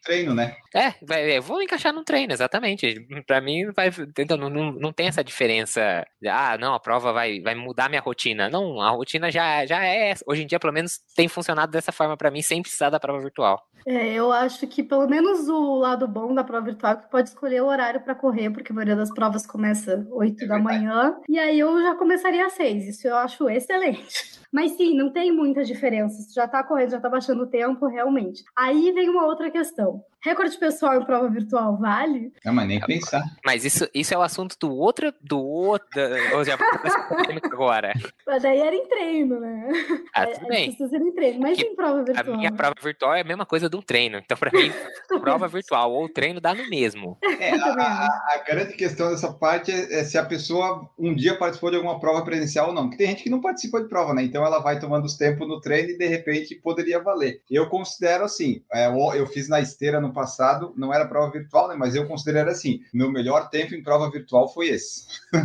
treino, 0.03 0.35
né? 0.35 0.57
É, 0.75 0.95
vai, 1.03 1.37
eu 1.37 1.43
vou 1.43 1.63
encaixar 1.63 1.93
num 1.93 2.05
treino, 2.05 2.33
exatamente. 2.33 3.07
Para 3.27 3.41
mim, 3.41 3.71
vai, 3.73 3.91
então, 4.19 4.37
não, 4.37 4.49
não, 4.49 4.73
não 4.73 4.93
tem 4.93 5.09
essa 5.09 5.25
diferença. 5.25 6.05
De, 6.21 6.29
ah, 6.29 6.57
não, 6.59 6.75
a 6.75 6.81
prova 6.81 7.13
vai, 7.13 7.41
vai 7.41 7.55
mudar 7.55 7.89
minha 7.89 8.01
rotina. 8.01 8.49
Não, 8.49 8.81
a 8.81 8.91
rotina 8.91 9.31
já, 9.31 9.65
já 9.67 9.85
é. 9.85 10.15
Hoje 10.27 10.43
em 10.43 10.47
dia, 10.47 10.61
pelo 10.61 10.73
menos, 10.73 11.01
tem 11.15 11.29
funcionado 11.29 11.73
dessa 11.73 11.93
forma 11.93 12.17
para 12.17 12.31
mim, 12.31 12.43
sem 12.43 12.63
precisar 12.63 12.91
da 12.91 13.01
prova 13.01 13.21
virtual. 13.21 13.61
É, 13.87 14.13
eu 14.13 14.31
acho 14.31 14.67
que 14.67 14.83
pelo 14.83 15.09
menos 15.09 15.49
o 15.49 15.77
lado 15.77 16.07
bom 16.07 16.35
da 16.35 16.45
prova 16.45 16.67
virtual 16.67 16.93
é 16.93 16.97
que 16.97 17.11
pode 17.11 17.31
escolher 17.31 17.63
o 17.63 17.67
horário 17.67 18.01
para 18.01 18.15
correr, 18.15 18.51
porque 18.51 18.73
a 18.73 18.75
maioria 18.75 18.97
das 18.97 19.13
provas 19.13 19.47
começa 19.47 20.07
8 20.11 20.45
é 20.45 20.47
da 20.47 20.59
manhã, 20.59 21.17
e 21.29 21.39
aí 21.39 21.59
eu 21.59 21.81
já 21.83 21.95
começaria 21.95 22.47
às 22.47 22.53
6. 22.53 22.89
Isso 22.89 23.09
eu 23.09 23.17
acho 23.17 23.49
excelente. 23.49 24.40
Mas 24.53 24.73
sim, 24.73 24.97
não 24.97 25.13
tem 25.13 25.31
muita 25.33 25.65
diferença. 25.65 26.27
Já 26.35 26.49
tá 26.49 26.63
correndo, 26.65 26.91
já 26.91 27.01
tá 27.01 27.09
baixando 27.09 27.45
o 27.45 27.47
tempo, 27.47 27.87
realmente. 27.87 28.43
Aí 28.57 28.93
vem 28.93 29.09
uma 29.09 29.25
outra 29.27 29.51
questão. 29.51 30.05
Recorde 30.23 30.59
pessoal 30.59 31.01
em 31.01 31.05
prova 31.05 31.29
virtual 31.29 31.79
vale? 31.79 32.33
Não, 32.45 32.53
mas 32.53 32.69
nem 32.69 32.81
pensar. 32.81 33.23
Mas 33.45 33.65
isso, 33.65 33.89
isso 33.95 34.13
é 34.13 34.19
o 34.19 34.23
assunto 34.23 34.57
do 34.59 34.71
outro. 34.75 35.13
Do 35.21 35.41
outro. 35.41 36.01
Ou 36.35 36.45
já 36.45 36.57
agora. 37.45 37.95
Mas 38.27 38.43
daí 38.43 38.61
era 38.61 38.75
em 38.75 38.87
treino, 38.87 39.41
né? 39.41 39.69
Ah, 40.15 40.27
tudo 40.27 40.47
bem. 40.47 40.67
Precisa 40.69 40.91
ser 40.91 41.01
em 41.01 41.13
treino. 41.13 41.41
Mas 41.41 41.59
em 41.59 41.75
prova 41.75 42.05
virtual. 42.05 42.35
A 42.35 42.37
minha 42.37 42.53
prova 42.53 42.75
virtual 42.83 43.15
é 43.15 43.21
a 43.23 43.25
mesma 43.25 43.47
coisa 43.47 43.69
de 43.69 43.77
um 43.77 43.83
treino. 43.83 44.19
Então, 44.19 44.37
pra 44.37 44.51
mim, 44.53 44.71
prova 45.21 45.49
virtual 45.49 45.93
ou 45.93 46.09
treino 46.09 46.41
dá 46.41 46.55
no 46.55 46.69
mesmo. 46.69 47.17
É, 47.23 47.51
a, 47.57 47.67
a, 47.67 48.35
a, 48.35 48.45
grande 48.47 48.75
questão 48.75 49.11
dessa 49.11 49.33
parte 49.33 49.73
é, 49.73 50.01
é, 50.01 50.05
se 50.05 50.19
a 50.19 50.25
pessoa 50.25 50.89
um 50.99 51.15
dia 51.15 51.39
participou 51.39 51.71
de 51.71 51.77
alguma 51.77 51.99
prova 51.99 52.23
presencial 52.23 52.69
ou 52.69 52.75
não. 52.75 52.89
Porque 52.89 52.99
tem 52.99 53.09
gente 53.09 53.23
que 53.23 53.31
não 53.31 53.41
participa 53.41 53.81
de 53.81 53.89
prova, 53.89 54.13
né? 54.13 54.23
Então 54.23 54.45
ela 54.45 54.59
vai 54.59 54.79
tomando 54.79 55.07
os 55.07 55.17
tempos 55.17 55.49
no 55.49 55.61
treino 55.61 55.91
e 55.91 55.99
de 55.99 56.07
repente 56.07 56.55
poderia 56.57 57.03
valer. 57.03 57.41
Eu 57.51 57.69
considero 57.69 58.25
assim, 58.25 58.63
é, 58.73 58.87
eu 58.89 59.27
fiz 59.27 59.49
na 59.49 59.61
esteira 59.61 60.01
no 60.01 60.10
passado, 60.13 60.73
não 60.77 60.93
era 60.93 61.07
prova 61.07 61.31
virtual, 61.31 61.69
né? 61.69 61.77
Mas 61.77 61.95
eu 61.95 62.07
considero 62.07 62.51
assim, 62.51 62.81
meu 62.93 63.11
melhor 63.11 63.49
tempo 63.51 63.75
em 63.75 63.83
prova 63.83 64.11
virtual 64.11 64.53
foi 64.53 64.69
esse. 64.69 65.07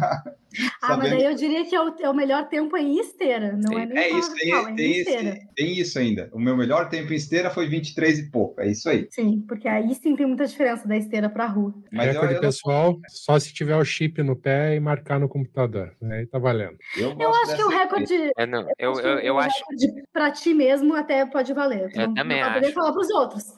ah, 0.82 0.97
mas 0.97 1.11
aí 1.11 1.24
eu 1.24 1.36
diria 1.36 1.66
que 1.66 1.76
é 1.76 1.82
o, 1.82 1.95
é 1.99 2.09
o 2.09 2.13
melhor 2.13 2.47
tempo 2.47 2.78
em 2.78 2.99
esteira, 2.99 3.53
não 3.53 3.74
Sim. 3.74 3.82
é 3.82 3.86
nem 3.86 3.97
É 3.97 4.09
isso, 4.09 4.34
virtual, 4.34 4.66
tem, 4.66 4.74
é 4.74 4.76
tem, 4.76 4.99
esse, 4.99 5.47
tem, 5.55 5.80
isso 5.80 5.99
ainda. 5.99 6.30
O 6.34 6.39
meu 6.39 6.55
melhor 6.55 6.89
tempo 6.89 7.11
em 7.13 7.16
esteira 7.16 7.49
foi 7.49 7.68
23 7.68 8.20
e 8.20 8.32
pouco, 8.32 8.61
é 8.61 8.68
isso 8.68 8.89
aí. 8.89 9.07
Sim, 9.09 9.43
porque 9.47 9.68
aí 9.68 9.93
sim 9.95 10.16
tem 10.16 10.26
muita 10.26 10.45
diferença 10.45 10.88
da 10.88 10.97
esteira 10.97 11.30
para 11.30 11.45
a 11.45 11.47
rua. 11.47 11.74
Mas 11.91 12.07
Recorde 12.07 12.34
eu, 12.34 12.38
eu 12.38 12.41
pessoal, 12.41 12.99
só 13.07 13.38
se 13.39 13.53
tiver 13.53 13.76
o 13.76 13.86
chip 13.86 14.22
no 14.24 14.36
pé 14.36 14.76
e 14.76 14.80
marcar 14.80 15.20
no 15.20 15.30
computador, 15.30 15.93
aí 16.11 16.26
tá 16.26 16.39
valendo. 16.39 16.78
Eu, 16.97 17.16
eu 17.20 17.34
acho 17.36 17.55
que 17.55 17.63
o 17.63 17.70
recorde... 17.70 18.32
É, 18.38 18.45
não, 18.45 18.68
eu, 18.78 18.93
eu, 18.99 19.20
eu 19.20 19.39
acho... 19.39 19.63
Para 20.11 20.32
ti 20.32 20.53
mesmo 20.53 20.95
até 20.95 21.26
pode 21.26 21.53
valer. 21.53 21.89
Eu 21.93 22.07
não, 22.07 22.13
também 22.13 22.41
não 22.41 22.49
acho. 22.49 22.74
falar 22.74 22.91
para 22.91 23.01
os 23.01 23.09
outros. 23.09 23.53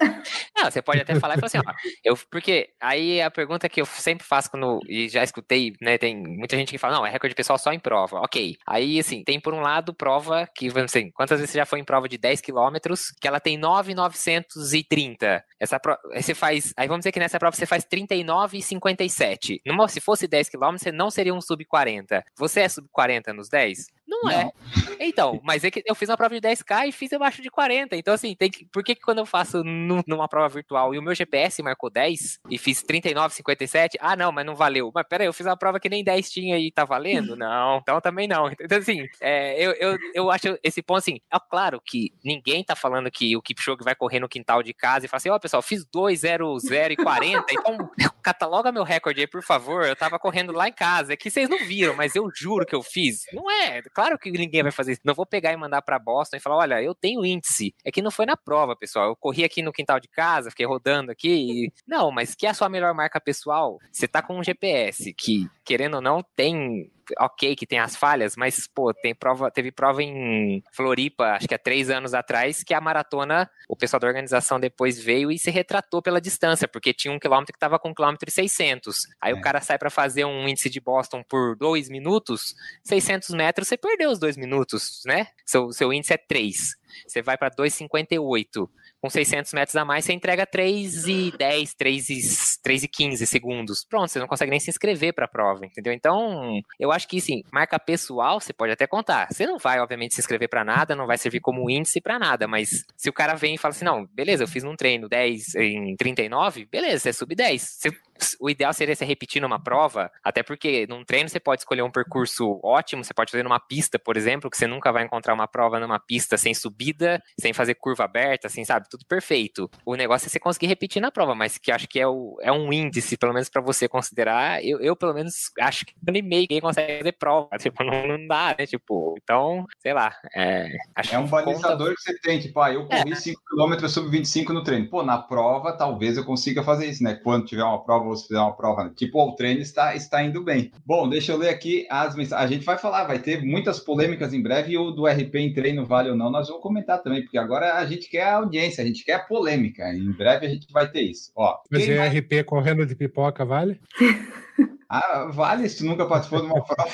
Não, 0.55 0.71
você 0.71 0.81
pode 0.81 0.96
até 1.01 1.19
falar 1.19 1.35
e 1.35 1.39
falar 1.39 1.47
assim, 1.47 1.57
ó, 1.59 1.73
eu, 2.03 2.17
porque 2.29 2.69
aí 2.79 3.21
a 3.21 3.31
pergunta 3.31 3.69
que 3.69 3.81
eu 3.81 3.85
sempre 3.85 4.25
faço 4.25 4.49
quando, 4.49 4.79
e 4.87 5.09
já 5.09 5.23
escutei, 5.23 5.73
né, 5.81 5.97
tem 5.97 6.15
muita 6.15 6.55
gente 6.55 6.69
que 6.69 6.77
fala, 6.77 6.95
não, 6.95 7.05
é 7.05 7.09
recorde 7.09 7.35
pessoal 7.35 7.57
só 7.57 7.71
em 7.71 7.79
prova, 7.79 8.19
ok. 8.19 8.57
Aí, 8.65 8.99
assim, 8.99 9.23
tem 9.23 9.39
por 9.39 9.53
um 9.53 9.59
lado 9.59 9.93
prova 9.93 10.47
que, 10.55 10.69
vamos 10.69 10.91
dizer, 10.91 11.11
quantas 11.13 11.39
vezes 11.39 11.51
você 11.51 11.59
já 11.59 11.65
foi 11.65 11.79
em 11.79 11.83
prova 11.85 12.07
de 12.07 12.17
10 12.17 12.41
quilômetros, 12.41 13.11
que 13.19 13.27
ela 13.27 13.39
tem 13.39 13.57
9,930. 13.57 15.43
Essa 15.59 15.79
prova, 15.79 15.99
você 16.13 16.33
faz, 16.33 16.73
aí 16.77 16.87
vamos 16.87 17.01
dizer 17.01 17.11
que 17.11 17.19
nessa 17.19 17.39
prova 17.39 17.55
você 17.55 17.65
faz 17.65 17.83
39,57. 17.85 19.61
Numa, 19.65 19.87
se 19.87 19.99
fosse 19.99 20.27
10 20.27 20.49
quilômetros, 20.49 20.81
você 20.81 20.91
não 20.91 21.09
seria 21.09 21.33
um 21.33 21.41
sub 21.41 21.63
40. 21.65 22.23
Você 22.37 22.61
é 22.61 22.69
sub 22.69 22.87
40 22.91 23.33
nos 23.33 23.49
10? 23.49 23.96
Não, 24.07 24.23
não, 24.23 24.31
é. 24.31 24.51
Então, 24.99 25.39
mas 25.43 25.63
é 25.63 25.71
que 25.71 25.83
eu 25.85 25.95
fiz 25.95 26.09
uma 26.09 26.17
prova 26.17 26.39
de 26.39 26.47
10K 26.47 26.87
e 26.87 26.91
fiz 26.91 27.11
abaixo 27.13 27.41
de 27.41 27.49
40. 27.49 27.95
Então, 27.95 28.13
assim, 28.13 28.35
tem 28.35 28.49
que, 28.49 28.65
por 28.65 28.83
que, 28.83 28.95
que 28.95 29.01
quando 29.01 29.19
eu 29.19 29.25
faço 29.25 29.63
numa 29.63 30.27
prova 30.27 30.47
virtual 30.47 30.93
e 30.93 30.99
o 30.99 31.01
meu 31.01 31.13
GPS 31.13 31.61
marcou 31.61 31.89
10 31.89 32.39
e 32.49 32.57
fiz 32.57 32.83
39,57, 32.83 33.95
ah, 33.99 34.15
não, 34.15 34.31
mas 34.31 34.45
não 34.45 34.55
valeu. 34.55 34.91
Mas 34.93 35.05
peraí, 35.07 35.27
eu 35.27 35.33
fiz 35.33 35.45
uma 35.45 35.57
prova 35.57 35.79
que 35.79 35.89
nem 35.89 36.03
10 36.03 36.31
tinha 36.31 36.57
e 36.57 36.71
tá 36.71 36.85
valendo? 36.85 37.35
Não, 37.37 37.77
então 37.77 38.01
também 38.01 38.27
não. 38.27 38.49
Então, 38.59 38.77
assim, 38.77 39.07
é, 39.21 39.61
eu, 39.61 39.71
eu, 39.73 39.97
eu 40.13 40.31
acho 40.31 40.57
esse 40.63 40.81
ponto 40.81 40.97
assim, 40.97 41.19
é 41.31 41.37
claro 41.49 41.79
que 41.83 42.11
ninguém 42.23 42.63
tá 42.63 42.75
falando 42.75 43.11
que 43.11 43.35
o 43.37 43.41
Kipchoge 43.41 43.83
vai 43.83 43.95
correr 43.95 44.19
no 44.19 44.27
quintal 44.27 44.63
de 44.63 44.73
casa 44.73 45.05
e 45.05 45.09
fala 45.09 45.17
assim, 45.17 45.29
ó, 45.29 45.35
oh, 45.35 45.39
pessoal, 45.39 45.61
fiz 45.61 45.85
2, 45.85 46.19
0, 46.19 46.59
0 46.59 46.93
e 46.93 46.95
40, 46.95 47.45
então 47.51 47.77
cataloga 48.23 48.71
meu 48.71 48.83
recorde 48.83 49.21
aí, 49.21 49.27
por 49.27 49.43
favor. 49.43 49.85
Eu 49.85 49.95
tava 49.95 50.19
correndo 50.19 50.51
lá 50.51 50.67
em 50.67 50.73
casa. 50.73 51.13
É 51.13 51.15
que 51.15 51.29
vocês 51.29 51.49
não 51.49 51.59
viram, 51.59 51.95
mas 51.95 52.15
eu 52.15 52.29
juro 52.33 52.65
que 52.65 52.75
eu 52.75 52.83
fiz. 52.83 53.25
Não 53.31 53.49
é, 53.49 53.81
claro 53.97 54.19
que 54.19 54.29
ninguém 54.29 54.61
vai 54.61 54.71
fazer 54.71 54.91
isso. 54.91 55.01
Não 55.03 55.15
vou 55.15 55.25
pegar 55.25 55.51
e 55.51 55.57
mandar 55.57 55.81
para 55.81 55.97
Boston 55.97 56.37
e 56.37 56.39
falar: 56.39 56.57
olha, 56.57 56.83
eu 56.83 56.93
tenho 56.93 57.25
índice. 57.25 57.73
É 57.83 57.91
que 57.91 57.99
não 57.99 58.11
foi 58.11 58.27
na 58.27 58.37
prova, 58.37 58.75
pessoal. 58.75 59.07
Eu 59.07 59.15
corri 59.15 59.43
aqui 59.43 59.63
no 59.63 59.73
quintal 59.73 59.99
de 59.99 60.07
casa, 60.07 60.51
fiquei 60.51 60.67
rodando 60.67 61.11
aqui. 61.11 61.29
E... 61.65 61.73
Não, 61.87 62.11
mas 62.11 62.35
que 62.35 62.45
é 62.45 62.49
a 62.49 62.53
sua 62.53 62.69
melhor 62.69 62.93
marca 62.93 63.19
pessoal? 63.19 63.79
Você 63.91 64.07
tá 64.07 64.21
com 64.21 64.37
um 64.37 64.43
GPS 64.43 65.13
que, 65.13 65.49
querendo 65.65 65.95
ou 65.95 66.01
não, 66.01 66.21
tem 66.35 66.91
ok 67.19 67.55
que 67.55 67.65
tem 67.65 67.79
as 67.79 67.95
falhas, 67.95 68.35
mas, 68.35 68.67
pô, 68.67 68.93
tem 68.93 69.13
prova, 69.13 69.51
teve 69.51 69.71
prova 69.71 70.01
em 70.03 70.63
Floripa, 70.71 71.33
acho 71.33 71.47
que 71.47 71.55
há 71.55 71.59
três 71.59 71.89
anos 71.89 72.13
atrás, 72.13 72.63
que 72.63 72.73
a 72.73 72.81
maratona, 72.81 73.49
o 73.67 73.75
pessoal 73.75 73.99
da 73.99 74.07
organização 74.07 74.59
depois 74.59 74.99
veio 74.99 75.31
e 75.31 75.37
se 75.37 75.51
retratou 75.51 76.01
pela 76.01 76.21
distância, 76.21 76.67
porque 76.67 76.93
tinha 76.93 77.13
um 77.13 77.19
quilômetro 77.19 77.53
que 77.53 77.59
tava 77.59 77.79
com 77.79 77.89
um 77.89 77.93
quilômetro 77.93 78.29
e 78.29 78.31
600. 78.31 78.97
Aí 79.21 79.31
é. 79.31 79.35
o 79.35 79.41
cara 79.41 79.61
sai 79.61 79.77
para 79.77 79.89
fazer 79.89 80.25
um 80.25 80.47
índice 80.47 80.69
de 80.69 80.79
Boston 80.79 81.23
por 81.23 81.55
dois 81.55 81.89
minutos, 81.89 82.55
600 82.83 83.29
metros, 83.29 83.67
você 83.67 83.77
perdeu 83.77 84.11
os 84.11 84.19
dois 84.19 84.37
minutos, 84.37 85.01
né? 85.05 85.27
Seu, 85.45 85.71
seu 85.71 85.93
índice 85.93 86.13
é 86.13 86.17
3. 86.17 86.75
Você 87.05 87.21
vai 87.21 87.37
para 87.37 87.51
2,58 87.51 88.69
com 89.01 89.09
600 89.09 89.53
metros 89.53 89.75
a 89.75 89.85
mais, 89.85 90.05
você 90.05 90.13
entrega 90.13 90.45
3 90.45 91.07
e 91.07 91.31
10, 91.37 91.73
3 91.75 92.09
e, 92.09 92.19
3 92.63 92.83
e 92.83 92.87
15 92.87 93.27
segundos. 93.27 93.85
Pronto, 93.85 94.09
você 94.09 94.19
não 94.19 94.27
consegue 94.27 94.51
nem 94.51 94.59
se 94.59 94.69
inscrever 94.69 95.13
para 95.13 95.25
a 95.25 95.29
prova, 95.29 95.65
entendeu? 95.65 95.93
Então, 95.93 96.59
eu 96.79 96.91
acho 96.91 97.07
que, 97.07 97.21
sim, 97.21 97.43
marca 97.51 97.79
pessoal, 97.79 98.39
você 98.39 98.53
pode 98.53 98.71
até 98.71 98.87
contar. 98.87 99.27
Você 99.31 99.45
não 99.45 99.57
vai, 99.57 99.79
obviamente, 99.79 100.15
se 100.15 100.21
inscrever 100.21 100.49
para 100.49 100.63
nada, 100.63 100.95
não 100.95 101.07
vai 101.07 101.17
servir 101.17 101.39
como 101.39 101.69
índice 101.69 102.01
para 102.01 102.19
nada, 102.19 102.47
mas 102.47 102.85
se 102.95 103.09
o 103.09 103.13
cara 103.13 103.35
vem 103.35 103.55
e 103.55 103.57
fala 103.57 103.73
assim, 103.73 103.85
não, 103.85 104.05
beleza, 104.13 104.43
eu 104.43 104.47
fiz 104.47 104.63
um 104.63 104.75
treino 104.75 105.07
10 105.07 105.55
em 105.55 105.95
39, 105.95 106.65
beleza, 106.65 106.99
você 106.99 107.09
é 107.09 107.13
sub 107.13 107.35
10. 107.35 107.61
Você 107.61 107.91
o 108.39 108.49
ideal 108.49 108.73
seria 108.73 108.95
você 108.95 109.05
repetir 109.05 109.41
numa 109.41 109.59
prova, 109.59 110.11
até 110.23 110.43
porque 110.43 110.85
num 110.87 111.03
treino 111.03 111.29
você 111.29 111.39
pode 111.39 111.61
escolher 111.61 111.81
um 111.81 111.91
percurso 111.91 112.59
ótimo, 112.63 113.03
você 113.03 113.13
pode 113.13 113.31
fazer 113.31 113.43
numa 113.43 113.59
pista, 113.59 113.99
por 113.99 114.17
exemplo, 114.17 114.49
que 114.49 114.57
você 114.57 114.67
nunca 114.67 114.91
vai 114.91 115.03
encontrar 115.03 115.33
uma 115.33 115.47
prova 115.47 115.79
numa 115.79 115.99
pista 115.99 116.37
sem 116.37 116.53
subida, 116.53 117.21
sem 117.39 117.53
fazer 117.53 117.75
curva 117.75 118.03
aberta, 118.03 118.47
assim, 118.47 118.63
sabe? 118.63 118.87
Tudo 118.89 119.05
perfeito. 119.05 119.69
O 119.85 119.95
negócio 119.95 120.27
é 120.27 120.29
você 120.29 120.39
conseguir 120.39 120.67
repetir 120.67 121.01
na 121.01 121.11
prova, 121.11 121.35
mas 121.35 121.57
que 121.57 121.71
acho 121.71 121.87
que 121.87 121.99
é, 121.99 122.07
o, 122.07 122.37
é 122.41 122.51
um 122.51 122.71
índice, 122.71 123.17
pelo 123.17 123.33
menos 123.33 123.49
para 123.49 123.61
você 123.61 123.87
considerar. 123.87 124.63
Eu, 124.63 124.79
eu, 124.79 124.95
pelo 124.95 125.13
menos, 125.13 125.51
acho 125.59 125.85
que 125.85 125.93
nem 126.09 126.21
meio 126.21 126.47
quem 126.47 126.61
consegue 126.61 126.97
fazer 126.99 127.11
prova. 127.13 127.49
Tipo, 127.67 127.83
não, 127.83 128.07
não 128.07 128.27
dá, 128.27 128.55
né? 128.57 128.65
Tipo, 128.65 129.15
então, 129.21 129.65
sei 129.79 129.93
lá. 129.93 130.15
É, 130.33 130.69
é 131.11 131.19
um 131.19 131.27
balizador 131.27 131.89
conta... 131.89 131.95
que 131.95 132.01
você 132.01 132.19
tem, 132.19 132.39
tipo, 132.39 132.61
ah, 132.61 132.71
eu 132.71 132.87
corri 132.87 133.11
5km 133.11 133.83
é. 133.83 133.87
sub 133.87 134.09
25 134.09 134.53
no 134.53 134.63
treino. 134.63 134.87
Pô, 134.89 135.03
na 135.03 135.17
prova, 135.17 135.73
talvez 135.73 136.15
eu 136.17 136.23
consiga 136.23 136.63
fazer 136.63 136.85
isso, 136.85 137.03
né? 137.03 137.15
Quando 137.15 137.45
tiver 137.45 137.63
uma 137.63 137.83
prova 137.83 138.06
se 138.15 138.27
fizer 138.27 138.39
uma 138.39 138.55
prova, 138.55 138.85
né? 138.85 138.91
tipo, 138.95 139.21
o 139.21 139.35
treino 139.35 139.61
está, 139.61 139.95
está 139.95 140.23
indo 140.23 140.43
bem. 140.43 140.71
Bom, 140.85 141.07
deixa 141.07 141.31
eu 141.31 141.37
ler 141.37 141.49
aqui 141.49 141.85
as 141.89 142.15
mensagens. 142.15 142.45
A 142.45 142.53
gente 142.53 142.65
vai 142.65 142.77
falar, 142.77 143.05
vai 143.05 143.19
ter 143.19 143.43
muitas 143.43 143.79
polêmicas 143.79 144.33
em 144.33 144.41
breve, 144.41 144.73
e 144.73 144.77
o 144.77 144.91
do 144.91 145.05
RP 145.05 145.35
em 145.35 145.53
treino 145.53 145.85
vale 145.85 146.09
ou 146.09 146.15
não, 146.15 146.29
nós 146.29 146.47
vamos 146.47 146.63
comentar 146.63 147.01
também, 147.01 147.21
porque 147.21 147.37
agora 147.37 147.75
a 147.75 147.85
gente 147.85 148.09
quer 148.09 148.23
a 148.23 148.35
audiência, 148.35 148.83
a 148.83 148.87
gente 148.87 149.03
quer 149.03 149.13
a 149.13 149.19
polêmica. 149.19 149.93
Em 149.93 150.11
breve 150.11 150.45
a 150.45 150.49
gente 150.49 150.71
vai 150.71 150.89
ter 150.89 151.01
isso. 151.01 151.31
Ó, 151.35 151.57
Mas 151.69 151.87
o 151.87 151.95
mais... 151.95 152.13
RP 152.13 152.43
correndo 152.45 152.85
de 152.85 152.95
pipoca 152.95 153.45
vale? 153.45 153.79
Ah, 154.89 155.29
vale 155.31 155.67
se 155.67 155.79
tu 155.79 155.85
nunca 155.85 156.05
participou 156.05 156.41
de 156.41 156.47
uma 156.47 156.63
prova. 156.65 156.93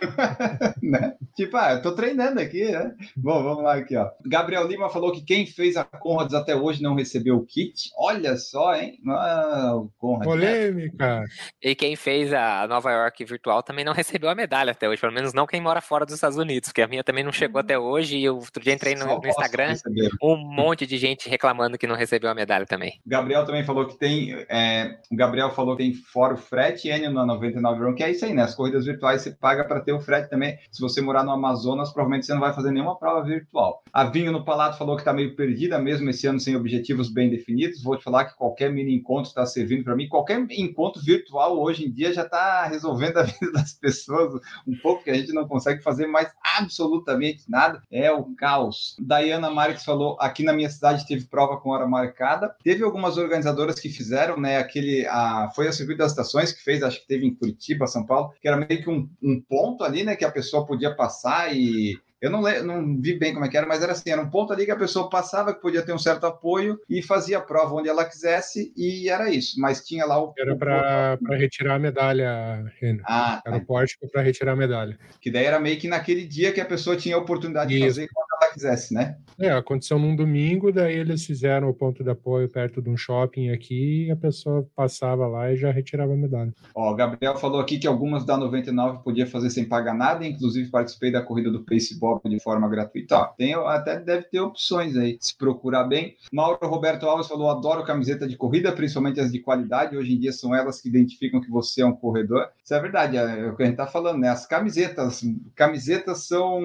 né? 0.82 1.14
Tipo, 1.34 1.56
ah, 1.56 1.72
eu 1.72 1.82
tô 1.82 1.92
treinando 1.92 2.40
aqui, 2.40 2.70
né? 2.70 2.94
Bom, 3.16 3.42
vamos 3.42 3.64
lá 3.64 3.74
aqui, 3.74 3.96
ó. 3.96 4.10
Gabriel 4.24 4.66
Lima 4.66 4.88
falou 4.88 5.12
que 5.12 5.24
quem 5.24 5.46
fez 5.46 5.76
a 5.76 5.84
Conrads 5.84 6.34
até 6.34 6.54
hoje 6.54 6.82
não 6.82 6.94
recebeu 6.94 7.36
o 7.36 7.44
kit. 7.44 7.90
Olha 7.96 8.36
só, 8.36 8.74
hein? 8.76 8.98
Ah, 9.08 9.72
o 9.74 9.90
Conrad. 9.98 10.24
Polêmica. 10.24 11.24
E 11.60 11.74
quem 11.74 11.96
fez 11.96 12.32
a 12.32 12.66
Nova 12.68 12.90
York 12.92 13.24
virtual 13.24 13.62
também 13.62 13.84
não 13.84 13.92
recebeu 13.92 14.30
a 14.30 14.34
medalha 14.34 14.72
até 14.72 14.88
hoje, 14.88 15.00
pelo 15.00 15.12
menos 15.12 15.32
não 15.32 15.46
quem 15.46 15.60
mora 15.60 15.80
fora 15.80 16.04
dos 16.04 16.14
Estados 16.14 16.38
Unidos, 16.38 16.68
porque 16.68 16.82
a 16.82 16.88
minha 16.88 17.02
também 17.02 17.24
não 17.24 17.32
chegou 17.32 17.60
até 17.60 17.78
hoje 17.78 18.18
e 18.18 18.24
eu 18.24 18.36
outro 18.36 18.62
dia 18.62 18.72
entrei 18.72 18.94
no, 18.94 19.06
no 19.06 19.26
Instagram, 19.26 19.74
um 20.22 20.36
monte 20.36 20.86
de 20.86 20.96
gente 20.96 21.28
reclamando 21.28 21.78
que 21.78 21.86
não 21.86 21.96
recebeu 21.96 22.30
a 22.30 22.34
medalha 22.34 22.66
também. 22.66 23.00
Gabriel 23.06 23.44
também 23.44 23.64
falou 23.64 23.86
que 23.86 23.98
tem, 23.98 24.32
é, 24.48 24.98
o 25.10 25.16
Gabriel 25.16 25.50
falou 25.50 25.76
que 25.76 25.82
tem 25.82 25.94
fora 25.94 26.34
o 26.34 26.36
frete, 26.36 26.88
Enio 27.02 27.12
na 27.12 27.26
99 27.26 27.84
Run, 27.84 27.94
que 27.94 28.02
é 28.02 28.10
isso 28.10 28.24
aí, 28.24 28.32
né? 28.32 28.42
As 28.42 28.54
corridas 28.54 28.84
virtuais 28.84 29.22
você 29.22 29.32
paga 29.32 29.64
para 29.64 29.80
ter 29.80 29.92
o 29.92 30.00
frete 30.00 30.30
também. 30.30 30.58
Se 30.70 30.80
você 30.80 31.00
morar 31.00 31.24
no 31.24 31.32
Amazonas, 31.32 31.92
provavelmente 31.92 32.26
você 32.26 32.32
não 32.32 32.40
vai 32.40 32.52
fazer 32.52 32.70
nenhuma 32.70 32.98
prova 32.98 33.24
virtual. 33.24 33.82
A 33.92 34.04
Vinho 34.04 34.32
no 34.32 34.44
Palato 34.44 34.78
falou 34.78 34.96
que 34.96 35.02
está 35.02 35.12
meio 35.12 35.34
perdida 35.34 35.78
mesmo 35.78 36.08
esse 36.10 36.26
ano 36.26 36.38
sem 36.38 36.56
objetivos 36.56 37.10
bem 37.10 37.28
definidos. 37.28 37.82
Vou 37.82 37.96
te 37.96 38.04
falar 38.04 38.26
que 38.26 38.36
qualquer 38.36 38.70
mini 38.70 38.94
encontro 38.94 39.28
está 39.28 39.44
servindo 39.44 39.84
para 39.84 39.96
mim. 39.96 40.08
Qualquer 40.08 40.44
encontro 40.50 41.02
virtual 41.02 41.60
hoje 41.60 41.86
em 41.86 41.90
dia 41.90 42.12
já 42.12 42.22
está 42.22 42.64
resolvendo 42.66 43.18
a 43.18 43.22
vida 43.24 43.52
das 43.52 43.72
pessoas 43.72 44.40
um 44.66 44.76
pouco 44.76 45.04
que 45.04 45.10
a 45.10 45.14
gente 45.14 45.32
não 45.32 45.46
consegue 45.46 45.82
fazer 45.82 46.06
mais 46.06 46.30
absolutamente 46.56 47.44
nada. 47.48 47.82
É 47.90 48.10
o 48.12 48.24
caos. 48.36 48.96
Diana 48.98 49.50
Marques 49.50 49.84
falou: 49.84 50.16
aqui 50.20 50.42
na 50.42 50.52
minha 50.52 50.70
cidade 50.70 51.06
teve 51.06 51.24
prova 51.26 51.56
com 51.58 51.70
hora 51.70 51.86
marcada. 51.86 52.54
Teve 52.62 52.84
algumas 52.84 53.16
organizadoras 53.16 53.78
que 53.78 53.88
fizeram, 53.88 54.38
né? 54.38 54.58
Aquele. 54.58 55.06
A, 55.06 55.50
foi 55.54 55.68
a 55.68 55.72
Circuito 55.72 55.98
das 55.98 56.12
Estações 56.12 56.52
que 56.52 56.62
fez, 56.62 56.82
acho 56.92 57.00
que 57.00 57.08
teve 57.08 57.26
em 57.26 57.34
Curitiba 57.34 57.86
São 57.86 58.04
Paulo, 58.06 58.32
que 58.40 58.46
era 58.46 58.56
meio 58.56 58.82
que 58.82 58.90
um, 58.90 59.08
um 59.22 59.40
ponto 59.40 59.82
ali, 59.82 60.04
né, 60.04 60.14
que 60.14 60.24
a 60.24 60.30
pessoa 60.30 60.66
podia 60.66 60.94
passar 60.94 61.54
e 61.56 61.98
eu 62.22 62.30
não, 62.30 62.40
não 62.40 63.00
vi 63.00 63.18
bem 63.18 63.34
como 63.34 63.44
é 63.44 63.48
que 63.48 63.56
era, 63.56 63.66
mas 63.66 63.82
era 63.82 63.90
assim, 63.90 64.10
era 64.10 64.22
um 64.22 64.30
ponto 64.30 64.52
ali 64.52 64.64
que 64.64 64.70
a 64.70 64.76
pessoa 64.76 65.10
passava, 65.10 65.52
que 65.52 65.60
podia 65.60 65.82
ter 65.82 65.92
um 65.92 65.98
certo 65.98 66.24
apoio 66.24 66.78
e 66.88 67.02
fazia 67.02 67.38
a 67.38 67.40
prova 67.40 67.74
onde 67.74 67.88
ela 67.88 68.04
quisesse 68.04 68.72
e 68.76 69.08
era 69.08 69.28
isso. 69.28 69.60
Mas 69.60 69.84
tinha 69.84 70.06
lá 70.06 70.22
o... 70.22 70.32
Era 70.38 70.54
para 70.54 71.18
retirar 71.30 71.74
a 71.74 71.78
medalha, 71.80 72.64
Renan. 72.80 73.02
Ah, 73.04 73.42
era 73.44 73.56
tá. 73.56 73.62
o 73.62 73.66
pórtico 73.66 74.08
para 74.08 74.22
retirar 74.22 74.52
a 74.52 74.56
medalha. 74.56 74.96
Que 75.20 75.32
daí 75.32 75.44
era 75.44 75.58
meio 75.58 75.76
que 75.80 75.88
naquele 75.88 76.24
dia 76.24 76.52
que 76.52 76.60
a 76.60 76.64
pessoa 76.64 76.96
tinha 76.96 77.16
a 77.16 77.18
oportunidade 77.18 77.74
isso. 77.74 77.82
de 77.82 77.88
fazer 77.88 78.08
quando 78.14 78.26
ela 78.40 78.52
quisesse, 78.52 78.94
né? 78.94 79.16
É, 79.40 79.50
aconteceu 79.50 79.98
num 79.98 80.14
domingo, 80.14 80.70
daí 80.70 80.96
eles 80.96 81.26
fizeram 81.26 81.68
o 81.68 81.74
ponto 81.74 82.04
de 82.04 82.10
apoio 82.10 82.48
perto 82.48 82.80
de 82.80 82.88
um 82.88 82.96
shopping 82.96 83.50
aqui 83.50 84.06
e 84.06 84.10
a 84.12 84.16
pessoa 84.16 84.64
passava 84.76 85.26
lá 85.26 85.50
e 85.50 85.56
já 85.56 85.72
retirava 85.72 86.12
a 86.12 86.16
medalha. 86.16 86.52
Ó, 86.72 86.92
o 86.92 86.94
Gabriel 86.94 87.36
falou 87.36 87.60
aqui 87.60 87.78
que 87.78 87.86
algumas 87.88 88.24
da 88.24 88.36
99 88.36 89.02
podia 89.02 89.26
fazer 89.26 89.50
sem 89.50 89.64
pagar 89.64 89.94
nada, 89.94 90.24
inclusive 90.24 90.70
participei 90.70 91.10
da 91.10 91.22
corrida 91.22 91.50
do 91.50 91.64
Baseball 92.12 92.20
de 92.24 92.40
forma 92.40 92.68
gratuita. 92.68 93.32
Tem, 93.36 93.54
até 93.54 93.98
deve 93.98 94.24
ter 94.24 94.40
opções 94.40 94.96
aí, 94.96 95.16
se 95.20 95.36
procurar 95.36 95.84
bem. 95.84 96.16
Mauro 96.32 96.58
Roberto 96.66 97.06
Alves 97.06 97.28
falou: 97.28 97.50
adoro 97.50 97.84
camiseta 97.84 98.26
de 98.26 98.36
corrida, 98.36 98.72
principalmente 98.72 99.20
as 99.20 99.30
de 99.30 99.40
qualidade. 99.40 99.96
Hoje 99.96 100.12
em 100.12 100.18
dia 100.18 100.32
são 100.32 100.54
elas 100.54 100.80
que 100.80 100.88
identificam 100.88 101.40
que 101.40 101.50
você 101.50 101.82
é 101.82 101.86
um 101.86 101.94
corredor. 101.94 102.48
Isso 102.62 102.74
é 102.74 102.80
verdade, 102.80 103.16
é, 103.16 103.48
o 103.48 103.56
que 103.56 103.62
a 103.62 103.66
gente 103.66 103.74
está 103.74 103.86
falando, 103.86 104.18
né? 104.18 104.28
As 104.28 104.46
camisetas, 104.46 105.22
camisetas 105.54 106.26
são, 106.26 106.60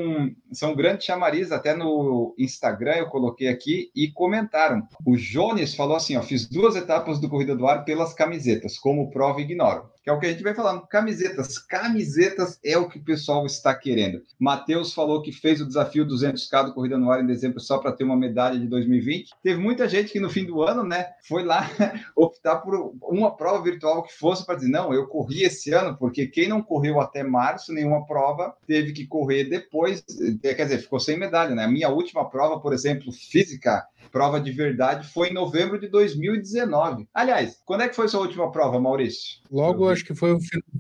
são 0.52 0.76
grandes 0.76 1.06
chamariz, 1.06 1.52
até 1.52 1.76
no 1.76 2.36
Instagram 2.38 2.96
eu 2.96 3.08
coloquei 3.08 3.48
aqui 3.48 3.92
e 3.96 4.10
comentaram. 4.12 4.88
O 5.06 5.16
Jones 5.16 5.76
falou 5.76 5.96
assim: 5.96 6.18
ó, 6.18 6.22
fiz 6.22 6.48
duas 6.48 6.76
etapas 6.76 7.20
do 7.20 7.30
Corrida 7.30 7.56
do 7.56 7.68
Ar 7.68 7.84
pelas 7.86 8.14
camisetas, 8.14 8.78
como 8.78 9.10
prova 9.10 9.42
ignoro 9.42 9.97
que 10.08 10.12
é 10.12 10.14
o 10.14 10.20
que 10.20 10.26
a 10.26 10.30
gente 10.30 10.42
vem 10.42 10.56
falando. 10.56 10.88
Camisetas. 10.88 11.60
Camisetas 11.60 12.58
é 12.64 12.78
o 12.78 12.88
que 12.88 12.98
o 12.98 13.04
pessoal 13.04 13.46
está 13.46 13.76
querendo. 13.76 14.24
Matheus 14.40 14.94
falou 14.94 15.22
que 15.22 15.34
fez 15.34 15.60
o 15.60 15.68
desafio 15.68 16.08
200K 16.08 16.68
do 16.68 16.74
Corrida 16.74 16.98
no 16.98 17.12
Ar 17.12 17.22
em 17.22 17.28
dezembro 17.28 17.60
só 17.60 17.78
para 17.78 17.92
ter 17.92 18.06
uma 18.06 18.16
medalha 18.16 18.58
de 18.58 18.68
2020. 18.68 19.32
Teve 19.44 19.60
muita 19.60 19.86
gente 19.90 20.14
que 20.14 20.20
no 20.22 20.30
fim 20.30 20.46
do 20.46 20.64
ano, 20.64 20.86
né, 20.86 21.08
foi 21.28 21.44
lá 21.44 21.70
optar 22.16 22.56
por 22.60 22.94
uma 23.02 23.36
prova 23.36 23.62
virtual 23.62 24.02
que 24.02 24.14
fosse 24.14 24.46
para 24.46 24.56
dizer: 24.56 24.70
não, 24.70 24.94
eu 24.94 25.08
corri 25.08 25.44
esse 25.44 25.74
ano, 25.74 25.98
porque 25.98 26.26
quem 26.26 26.48
não 26.48 26.62
correu 26.62 27.02
até 27.02 27.22
março 27.22 27.74
nenhuma 27.74 28.06
prova 28.06 28.56
teve 28.66 28.94
que 28.94 29.06
correr 29.06 29.44
depois, 29.44 30.06
quer 30.42 30.54
dizer, 30.54 30.78
ficou 30.78 31.02
sem 31.02 31.20
medalha, 31.20 31.54
né? 31.54 31.66
A 31.66 31.70
minha 31.70 31.90
última 31.90 32.30
prova, 32.30 32.62
por 32.62 32.72
exemplo, 32.72 33.12
física, 33.12 33.86
prova 34.18 34.42
de 34.42 34.52
verdade 34.52 35.08
foi 35.14 35.30
em 35.30 35.34
novembro 35.34 35.80
de 35.80 35.88
2019. 35.88 37.08
Aliás, 37.14 37.62
quando 37.64 37.82
é 37.82 37.88
que 37.88 37.96
foi 37.96 38.08
sua 38.08 38.22
última 38.22 38.52
prova, 38.52 38.80
Maurício? 38.80 39.38
Logo, 39.52 39.88
acho 39.88 40.04
que 40.04 40.16
foi 40.16 40.34
o, 40.34 40.40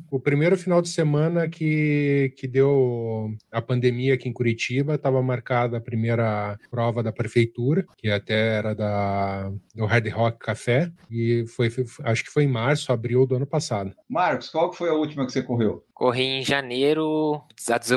o, 0.09 0.19
primeiro 0.19 0.57
final 0.57 0.81
de 0.81 0.89
semana 0.89 1.47
que, 1.47 2.33
que 2.35 2.47
deu 2.47 3.29
a 3.51 3.61
pandemia 3.61 4.15
aqui 4.15 4.27
em 4.27 4.33
Curitiba. 4.33 4.95
Estava 4.95 5.21
marcada 5.21 5.77
a 5.77 5.81
primeira 5.81 6.57
prova 6.71 7.03
da 7.03 7.11
prefeitura, 7.11 7.85
que 7.95 8.09
até 8.09 8.55
era 8.55 8.73
da, 8.73 9.51
do 9.75 9.85
Hard 9.85 10.07
Rock 10.07 10.39
Café, 10.39 10.91
e 11.11 11.45
foi, 11.45 11.69
acho 12.05 12.23
que 12.23 12.31
foi 12.31 12.43
em 12.43 12.51
março, 12.51 12.91
abril 12.91 13.27
do 13.27 13.35
ano 13.35 13.45
passado. 13.45 13.93
Marcos, 14.09 14.49
qual 14.49 14.73
foi 14.73 14.89
a 14.89 14.93
última 14.93 15.27
que 15.27 15.31
você 15.31 15.43
correu? 15.43 15.83
Corri 15.97 16.21
em 16.21 16.43
janeiro 16.43 17.41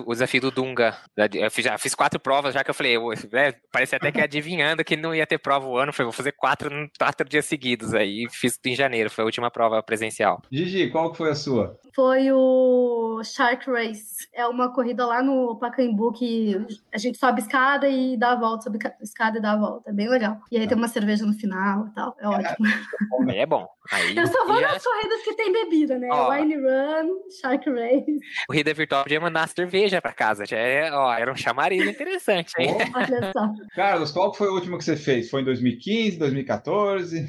o 0.06 0.10
desafio 0.14 0.40
do 0.40 0.50
Dunga. 0.50 0.96
Eu 1.34 1.50
fiz, 1.50 1.66
já 1.66 1.76
fiz 1.76 1.94
quatro 1.94 2.18
provas, 2.18 2.54
já 2.54 2.64
que 2.64 2.70
eu 2.70 2.74
falei, 2.74 2.96
eu, 2.96 3.12
é, 3.12 3.54
parece 3.70 3.94
até 3.94 4.10
que 4.10 4.22
adivinhando 4.22 4.82
que 4.82 4.96
não 4.96 5.14
ia 5.14 5.26
ter 5.26 5.36
prova 5.36 5.66
o 5.66 5.76
ano, 5.76 5.92
falei, 5.92 6.06
vou 6.06 6.12
fazer 6.12 6.32
quatro, 6.32 6.70
quatro 6.98 7.28
dias 7.28 7.44
seguidos. 7.44 7.92
Aí 7.92 8.26
fiz 8.30 8.58
em 8.64 8.74
janeiro, 8.74 9.10
foi 9.10 9.20
a 9.20 9.26
última 9.26 9.50
prova 9.50 9.82
presencial. 9.82 10.40
Gigi, 10.50 10.88
qual 10.88 11.10
que 11.10 11.18
foi 11.18 11.30
a 11.30 11.34
sua? 11.34 11.78
Foi 11.94 12.32
o 12.32 13.20
Shark 13.22 13.70
Race. 13.70 14.26
É 14.32 14.46
uma 14.46 14.72
corrida 14.72 15.04
lá 15.04 15.22
no 15.22 15.58
Pacaembu 15.58 16.12
que 16.12 16.56
a 16.94 16.96
gente 16.96 17.18
sobe 17.18 17.42
escada 17.42 17.86
e 17.86 18.16
dá 18.16 18.32
a 18.32 18.36
volta, 18.36 18.62
sobe 18.62 18.78
escada 19.02 19.36
e 19.36 19.42
dá 19.42 19.52
a 19.52 19.58
volta. 19.58 19.90
É 19.90 19.92
bem 19.92 20.08
legal. 20.08 20.38
E 20.50 20.56
aí 20.56 20.66
tem 20.66 20.78
uma 20.78 20.88
cerveja 20.88 21.26
no 21.26 21.34
final 21.34 21.86
e 21.88 21.90
tal. 21.90 22.16
É 22.18 22.26
ótimo. 22.26 22.66
Aí 23.28 23.38
é 23.40 23.46
bom. 23.46 23.68
Aí, 23.92 24.16
eu 24.16 24.26
só 24.26 24.46
vou 24.46 24.60
nas 24.60 24.82
corridas 24.82 25.22
que 25.22 25.34
tem 25.34 25.52
bebida, 25.52 25.98
né? 25.98 26.08
Ó, 26.10 26.30
Wine 26.30 26.56
Run, 26.56 27.28
Shark 27.40 27.68
Race. 27.68 27.89
Corrida 28.46 28.72
virtual 28.74 29.02
podia 29.02 29.20
mandar 29.20 29.40
uma 29.40 29.46
cerveja 29.46 30.00
para 30.00 30.12
casa. 30.12 30.46
Já 30.46 30.58
é, 30.58 30.92
ó, 30.92 31.12
era 31.12 31.32
um 31.32 31.36
chamariz 31.36 31.86
interessante, 31.86 32.52
hein? 32.58 32.76
Carlos, 33.74 34.10
qual 34.10 34.34
foi 34.34 34.48
a 34.48 34.52
última 34.52 34.78
que 34.78 34.84
você 34.84 34.96
fez? 34.96 35.30
Foi 35.30 35.42
em 35.42 35.44
2015, 35.44 36.18
2014? 36.18 37.28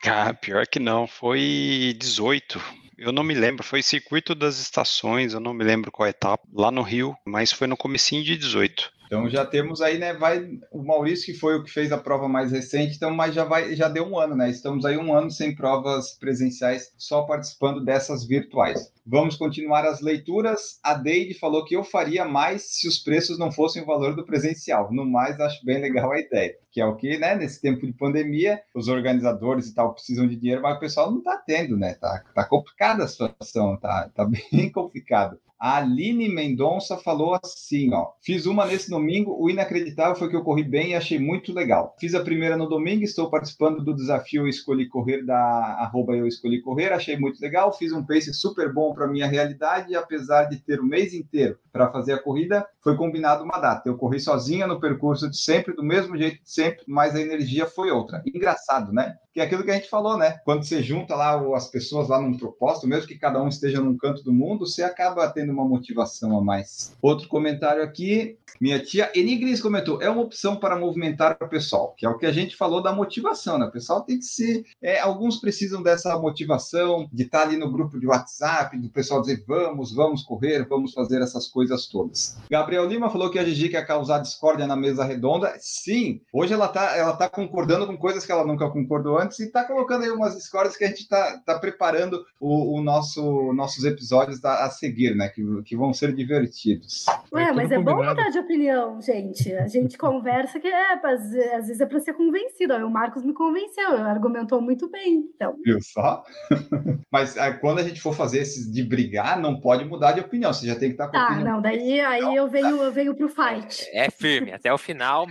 Cara, 0.00 0.34
pior 0.34 0.66
que 0.66 0.78
não. 0.78 1.06
Foi 1.06 1.94
18. 1.98 2.60
Eu 2.98 3.10
não 3.10 3.24
me 3.24 3.34
lembro, 3.34 3.64
foi 3.64 3.82
circuito 3.82 4.34
das 4.34 4.60
estações, 4.60 5.34
eu 5.34 5.40
não 5.40 5.52
me 5.52 5.64
lembro 5.64 5.90
qual 5.90 6.08
etapa, 6.08 6.46
lá 6.52 6.70
no 6.70 6.82
Rio, 6.82 7.16
mas 7.26 7.50
foi 7.50 7.66
no 7.66 7.76
comecinho 7.76 8.22
de 8.22 8.36
18. 8.36 8.92
Então 9.12 9.28
já 9.28 9.44
temos 9.44 9.82
aí, 9.82 9.98
né? 9.98 10.14
Vai 10.14 10.58
o 10.70 10.82
Maurício 10.82 11.26
que 11.26 11.38
foi 11.38 11.56
o 11.56 11.62
que 11.62 11.70
fez 11.70 11.92
a 11.92 11.98
prova 11.98 12.26
mais 12.26 12.50
recente, 12.50 12.96
então 12.96 13.10
mas 13.10 13.34
já 13.34 13.44
vai 13.44 13.76
já 13.76 13.86
deu 13.86 14.06
um 14.06 14.18
ano, 14.18 14.34
né? 14.34 14.48
Estamos 14.48 14.86
aí 14.86 14.96
um 14.96 15.14
ano 15.14 15.30
sem 15.30 15.54
provas 15.54 16.16
presenciais, 16.18 16.90
só 16.96 17.20
participando 17.20 17.84
dessas 17.84 18.24
virtuais. 18.26 18.90
Vamos 19.04 19.36
continuar 19.36 19.84
as 19.84 20.00
leituras. 20.00 20.78
A 20.82 20.94
Deide 20.94 21.34
falou 21.34 21.62
que 21.62 21.76
eu 21.76 21.84
faria 21.84 22.24
mais 22.24 22.74
se 22.74 22.88
os 22.88 22.98
preços 22.98 23.38
não 23.38 23.52
fossem 23.52 23.82
o 23.82 23.86
valor 23.86 24.16
do 24.16 24.24
presencial. 24.24 24.90
No 24.90 25.04
mais, 25.04 25.38
acho 25.40 25.62
bem 25.62 25.78
legal 25.78 26.10
a 26.10 26.18
ideia. 26.18 26.56
Que 26.70 26.80
é 26.80 26.86
o 26.86 26.96
que, 26.96 27.18
né? 27.18 27.34
Nesse 27.34 27.60
tempo 27.60 27.84
de 27.84 27.92
pandemia, 27.92 28.62
os 28.74 28.88
organizadores 28.88 29.66
e 29.66 29.74
tal 29.74 29.92
precisam 29.92 30.26
de 30.26 30.36
dinheiro, 30.36 30.62
mas 30.62 30.76
o 30.76 30.80
pessoal 30.80 31.10
não 31.10 31.18
está 31.18 31.36
tendo, 31.36 31.76
né? 31.76 31.94
Tá, 31.94 32.22
tá 32.34 32.44
complicada 32.46 33.04
a 33.04 33.08
situação, 33.08 33.76
tá, 33.76 34.08
tá 34.14 34.24
bem 34.50 34.70
complicado. 34.70 35.38
A 35.62 35.76
Aline 35.76 36.28
Mendonça 36.28 36.96
falou 36.96 37.38
assim, 37.40 37.94
ó. 37.94 38.08
Fiz 38.20 38.46
uma 38.46 38.66
nesse 38.66 38.90
domingo, 38.90 39.36
o 39.38 39.48
inacreditável 39.48 40.16
foi 40.16 40.28
que 40.28 40.34
eu 40.34 40.42
corri 40.42 40.64
bem 40.64 40.90
e 40.90 40.94
achei 40.96 41.20
muito 41.20 41.54
legal. 41.54 41.94
Fiz 42.00 42.16
a 42.16 42.24
primeira 42.24 42.56
no 42.56 42.68
domingo, 42.68 43.04
estou 43.04 43.30
participando 43.30 43.80
do 43.80 43.94
desafio 43.94 44.42
Eu 44.42 44.48
Escolhi 44.48 44.88
Correr 44.88 45.24
da 45.24 45.38
arroba 45.38 46.16
Eu 46.16 46.26
Escolhi 46.26 46.60
Correr, 46.60 46.92
achei 46.92 47.16
muito 47.16 47.40
legal. 47.40 47.72
Fiz 47.72 47.92
um 47.92 48.04
pace 48.04 48.34
super 48.34 48.72
bom 48.74 48.92
para 48.92 49.06
minha 49.06 49.28
realidade, 49.28 49.92
e 49.92 49.94
apesar 49.94 50.46
de 50.46 50.56
ter 50.56 50.80
o 50.80 50.84
mês 50.84 51.14
inteiro 51.14 51.56
para 51.72 51.92
fazer 51.92 52.14
a 52.14 52.18
corrida, 52.20 52.66
foi 52.82 52.96
combinado 52.96 53.44
uma 53.44 53.60
data. 53.60 53.88
Eu 53.88 53.96
corri 53.96 54.18
sozinha 54.18 54.66
no 54.66 54.80
percurso 54.80 55.30
de 55.30 55.36
sempre, 55.36 55.76
do 55.76 55.84
mesmo 55.84 56.16
jeito 56.16 56.42
de 56.42 56.50
sempre, 56.50 56.82
mas 56.88 57.14
a 57.14 57.20
energia 57.20 57.66
foi 57.66 57.88
outra. 57.92 58.20
Engraçado, 58.26 58.92
né? 58.92 59.14
que 59.32 59.40
é 59.40 59.44
aquilo 59.44 59.64
que 59.64 59.70
a 59.70 59.74
gente 59.74 59.88
falou, 59.88 60.18
né? 60.18 60.38
Quando 60.44 60.64
você 60.64 60.82
junta 60.82 61.14
lá 61.14 61.40
as 61.56 61.68
pessoas 61.68 62.08
lá 62.08 62.20
num 62.20 62.36
propósito, 62.36 62.86
mesmo 62.86 63.08
que 63.08 63.18
cada 63.18 63.42
um 63.42 63.48
esteja 63.48 63.80
num 63.80 63.96
canto 63.96 64.22
do 64.22 64.32
mundo, 64.32 64.66
você 64.66 64.82
acaba 64.82 65.28
tendo 65.30 65.51
uma 65.52 65.64
motivação 65.64 66.36
a 66.36 66.42
mais. 66.42 66.96
Outro 67.00 67.28
comentário 67.28 67.82
aqui, 67.82 68.36
minha 68.60 68.78
tia 68.78 69.10
Enigris 69.14 69.60
comentou, 69.60 70.00
é 70.00 70.08
uma 70.08 70.22
opção 70.22 70.56
para 70.56 70.78
movimentar 70.78 71.36
o 71.40 71.48
pessoal, 71.48 71.94
que 71.96 72.06
é 72.06 72.08
o 72.08 72.18
que 72.18 72.26
a 72.26 72.32
gente 72.32 72.56
falou 72.56 72.82
da 72.82 72.92
motivação, 72.92 73.58
né? 73.58 73.66
O 73.66 73.70
pessoal 73.70 74.02
tem 74.02 74.18
que 74.18 74.24
ser, 74.24 74.64
é, 74.80 75.00
alguns 75.00 75.40
precisam 75.40 75.82
dessa 75.82 76.18
motivação, 76.18 77.08
de 77.12 77.24
estar 77.24 77.42
ali 77.42 77.56
no 77.56 77.70
grupo 77.70 77.98
de 77.98 78.06
WhatsApp, 78.06 78.78
do 78.78 78.88
pessoal 78.88 79.20
dizer, 79.20 79.44
vamos, 79.46 79.92
vamos 79.92 80.22
correr, 80.22 80.66
vamos 80.68 80.92
fazer 80.92 81.20
essas 81.22 81.48
coisas 81.48 81.86
todas. 81.86 82.36
Gabriel 82.50 82.86
Lima 82.86 83.10
falou 83.10 83.30
que 83.30 83.38
a 83.38 83.44
Gigi 83.44 83.68
quer 83.68 83.86
causar 83.86 84.18
discórdia 84.18 84.66
na 84.66 84.76
mesa 84.76 85.04
redonda. 85.04 85.54
Sim, 85.58 86.20
hoje 86.32 86.52
ela 86.52 86.68
tá, 86.68 86.96
ela 86.96 87.14
tá 87.14 87.28
concordando 87.28 87.86
com 87.86 87.96
coisas 87.96 88.24
que 88.24 88.32
ela 88.32 88.46
nunca 88.46 88.68
concordou 88.70 89.18
antes 89.18 89.38
e 89.38 89.44
está 89.44 89.64
colocando 89.64 90.04
aí 90.04 90.10
umas 90.10 90.36
escolas 90.36 90.76
que 90.76 90.84
a 90.84 90.88
gente 90.88 91.00
está 91.00 91.38
tá 91.44 91.58
preparando 91.58 92.24
o, 92.40 92.78
o, 92.78 92.82
nosso 92.82 93.52
nossos 93.52 93.84
episódios 93.84 94.44
a, 94.44 94.64
a 94.64 94.70
seguir, 94.70 95.14
né? 95.14 95.28
Que, 95.28 95.41
que 95.64 95.76
vão 95.76 95.92
ser 95.92 96.14
divertidos. 96.14 97.06
Ué, 97.32 97.44
é 97.44 97.52
mas 97.52 97.70
é 97.70 97.78
bom 97.78 97.96
mudar 97.96 98.30
de 98.30 98.38
opinião, 98.38 99.00
gente. 99.00 99.52
A 99.54 99.66
gente 99.66 99.96
conversa 99.98 100.58
que 100.60 100.68
é, 100.68 100.92
às, 100.94 101.04
às 101.04 101.66
vezes 101.66 101.80
é 101.80 101.86
para 101.86 102.00
ser 102.00 102.14
convencido. 102.14 102.74
O 102.74 102.90
Marcos 102.90 103.24
me 103.24 103.32
convenceu, 103.32 103.96
argumentou 103.96 104.60
muito 104.60 104.88
bem. 104.90 105.30
Então. 105.34 105.56
Viu 105.64 105.80
só? 105.80 106.22
mas 107.10 107.36
é, 107.36 107.52
quando 107.52 107.78
a 107.78 107.82
gente 107.82 108.00
for 108.00 108.14
fazer 108.14 108.38
esses 108.40 108.70
de 108.70 108.82
brigar, 108.82 109.40
não 109.40 109.60
pode 109.60 109.84
mudar 109.84 110.12
de 110.12 110.20
opinião. 110.20 110.52
Você 110.52 110.66
já 110.66 110.74
tem 110.74 110.88
que 110.88 110.94
estar 110.94 111.06
com 111.06 111.12
Tá, 111.12 111.26
opinião. 111.26 111.54
não, 111.54 111.62
daí 111.62 112.00
aí 112.00 112.36
eu 112.36 112.48
venho, 112.48 112.82
eu 112.82 112.92
venho 112.92 113.14
pro 113.14 113.28
fight. 113.28 113.88
É 113.92 114.10
firme, 114.10 114.52
até 114.52 114.72
o 114.72 114.78
final, 114.78 115.26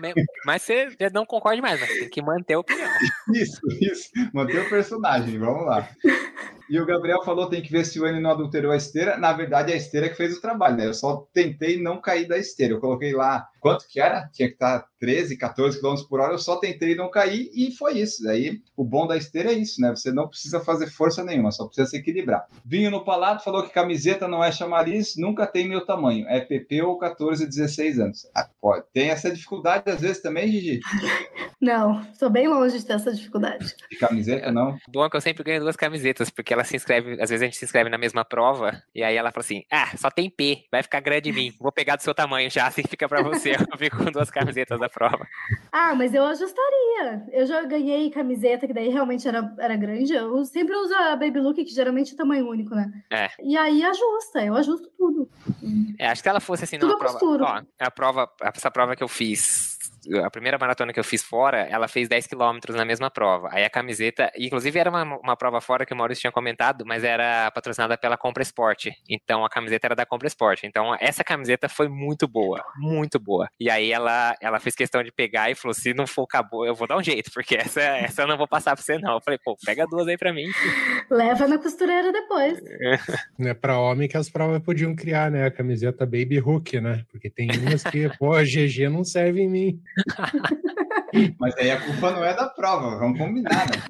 mas 0.46 0.62
você 0.62 0.88
não 1.14 1.26
concorde 1.26 1.62
mais, 1.62 1.80
mas 1.80 1.90
tem 1.90 2.10
que 2.10 2.22
manter 2.22 2.54
a 2.56 2.60
opinião. 2.60 2.90
Isso, 3.34 3.62
isso. 3.80 4.10
Manter 4.34 4.66
o 4.66 4.70
personagem, 4.70 5.38
vamos 5.40 5.66
lá. 5.66 5.88
E 6.72 6.80
o 6.80 6.86
Gabriel 6.86 7.22
falou 7.22 7.50
tem 7.50 7.62
que 7.62 7.70
ver 7.70 7.84
se 7.84 8.00
o 8.00 8.08
N 8.08 8.22
não 8.22 8.32
adulterou 8.32 8.72
a 8.72 8.78
esteira. 8.78 9.18
Na 9.18 9.34
verdade, 9.34 9.74
é 9.74 9.76
a 9.76 9.78
esteira 9.78 10.08
que 10.08 10.16
fez 10.16 10.38
o 10.38 10.42
trabalho, 10.42 10.78
né? 10.78 10.86
Eu 10.86 10.94
só 10.94 11.28
tentei 11.34 11.78
não 11.78 12.00
cair 12.00 12.30
da 12.30 12.38
esteira. 12.38 12.76
Eu 12.76 12.80
coloquei 12.80 13.12
lá 13.12 13.46
quanto 13.62 13.88
que 13.88 14.02
era? 14.02 14.28
Tinha 14.34 14.48
que 14.48 14.56
estar 14.56 14.86
13, 15.00 15.38
14 15.38 15.80
km 15.80 15.96
por 16.10 16.20
hora. 16.20 16.34
Eu 16.34 16.40
só 16.40 16.58
tentei 16.58 16.96
não 16.96 17.10
cair 17.10 17.50
e 17.54 17.72
foi 17.72 18.00
isso. 18.00 18.24
Daí 18.24 18.60
o 18.76 18.84
bom 18.84 19.08
da 19.08 19.16
esteira 19.16 19.52
é 19.52 19.56
isso, 19.56 19.80
né? 19.80 19.92
Você 19.92 20.12
não 20.12 20.28
precisa 20.28 20.60
fazer 20.60 20.88
força 20.88 21.24
nenhuma, 21.24 21.52
só 21.52 21.66
precisa 21.66 21.88
se 21.88 21.98
equilibrar. 21.98 22.48
Vinho 22.66 22.92
no 22.92 23.06
Palato 23.06 23.44
falou 23.44 23.64
que 23.64 23.74
camiseta 23.74 24.28
não 24.28 24.44
é 24.44 24.52
chamariz, 24.52 25.16
nunca 25.16 25.46
tem 25.46 25.70
meu 25.70 25.86
tamanho. 25.86 26.28
É 26.28 26.42
PP 26.42 26.82
ou 26.82 26.98
14, 26.98 27.46
16 27.46 28.00
anos. 28.00 28.28
Ah, 28.36 28.50
pode. 28.60 28.86
Tem 28.92 29.10
essa 29.10 29.32
dificuldade 29.32 29.90
às 29.90 30.02
vezes 30.02 30.22
também, 30.22 30.52
Gigi? 30.52 30.80
Não, 31.62 32.02
estou 32.12 32.28
bem 32.28 32.48
longe 32.48 32.80
de 32.80 32.84
ter 32.84 32.94
essa 32.94 33.14
dificuldade. 33.14 33.76
De 33.92 33.96
camiseta, 33.96 34.52
não? 34.52 34.80
Bom 34.90 35.06
é 35.06 35.10
que 35.12 35.16
eu 35.16 35.22
sempre 35.22 35.44
ganho 35.44 35.62
duas 35.62 35.76
camisetas, 35.76 36.32
porque 36.32 36.52
ela 36.52 36.64
se 36.64 36.76
inscreve, 36.76 37.22
às 37.22 37.30
vezes 37.30 37.44
a 37.44 37.46
gente 37.46 37.58
se 37.58 37.66
inscreve 37.66 37.88
na 37.88 38.00
mesma 38.00 38.26
prova, 38.26 38.82
e 38.96 39.04
aí 39.04 39.16
ela 39.16 39.32
fala 39.32 39.44
assim: 39.44 39.62
ah, 39.72 39.96
só 39.96 40.10
tem 40.10 40.28
P, 40.28 40.66
vai 40.72 40.82
ficar 40.82 41.02
grande 41.02 41.30
em 41.30 41.34
mim, 41.34 41.54
vou 41.60 41.72
pegar 41.72 41.98
do 41.98 42.02
seu 42.02 42.16
tamanho 42.16 42.50
já, 42.50 42.66
assim 42.66 42.82
fica 42.82 43.08
para 43.08 43.22
você. 43.22 43.51
Eu 43.72 43.78
fico 43.78 43.98
com 43.98 44.12
duas 44.12 44.30
camisetas 44.30 44.80
da 44.80 44.90
prova. 44.90 45.28
Ah, 45.72 45.96
mas 45.96 46.14
eu 46.14 46.24
ajustaria. 46.26 47.24
Eu 47.32 47.46
já 47.46 47.64
ganhei 47.64 48.10
camiseta, 48.10 48.68
que 48.68 48.74
daí 48.74 48.90
realmente 48.90 49.28
era, 49.28 49.54
era 49.58 49.76
grande. 49.76 50.14
Eu 50.14 50.44
sempre 50.46 50.76
uso 50.76 50.94
a 50.94 51.16
Baby 51.16 51.40
Look, 51.40 51.64
que 51.64 51.74
geralmente 51.74 52.14
é 52.14 52.18
tamanho 52.18 52.48
único, 52.48 52.76
né? 52.76 52.92
É. 53.10 53.30
E 53.42 53.58
aí 53.58 53.84
ajusta, 53.84 54.44
eu 54.44 54.56
ajusto 54.56 54.90
tudo. 54.98 55.30
É, 55.98 56.08
acho 56.08 56.22
que 56.22 56.28
se 56.28 56.30
ela 56.30 56.40
fosse 56.40 56.64
assim, 56.64 56.78
numa 56.78 56.98
prova. 56.98 57.20
Ó, 57.22 57.62
a 57.80 57.92
prova, 57.92 58.30
essa 58.42 58.72
prova 58.72 58.96
que 58.96 59.04
eu 59.04 59.08
fiz 59.08 59.71
a 60.24 60.30
primeira 60.30 60.58
maratona 60.58 60.92
que 60.92 61.00
eu 61.00 61.04
fiz 61.04 61.24
fora, 61.24 61.60
ela 61.70 61.88
fez 61.88 62.10
10 62.10 62.28
quilômetros 62.28 62.76
na 62.76 62.84
mesma 62.84 63.10
prova. 63.10 63.50
Aí 63.52 63.64
a 63.64 63.70
camiseta, 63.70 64.32
inclusive 64.38 64.78
era 64.80 64.90
uma, 64.90 65.04
uma 65.04 65.38
prova 65.38 65.62
fora 65.62 65.86
que 65.86 65.94
o 65.94 65.98
Maurício 65.98 66.22
tinha 66.22 66.32
comentado, 66.32 66.86
mas 66.86 67.04
era 67.04 67.52
patrocinada 67.52 67.98
pela 67.98 68.18
Compra 68.18 68.42
Esporte. 68.42 68.94
Então 69.08 69.46
a 69.46 69.50
camiseta 69.50 69.88
era 69.88 69.96
da 69.96 70.06
Compra 70.06 70.28
Esporte. 70.28 70.66
Então 70.66 70.96
essa 71.00 71.24
camiseta 71.24 71.70
foi 71.70 71.88
muito 71.88 72.28
boa, 72.28 72.64
muito 72.78 73.20
boa. 73.20 73.48
E 73.60 73.70
aí 73.70 73.92
ela, 73.92 74.36
ela 74.42 74.60
fez 74.60 74.76
questão 74.76 75.04
de 75.04 75.12
pegar 75.12 75.52
e 75.52 75.56
falou: 75.56 75.74
se 75.74 75.94
não 75.94 76.08
for 76.08 76.24
acabou, 76.32 76.66
eu 76.66 76.74
vou 76.74 76.88
dar 76.88 76.98
um 76.98 77.04
jeito, 77.04 77.30
porque 77.34 77.56
essa, 77.56 77.82
essa 77.82 78.22
eu 78.22 78.28
não 78.28 78.38
vou 78.38 78.48
passar 78.48 78.76
pra 78.76 78.84
você, 78.84 78.98
não. 78.98 79.16
Eu 79.16 79.22
falei, 79.22 79.40
pô, 79.44 79.56
pega 79.66 79.86
duas 79.86 80.08
aí 80.08 80.18
pra 80.18 80.34
mim. 80.34 80.46
Leva 81.10 81.48
na 81.48 81.58
costureira 81.58 82.12
depois. 82.12 82.60
É 83.42 83.54
pra 83.54 83.80
homem 83.80 84.08
que 84.08 84.16
as 84.16 84.30
provas 84.30 84.62
podiam 84.62 84.96
criar, 84.96 85.32
né? 85.32 85.46
A 85.46 85.52
camiseta 85.52 86.06
Baby 86.06 86.40
Hook, 86.40 86.80
né? 86.80 87.04
Porque 87.12 87.30
tem 87.30 87.50
umas 87.60 87.84
que, 87.84 88.08
pô, 88.18 88.34
a 88.34 88.44
GG 88.44 88.88
não 88.90 89.04
serve 89.04 89.42
em 89.42 89.50
mim. 89.50 89.82
Mas 91.40 91.56
aí 91.58 91.72
a 91.72 91.82
culpa 91.82 92.12
não 92.12 92.24
é 92.24 92.34
da 92.34 92.48
prova, 92.48 92.98
vamos 92.98 93.18
combinar, 93.18 93.68
né? 93.68 93.84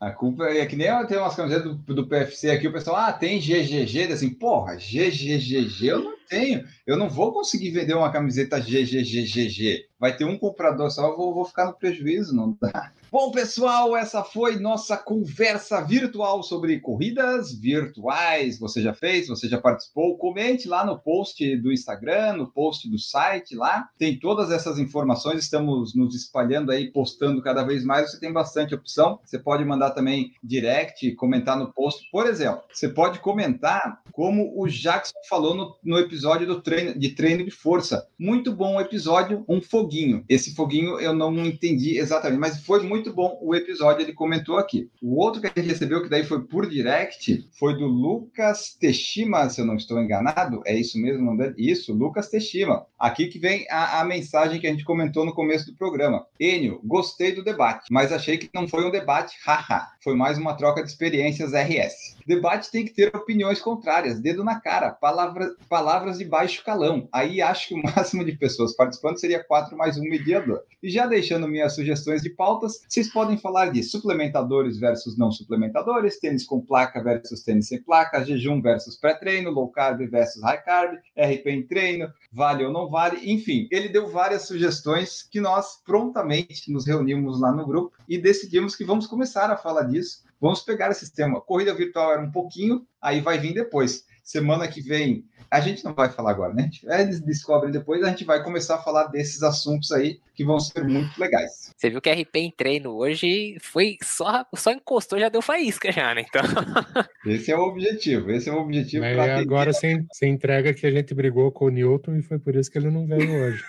A 0.00 0.10
culpa 0.10 0.44
é 0.44 0.66
que 0.66 0.76
nem 0.76 0.88
tenho 1.06 1.20
umas 1.20 1.36
camisetas 1.36 1.76
do, 1.76 1.94
do 1.94 2.06
PFC 2.06 2.50
aqui, 2.50 2.68
o 2.68 2.72
pessoal, 2.72 2.96
ah, 2.96 3.12
tem 3.12 3.40
GGG, 3.40 4.12
assim, 4.12 4.30
porra, 4.30 4.76
GGGG 4.76 5.86
eu 5.86 6.04
não 6.04 6.19
tenho. 6.30 6.64
Eu 6.86 6.96
não 6.96 7.10
vou 7.10 7.32
conseguir 7.32 7.70
vender 7.70 7.94
uma 7.94 8.12
camiseta 8.12 8.60
GGGGG. 8.60 9.90
Vai 9.98 10.16
ter 10.16 10.24
um 10.24 10.38
comprador 10.38 10.90
só, 10.90 11.08
eu 11.08 11.16
vou, 11.16 11.34
vou 11.34 11.44
ficar 11.44 11.66
no 11.66 11.74
prejuízo, 11.74 12.34
não 12.34 12.56
dá. 12.58 12.90
Bom, 13.12 13.30
pessoal, 13.32 13.94
essa 13.94 14.22
foi 14.22 14.56
nossa 14.58 14.96
conversa 14.96 15.82
virtual 15.82 16.42
sobre 16.42 16.80
corridas 16.80 17.52
virtuais. 17.52 18.58
Você 18.58 18.80
já 18.80 18.94
fez? 18.94 19.28
Você 19.28 19.46
já 19.48 19.60
participou? 19.60 20.16
Comente 20.16 20.68
lá 20.68 20.86
no 20.86 20.98
post 20.98 21.56
do 21.56 21.72
Instagram, 21.72 22.34
no 22.34 22.46
post 22.46 22.88
do 22.88 22.98
site 22.98 23.54
lá. 23.54 23.90
Tem 23.98 24.18
todas 24.18 24.50
essas 24.50 24.78
informações. 24.78 25.42
Estamos 25.42 25.94
nos 25.94 26.14
espalhando 26.14 26.70
aí, 26.72 26.90
postando 26.90 27.42
cada 27.42 27.62
vez 27.62 27.84
mais. 27.84 28.10
Você 28.10 28.20
tem 28.20 28.32
bastante 28.32 28.74
opção. 28.74 29.18
Você 29.24 29.38
pode 29.38 29.64
mandar 29.64 29.90
também 29.90 30.32
direct, 30.42 31.12
comentar 31.16 31.58
no 31.58 31.72
post. 31.72 32.08
Por 32.10 32.26
exemplo, 32.26 32.62
você 32.72 32.88
pode 32.88 33.18
comentar 33.18 34.00
como 34.12 34.52
o 34.56 34.66
Jackson 34.68 35.18
falou 35.28 35.54
no, 35.54 35.76
no 35.82 35.98
episódio 35.98 36.19
do 36.20 36.60
treino, 36.60 36.98
de 36.98 37.10
treino 37.10 37.44
de 37.44 37.50
força. 37.50 38.06
Muito 38.18 38.52
bom 38.52 38.80
episódio, 38.80 39.44
um 39.48 39.60
foguinho. 39.60 40.24
Esse 40.28 40.54
foguinho 40.54 40.98
eu 41.00 41.14
não 41.14 41.34
entendi 41.44 41.98
exatamente, 41.98 42.38
mas 42.38 42.64
foi 42.64 42.82
muito 42.82 43.12
bom 43.12 43.38
o 43.42 43.54
episódio, 43.54 44.02
ele 44.02 44.12
comentou 44.12 44.56
aqui. 44.56 44.90
O 45.02 45.18
outro 45.18 45.40
que 45.40 45.46
a 45.46 45.52
gente 45.54 45.66
recebeu, 45.66 46.02
que 46.02 46.08
daí 46.08 46.24
foi 46.24 46.42
por 46.44 46.68
direct, 46.68 47.48
foi 47.58 47.76
do 47.76 47.86
Lucas 47.86 48.76
Teshima, 48.78 49.48
se 49.48 49.60
eu 49.60 49.66
não 49.66 49.76
estou 49.76 50.00
enganado. 50.00 50.62
É 50.66 50.74
isso 50.74 50.98
mesmo? 50.98 51.34
Não? 51.34 51.54
Isso, 51.56 51.92
Lucas 51.92 52.28
Teshima. 52.28 52.86
Aqui 52.98 53.26
que 53.26 53.38
vem 53.38 53.66
a, 53.70 54.00
a 54.00 54.04
mensagem 54.04 54.60
que 54.60 54.66
a 54.66 54.70
gente 54.70 54.84
comentou 54.84 55.24
no 55.24 55.34
começo 55.34 55.66
do 55.66 55.76
programa. 55.76 56.26
Enio, 56.38 56.80
gostei 56.84 57.32
do 57.32 57.44
debate, 57.44 57.86
mas 57.90 58.12
achei 58.12 58.36
que 58.36 58.50
não 58.54 58.68
foi 58.68 58.84
um 58.84 58.90
debate, 58.90 59.36
haha. 59.44 59.88
Foi 60.02 60.14
mais 60.14 60.38
uma 60.38 60.54
troca 60.54 60.82
de 60.82 60.90
experiências 60.90 61.52
RS. 61.52 62.16
Debate 62.26 62.70
tem 62.70 62.84
que 62.84 62.92
ter 62.92 63.14
opiniões 63.14 63.60
contrárias, 63.60 64.20
dedo 64.20 64.44
na 64.44 64.60
cara, 64.60 64.90
palavra, 64.90 65.54
palavras 65.68 66.09
de 66.18 66.24
baixo 66.24 66.64
calão. 66.64 67.08
Aí 67.12 67.40
acho 67.42 67.68
que 67.68 67.74
o 67.74 67.82
máximo 67.96 68.24
de 68.24 68.32
pessoas 68.32 68.74
participando 68.74 69.18
seria 69.18 69.42
quatro 69.42 69.76
mais 69.76 69.98
um 69.98 70.02
mediador. 70.02 70.62
E 70.82 70.90
já 70.90 71.06
deixando 71.06 71.48
minhas 71.48 71.74
sugestões 71.74 72.22
de 72.22 72.30
pautas, 72.30 72.80
vocês 72.88 73.12
podem 73.12 73.36
falar 73.36 73.70
de 73.70 73.82
suplementadores 73.82 74.78
versus 74.78 75.16
não 75.16 75.30
suplementadores, 75.30 76.18
tênis 76.18 76.44
com 76.44 76.60
placa 76.60 77.02
versus 77.02 77.42
tênis 77.42 77.68
sem 77.68 77.82
placa, 77.82 78.24
jejum 78.24 78.60
versus 78.60 78.96
pré-treino, 78.96 79.50
low 79.50 79.68
carb 79.68 80.00
versus 80.10 80.42
high 80.42 80.62
carb, 80.62 80.94
RP 81.16 81.46
em 81.46 81.66
treino, 81.66 82.12
vale 82.32 82.64
ou 82.64 82.72
não 82.72 82.88
vale, 82.88 83.30
enfim, 83.30 83.68
ele 83.70 83.88
deu 83.88 84.08
várias 84.08 84.46
sugestões 84.46 85.22
que 85.22 85.40
nós 85.40 85.82
prontamente 85.84 86.72
nos 86.72 86.86
reunimos 86.86 87.40
lá 87.40 87.52
no 87.52 87.66
grupo 87.66 87.96
e 88.08 88.18
decidimos 88.18 88.74
que 88.74 88.84
vamos 88.84 89.06
começar 89.06 89.50
a 89.50 89.56
falar 89.56 89.82
disso. 89.82 90.24
Vamos 90.40 90.60
pegar 90.60 90.90
esse 90.90 91.12
tema. 91.12 91.40
Corrida 91.40 91.74
virtual 91.74 92.12
era 92.12 92.22
um 92.22 92.30
pouquinho, 92.30 92.86
aí 93.00 93.20
vai 93.20 93.38
vir 93.38 93.52
depois. 93.52 94.06
Semana 94.30 94.68
que 94.68 94.80
vem 94.80 95.24
a 95.50 95.58
gente 95.58 95.84
não 95.84 95.92
vai 95.92 96.08
falar 96.08 96.30
agora, 96.30 96.54
né? 96.54 96.70
Eles 96.84 97.20
descobrem 97.20 97.72
depois, 97.72 98.04
a 98.04 98.10
gente 98.10 98.24
vai 98.24 98.42
começar 98.42 98.76
a 98.76 98.82
falar 98.82 99.08
desses 99.08 99.42
assuntos 99.42 99.90
aí 99.90 100.20
que 100.32 100.44
vão 100.44 100.60
ser 100.60 100.84
muito 100.84 101.20
legais. 101.20 101.74
Você 101.76 101.90
viu 101.90 102.00
que 102.00 102.08
RP 102.10 102.36
em 102.36 102.50
treino 102.52 102.96
hoje 102.96 103.56
foi 103.60 103.98
só, 104.00 104.46
só 104.54 104.70
encostou, 104.70 105.18
já 105.18 105.28
deu 105.28 105.42
faísca 105.42 105.90
já, 105.90 106.14
né? 106.14 106.24
Então... 106.26 106.40
Esse 107.26 107.50
é 107.50 107.56
o 107.56 107.62
objetivo, 107.62 108.30
esse 108.30 108.48
é 108.48 108.52
o 108.52 108.56
objetivo. 108.56 109.04
Mas 109.04 109.18
agora 109.18 109.72
você, 109.72 110.02
você 110.10 110.26
entrega 110.26 110.72
que 110.72 110.86
a 110.86 110.90
gente 110.90 111.12
brigou 111.14 111.52
com 111.52 111.66
o 111.66 111.68
Newton 111.68 112.16
e 112.16 112.22
foi 112.22 112.38
por 112.38 112.56
isso 112.56 112.70
que 112.70 112.78
ele 112.78 112.90
não 112.90 113.06
veio 113.06 113.30
hoje. 113.30 113.62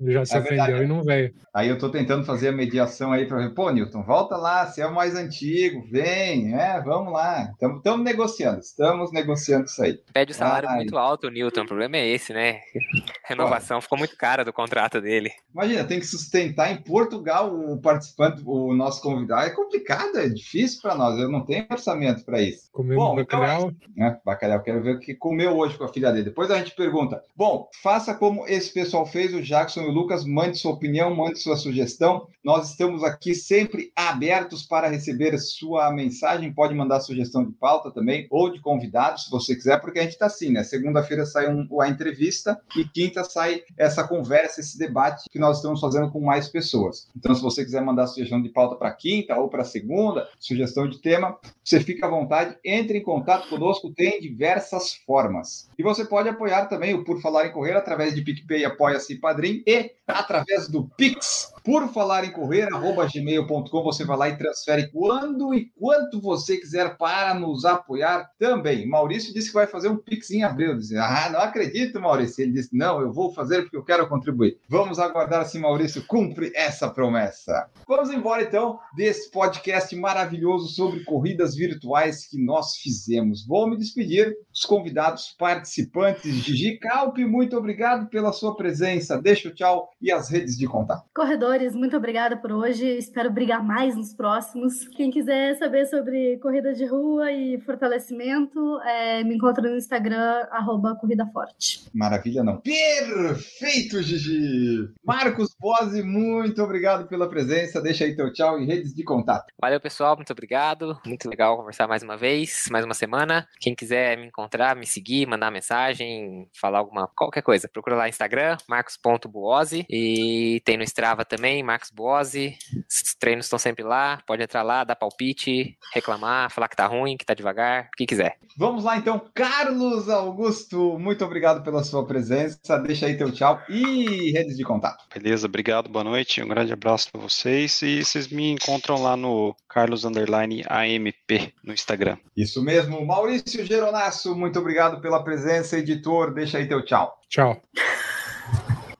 Ele 0.00 0.12
já 0.12 0.24
se 0.24 0.36
é 0.36 0.38
ofendeu 0.38 0.66
verdade. 0.66 0.84
e 0.84 0.86
não 0.86 1.02
veio. 1.02 1.34
Aí 1.52 1.68
eu 1.68 1.78
tô 1.78 1.90
tentando 1.90 2.24
fazer 2.24 2.48
a 2.48 2.52
mediação 2.52 3.10
aí 3.10 3.26
para 3.26 3.38
ver, 3.38 3.54
pô, 3.54 3.70
Newton, 3.70 4.04
volta 4.04 4.36
lá, 4.36 4.66
você 4.66 4.82
é 4.82 4.86
o 4.86 4.94
mais 4.94 5.16
antigo, 5.16 5.84
vem, 5.90 6.54
é, 6.54 6.80
vamos 6.80 7.12
lá. 7.12 7.50
Estamos 7.52 8.04
negociando, 8.04 8.60
estamos 8.60 9.12
negociando 9.12 9.64
isso 9.64 9.82
aí. 9.82 9.98
Pede 10.12 10.32
o 10.32 10.34
salário 10.34 10.68
Ai. 10.68 10.76
muito 10.76 10.96
alto, 10.96 11.30
Newton, 11.30 11.62
o 11.62 11.66
problema 11.66 11.96
é 11.96 12.08
esse, 12.08 12.32
né? 12.32 12.60
Renovação 13.24 13.80
ficou 13.80 13.98
muito 13.98 14.16
cara 14.16 14.44
do 14.44 14.52
contrato 14.52 15.00
dele. 15.00 15.32
Imagina, 15.52 15.84
tem 15.84 16.00
que 16.00 16.06
sustentar 16.06 16.72
em 16.72 16.82
Portugal 16.82 17.54
o 17.54 17.80
participante, 17.80 18.42
o 18.44 18.74
nosso 18.74 19.02
convidado. 19.02 19.46
É 19.46 19.50
complicado, 19.50 20.18
é 20.18 20.28
difícil 20.28 20.80
para 20.80 20.94
nós. 20.94 21.18
Eu 21.18 21.30
não 21.30 21.44
tenho 21.44 21.66
orçamento 21.70 22.24
para 22.24 22.40
isso. 22.40 22.68
Comemos 22.72 23.04
Bom, 23.04 23.16
bacalhau? 23.16 23.70
Então, 23.70 23.90
né, 23.96 24.18
bacalhau, 24.24 24.62
quero 24.62 24.82
ver 24.82 24.96
o 24.96 25.00
que 25.00 25.14
comeu 25.14 25.56
hoje 25.56 25.76
com 25.76 25.84
a 25.84 25.92
filha 25.92 26.10
dele. 26.10 26.24
Depois 26.24 26.50
a 26.50 26.58
gente 26.58 26.74
pergunta. 26.74 27.22
Bom, 27.36 27.68
faça 27.82 28.14
como 28.14 28.46
esse 28.46 28.72
pessoal 28.72 29.06
fez, 29.06 29.34
o 29.34 29.42
Jackson 29.42 29.82
e 29.82 29.86
o 29.86 29.92
Lucas, 29.92 30.24
mande 30.24 30.58
sua 30.58 30.72
opinião, 30.72 31.14
mande 31.14 31.38
sua 31.38 31.56
sugestão. 31.56 32.26
Nós 32.44 32.70
estamos 32.70 33.04
aqui 33.04 33.34
sempre 33.34 33.92
abertos 33.94 34.62
para 34.62 34.88
receber 34.88 35.38
sua 35.38 35.90
mensagem. 35.92 36.52
Pode 36.52 36.74
mandar 36.74 37.00
sugestão 37.00 37.44
de 37.44 37.52
pauta 37.52 37.90
também, 37.90 38.26
ou 38.30 38.50
de 38.50 38.60
convidados, 38.60 39.24
se 39.24 39.30
você 39.30 39.54
quiser, 39.54 39.80
porque 39.80 39.91
a 39.98 40.02
gente 40.02 40.12
está 40.12 40.26
assim, 40.26 40.50
né? 40.50 40.62
Segunda-feira 40.64 41.24
sai 41.26 41.48
um, 41.48 41.80
a 41.80 41.88
entrevista 41.88 42.60
e 42.76 42.84
quinta 42.84 43.24
sai 43.24 43.62
essa 43.76 44.06
conversa, 44.06 44.60
esse 44.60 44.78
debate 44.78 45.28
que 45.30 45.38
nós 45.38 45.56
estamos 45.58 45.80
fazendo 45.80 46.10
com 46.10 46.20
mais 46.20 46.48
pessoas. 46.48 47.08
Então, 47.16 47.34
se 47.34 47.42
você 47.42 47.64
quiser 47.64 47.82
mandar 47.82 48.06
sugestão 48.06 48.40
de 48.40 48.48
pauta 48.48 48.76
para 48.76 48.92
quinta 48.92 49.36
ou 49.36 49.48
para 49.48 49.64
segunda, 49.64 50.28
sugestão 50.38 50.88
de 50.88 51.00
tema, 51.00 51.38
você 51.64 51.80
fica 51.80 52.06
à 52.06 52.10
vontade, 52.10 52.56
entre 52.64 52.98
em 52.98 53.02
contato 53.02 53.48
conosco, 53.48 53.92
tem 53.92 54.20
diversas 54.20 54.94
formas. 55.06 55.68
E 55.78 55.82
você 55.82 56.04
pode 56.04 56.28
apoiar 56.28 56.66
também 56.66 56.94
o 56.94 57.04
Por 57.04 57.20
Falar 57.20 57.46
em 57.46 57.52
Correr 57.52 57.76
através 57.76 58.14
de 58.14 58.22
PicPay, 58.22 58.64
Apoia-se 58.64 59.16
Padrim 59.16 59.62
e 59.66 59.92
através 60.06 60.68
do 60.68 60.88
Pix. 60.96 61.51
Por 61.64 61.88
falar 61.92 62.24
em 62.24 62.32
correr, 62.32 62.72
arroba 62.72 63.06
gmail.com, 63.06 63.82
você 63.82 64.04
vai 64.04 64.16
lá 64.16 64.28
e 64.28 64.36
transfere 64.36 64.90
quando 64.90 65.54
e 65.54 65.70
quanto 65.78 66.20
você 66.20 66.56
quiser 66.56 66.96
para 66.96 67.34
nos 67.34 67.64
apoiar 67.64 68.30
também. 68.38 68.88
Maurício 68.88 69.32
disse 69.32 69.48
que 69.48 69.54
vai 69.54 69.66
fazer 69.66 69.88
um 69.88 69.96
Pix 69.96 70.30
em 70.30 70.42
abril. 70.42 70.76
Disse, 70.76 70.96
ah, 70.96 71.30
não 71.32 71.40
acredito, 71.40 72.00
Maurício. 72.00 72.42
Ele 72.42 72.52
disse, 72.52 72.76
não, 72.76 73.00
eu 73.00 73.12
vou 73.12 73.32
fazer 73.32 73.62
porque 73.62 73.76
eu 73.76 73.84
quero 73.84 74.08
contribuir. 74.08 74.58
Vamos 74.68 74.98
aguardar 74.98 75.46
se 75.46 75.58
Maurício 75.58 76.04
cumpre 76.06 76.52
essa 76.54 76.90
promessa. 76.90 77.70
Vamos 77.86 78.10
embora 78.10 78.42
então 78.42 78.78
desse 78.96 79.30
podcast 79.30 79.94
maravilhoso 79.94 80.68
sobre 80.68 81.04
corridas 81.04 81.54
virtuais 81.54 82.26
que 82.26 82.42
nós 82.42 82.76
fizemos. 82.76 83.46
Vou 83.46 83.68
me 83.68 83.76
despedir 83.76 84.34
dos 84.50 84.64
convidados 84.64 85.34
participantes. 85.38 86.32
Gigi 86.34 86.78
Calpe, 86.78 87.24
muito 87.24 87.56
obrigado 87.56 88.08
pela 88.08 88.32
sua 88.32 88.56
presença. 88.56 89.20
Deixa 89.20 89.48
o 89.48 89.54
tchau 89.54 89.90
e 90.00 90.10
as 90.10 90.28
redes 90.28 90.56
de 90.56 90.66
contato. 90.66 91.04
Corredores, 91.52 91.74
muito 91.74 91.94
obrigada 91.94 92.34
por 92.34 92.50
hoje. 92.50 92.86
Espero 92.96 93.30
brigar 93.30 93.62
mais 93.62 93.94
nos 93.94 94.14
próximos. 94.14 94.88
Quem 94.88 95.10
quiser 95.10 95.54
saber 95.58 95.84
sobre 95.84 96.38
corrida 96.38 96.72
de 96.72 96.86
rua 96.86 97.30
e 97.30 97.60
fortalecimento, 97.60 98.80
é, 98.80 99.22
me 99.22 99.34
encontra 99.34 99.68
no 99.68 99.76
Instagram, 99.76 100.46
arroba 100.50 100.96
Corrida 100.96 101.26
Forte. 101.26 101.84
Maravilha, 101.92 102.42
não. 102.42 102.58
Perfeito, 102.58 104.02
Gigi! 104.02 104.88
Marcos 105.04 105.54
Bose, 105.60 106.02
muito 106.02 106.62
obrigado 106.62 107.06
pela 107.06 107.28
presença. 107.28 107.82
Deixa 107.82 108.04
aí 108.04 108.16
teu 108.16 108.32
tchau 108.32 108.58
e 108.58 108.64
redes 108.64 108.94
de 108.94 109.04
contato. 109.04 109.52
Valeu, 109.60 109.80
pessoal. 109.80 110.16
Muito 110.16 110.32
obrigado. 110.32 110.98
Muito 111.04 111.28
legal 111.28 111.58
conversar 111.58 111.86
mais 111.86 112.02
uma 112.02 112.16
vez, 112.16 112.66
mais 112.70 112.86
uma 112.86 112.94
semana. 112.94 113.46
Quem 113.60 113.74
quiser 113.74 114.16
me 114.16 114.28
encontrar, 114.28 114.74
me 114.74 114.86
seguir, 114.86 115.26
mandar 115.26 115.50
mensagem, 115.50 116.48
falar 116.58 116.78
alguma 116.78 117.08
qualquer 117.14 117.42
coisa, 117.42 117.68
procura 117.68 117.96
lá 117.96 118.04
no 118.04 118.08
Instagram, 118.08 118.56
marcos.buose. 118.66 119.84
E 119.90 120.62
tem 120.64 120.78
no 120.78 120.84
Strava 120.84 121.26
também, 121.26 121.41
Marcos 121.62 121.90
Buose. 121.90 122.56
Os 122.88 123.14
treinos 123.14 123.46
estão 123.46 123.58
sempre 123.58 123.82
lá. 123.82 124.22
Pode 124.26 124.42
entrar 124.42 124.62
lá, 124.62 124.84
dar 124.84 124.94
palpite, 124.94 125.76
reclamar, 125.92 126.50
falar 126.50 126.68
que 126.68 126.76
tá 126.76 126.86
ruim, 126.86 127.16
que 127.16 127.24
tá 127.24 127.34
devagar, 127.34 127.88
o 127.92 127.96
que 127.96 128.06
quiser. 128.06 128.38
Vamos 128.56 128.84
lá 128.84 128.96
então, 128.96 129.20
Carlos 129.34 130.08
Augusto, 130.08 130.98
muito 130.98 131.24
obrigado 131.24 131.62
pela 131.62 131.82
sua 131.82 132.06
presença. 132.06 132.78
Deixa 132.78 133.06
aí 133.06 133.16
teu 133.16 133.32
tchau 133.32 133.60
e 133.68 134.30
redes 134.30 134.56
de 134.56 134.64
contato. 134.64 135.04
Beleza, 135.12 135.46
obrigado, 135.46 135.88
boa 135.88 136.04
noite. 136.04 136.42
Um 136.42 136.48
grande 136.48 136.72
abraço 136.72 137.10
para 137.10 137.20
vocês 137.20 137.80
e 137.82 138.04
vocês 138.04 138.28
me 138.28 138.50
encontram 138.50 139.02
lá 139.02 139.16
no 139.16 139.56
Carlos 139.68 140.04
Underline 140.04 140.62
AMP 140.68 141.52
no 141.64 141.72
Instagram. 141.72 142.18
Isso 142.36 142.62
mesmo, 142.62 143.04
Maurício 143.04 143.64
Geronasso, 143.64 144.36
muito 144.36 144.58
obrigado 144.58 145.00
pela 145.00 145.24
presença, 145.24 145.78
editor. 145.78 146.32
Deixa 146.34 146.58
aí 146.58 146.68
teu 146.68 146.84
tchau. 146.84 147.18
Tchau. 147.28 147.60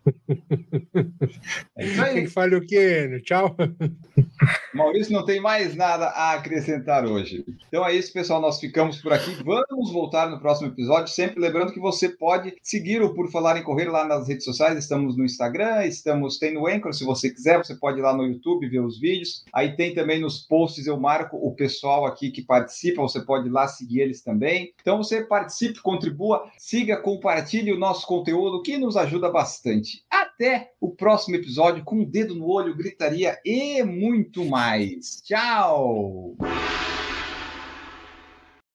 É 1.77 1.87
isso 1.87 2.03
aí. 2.03 2.15
Quem 2.15 2.27
fala 2.27 2.57
o 2.57 2.67
quê? 2.67 3.21
Tchau. 3.25 3.57
Maurício 4.75 5.13
não 5.13 5.25
tem 5.25 5.41
mais 5.41 5.75
nada 5.75 6.07
a 6.07 6.33
acrescentar 6.33 7.05
hoje. 7.07 7.45
Então 7.69 7.87
é 7.87 7.95
isso, 7.95 8.13
pessoal. 8.13 8.41
Nós 8.41 8.61
ficamos 8.61 9.01
por 9.01 9.13
aqui. 9.13 9.31
Vamos 9.43 9.93
voltar 9.93 10.31
no 10.31 10.39
próximo 10.39 10.69
episódio. 10.69 11.13
Sempre 11.13 11.41
lembrando 11.41 11.73
que 11.73 11.81
você 11.81 12.09
pode 12.09 12.55
seguir 12.63 13.03
o 13.03 13.15
Por 13.15 13.31
Falar 13.31 13.57
em 13.57 13.63
Correr 13.63 13.91
lá 13.91 14.07
nas 14.07 14.29
redes 14.29 14.45
sociais. 14.45 14.79
Estamos 14.79 15.17
no 15.17 15.25
Instagram, 15.25 15.85
estamos 15.87 16.39
tem 16.39 16.55
no 16.55 16.67
Anchor. 16.67 16.93
Se 16.93 17.05
você 17.05 17.31
quiser, 17.31 17.59
você 17.59 17.75
pode 17.75 17.99
ir 17.99 18.03
lá 18.03 18.15
no 18.15 18.27
YouTube 18.27 18.69
ver 18.69 18.81
os 18.81 19.01
vídeos. 19.01 19.45
Aí 19.53 19.75
tem 19.77 19.95
também 19.95 20.21
nos 20.21 20.41
posts. 20.41 20.87
Eu 20.87 20.99
marco 20.99 21.37
o 21.37 21.55
pessoal 21.55 22.07
aqui 22.07 22.31
que 22.31 22.43
participa. 22.43 23.03
Você 23.03 23.21
pode 23.21 23.49
ir 23.49 23.53
lá 23.53 23.67
seguir 23.67 24.01
eles 24.01 24.23
também. 24.23 24.73
Então 24.81 24.99
você 24.99 25.25
participe, 25.25 25.81
contribua, 25.81 26.45
siga, 26.59 26.97
compartilhe 26.97 27.73
o 27.73 27.79
nosso 27.79 28.07
conteúdo 28.07 28.63
que 28.63 28.77
nos 28.77 28.97
ajuda 28.97 29.31
bastante. 29.31 30.03
Até 30.23 30.71
o 30.81 30.89
próximo 30.89 31.35
episódio 31.35 31.83
com 31.83 31.97
um 31.97 32.05
dedo 32.05 32.33
no 32.37 32.47
olho, 32.49 32.77
gritaria 32.77 33.37
e 33.45 33.83
muito 33.83 34.45
mais. 34.45 35.21
Tchau! 35.25 36.37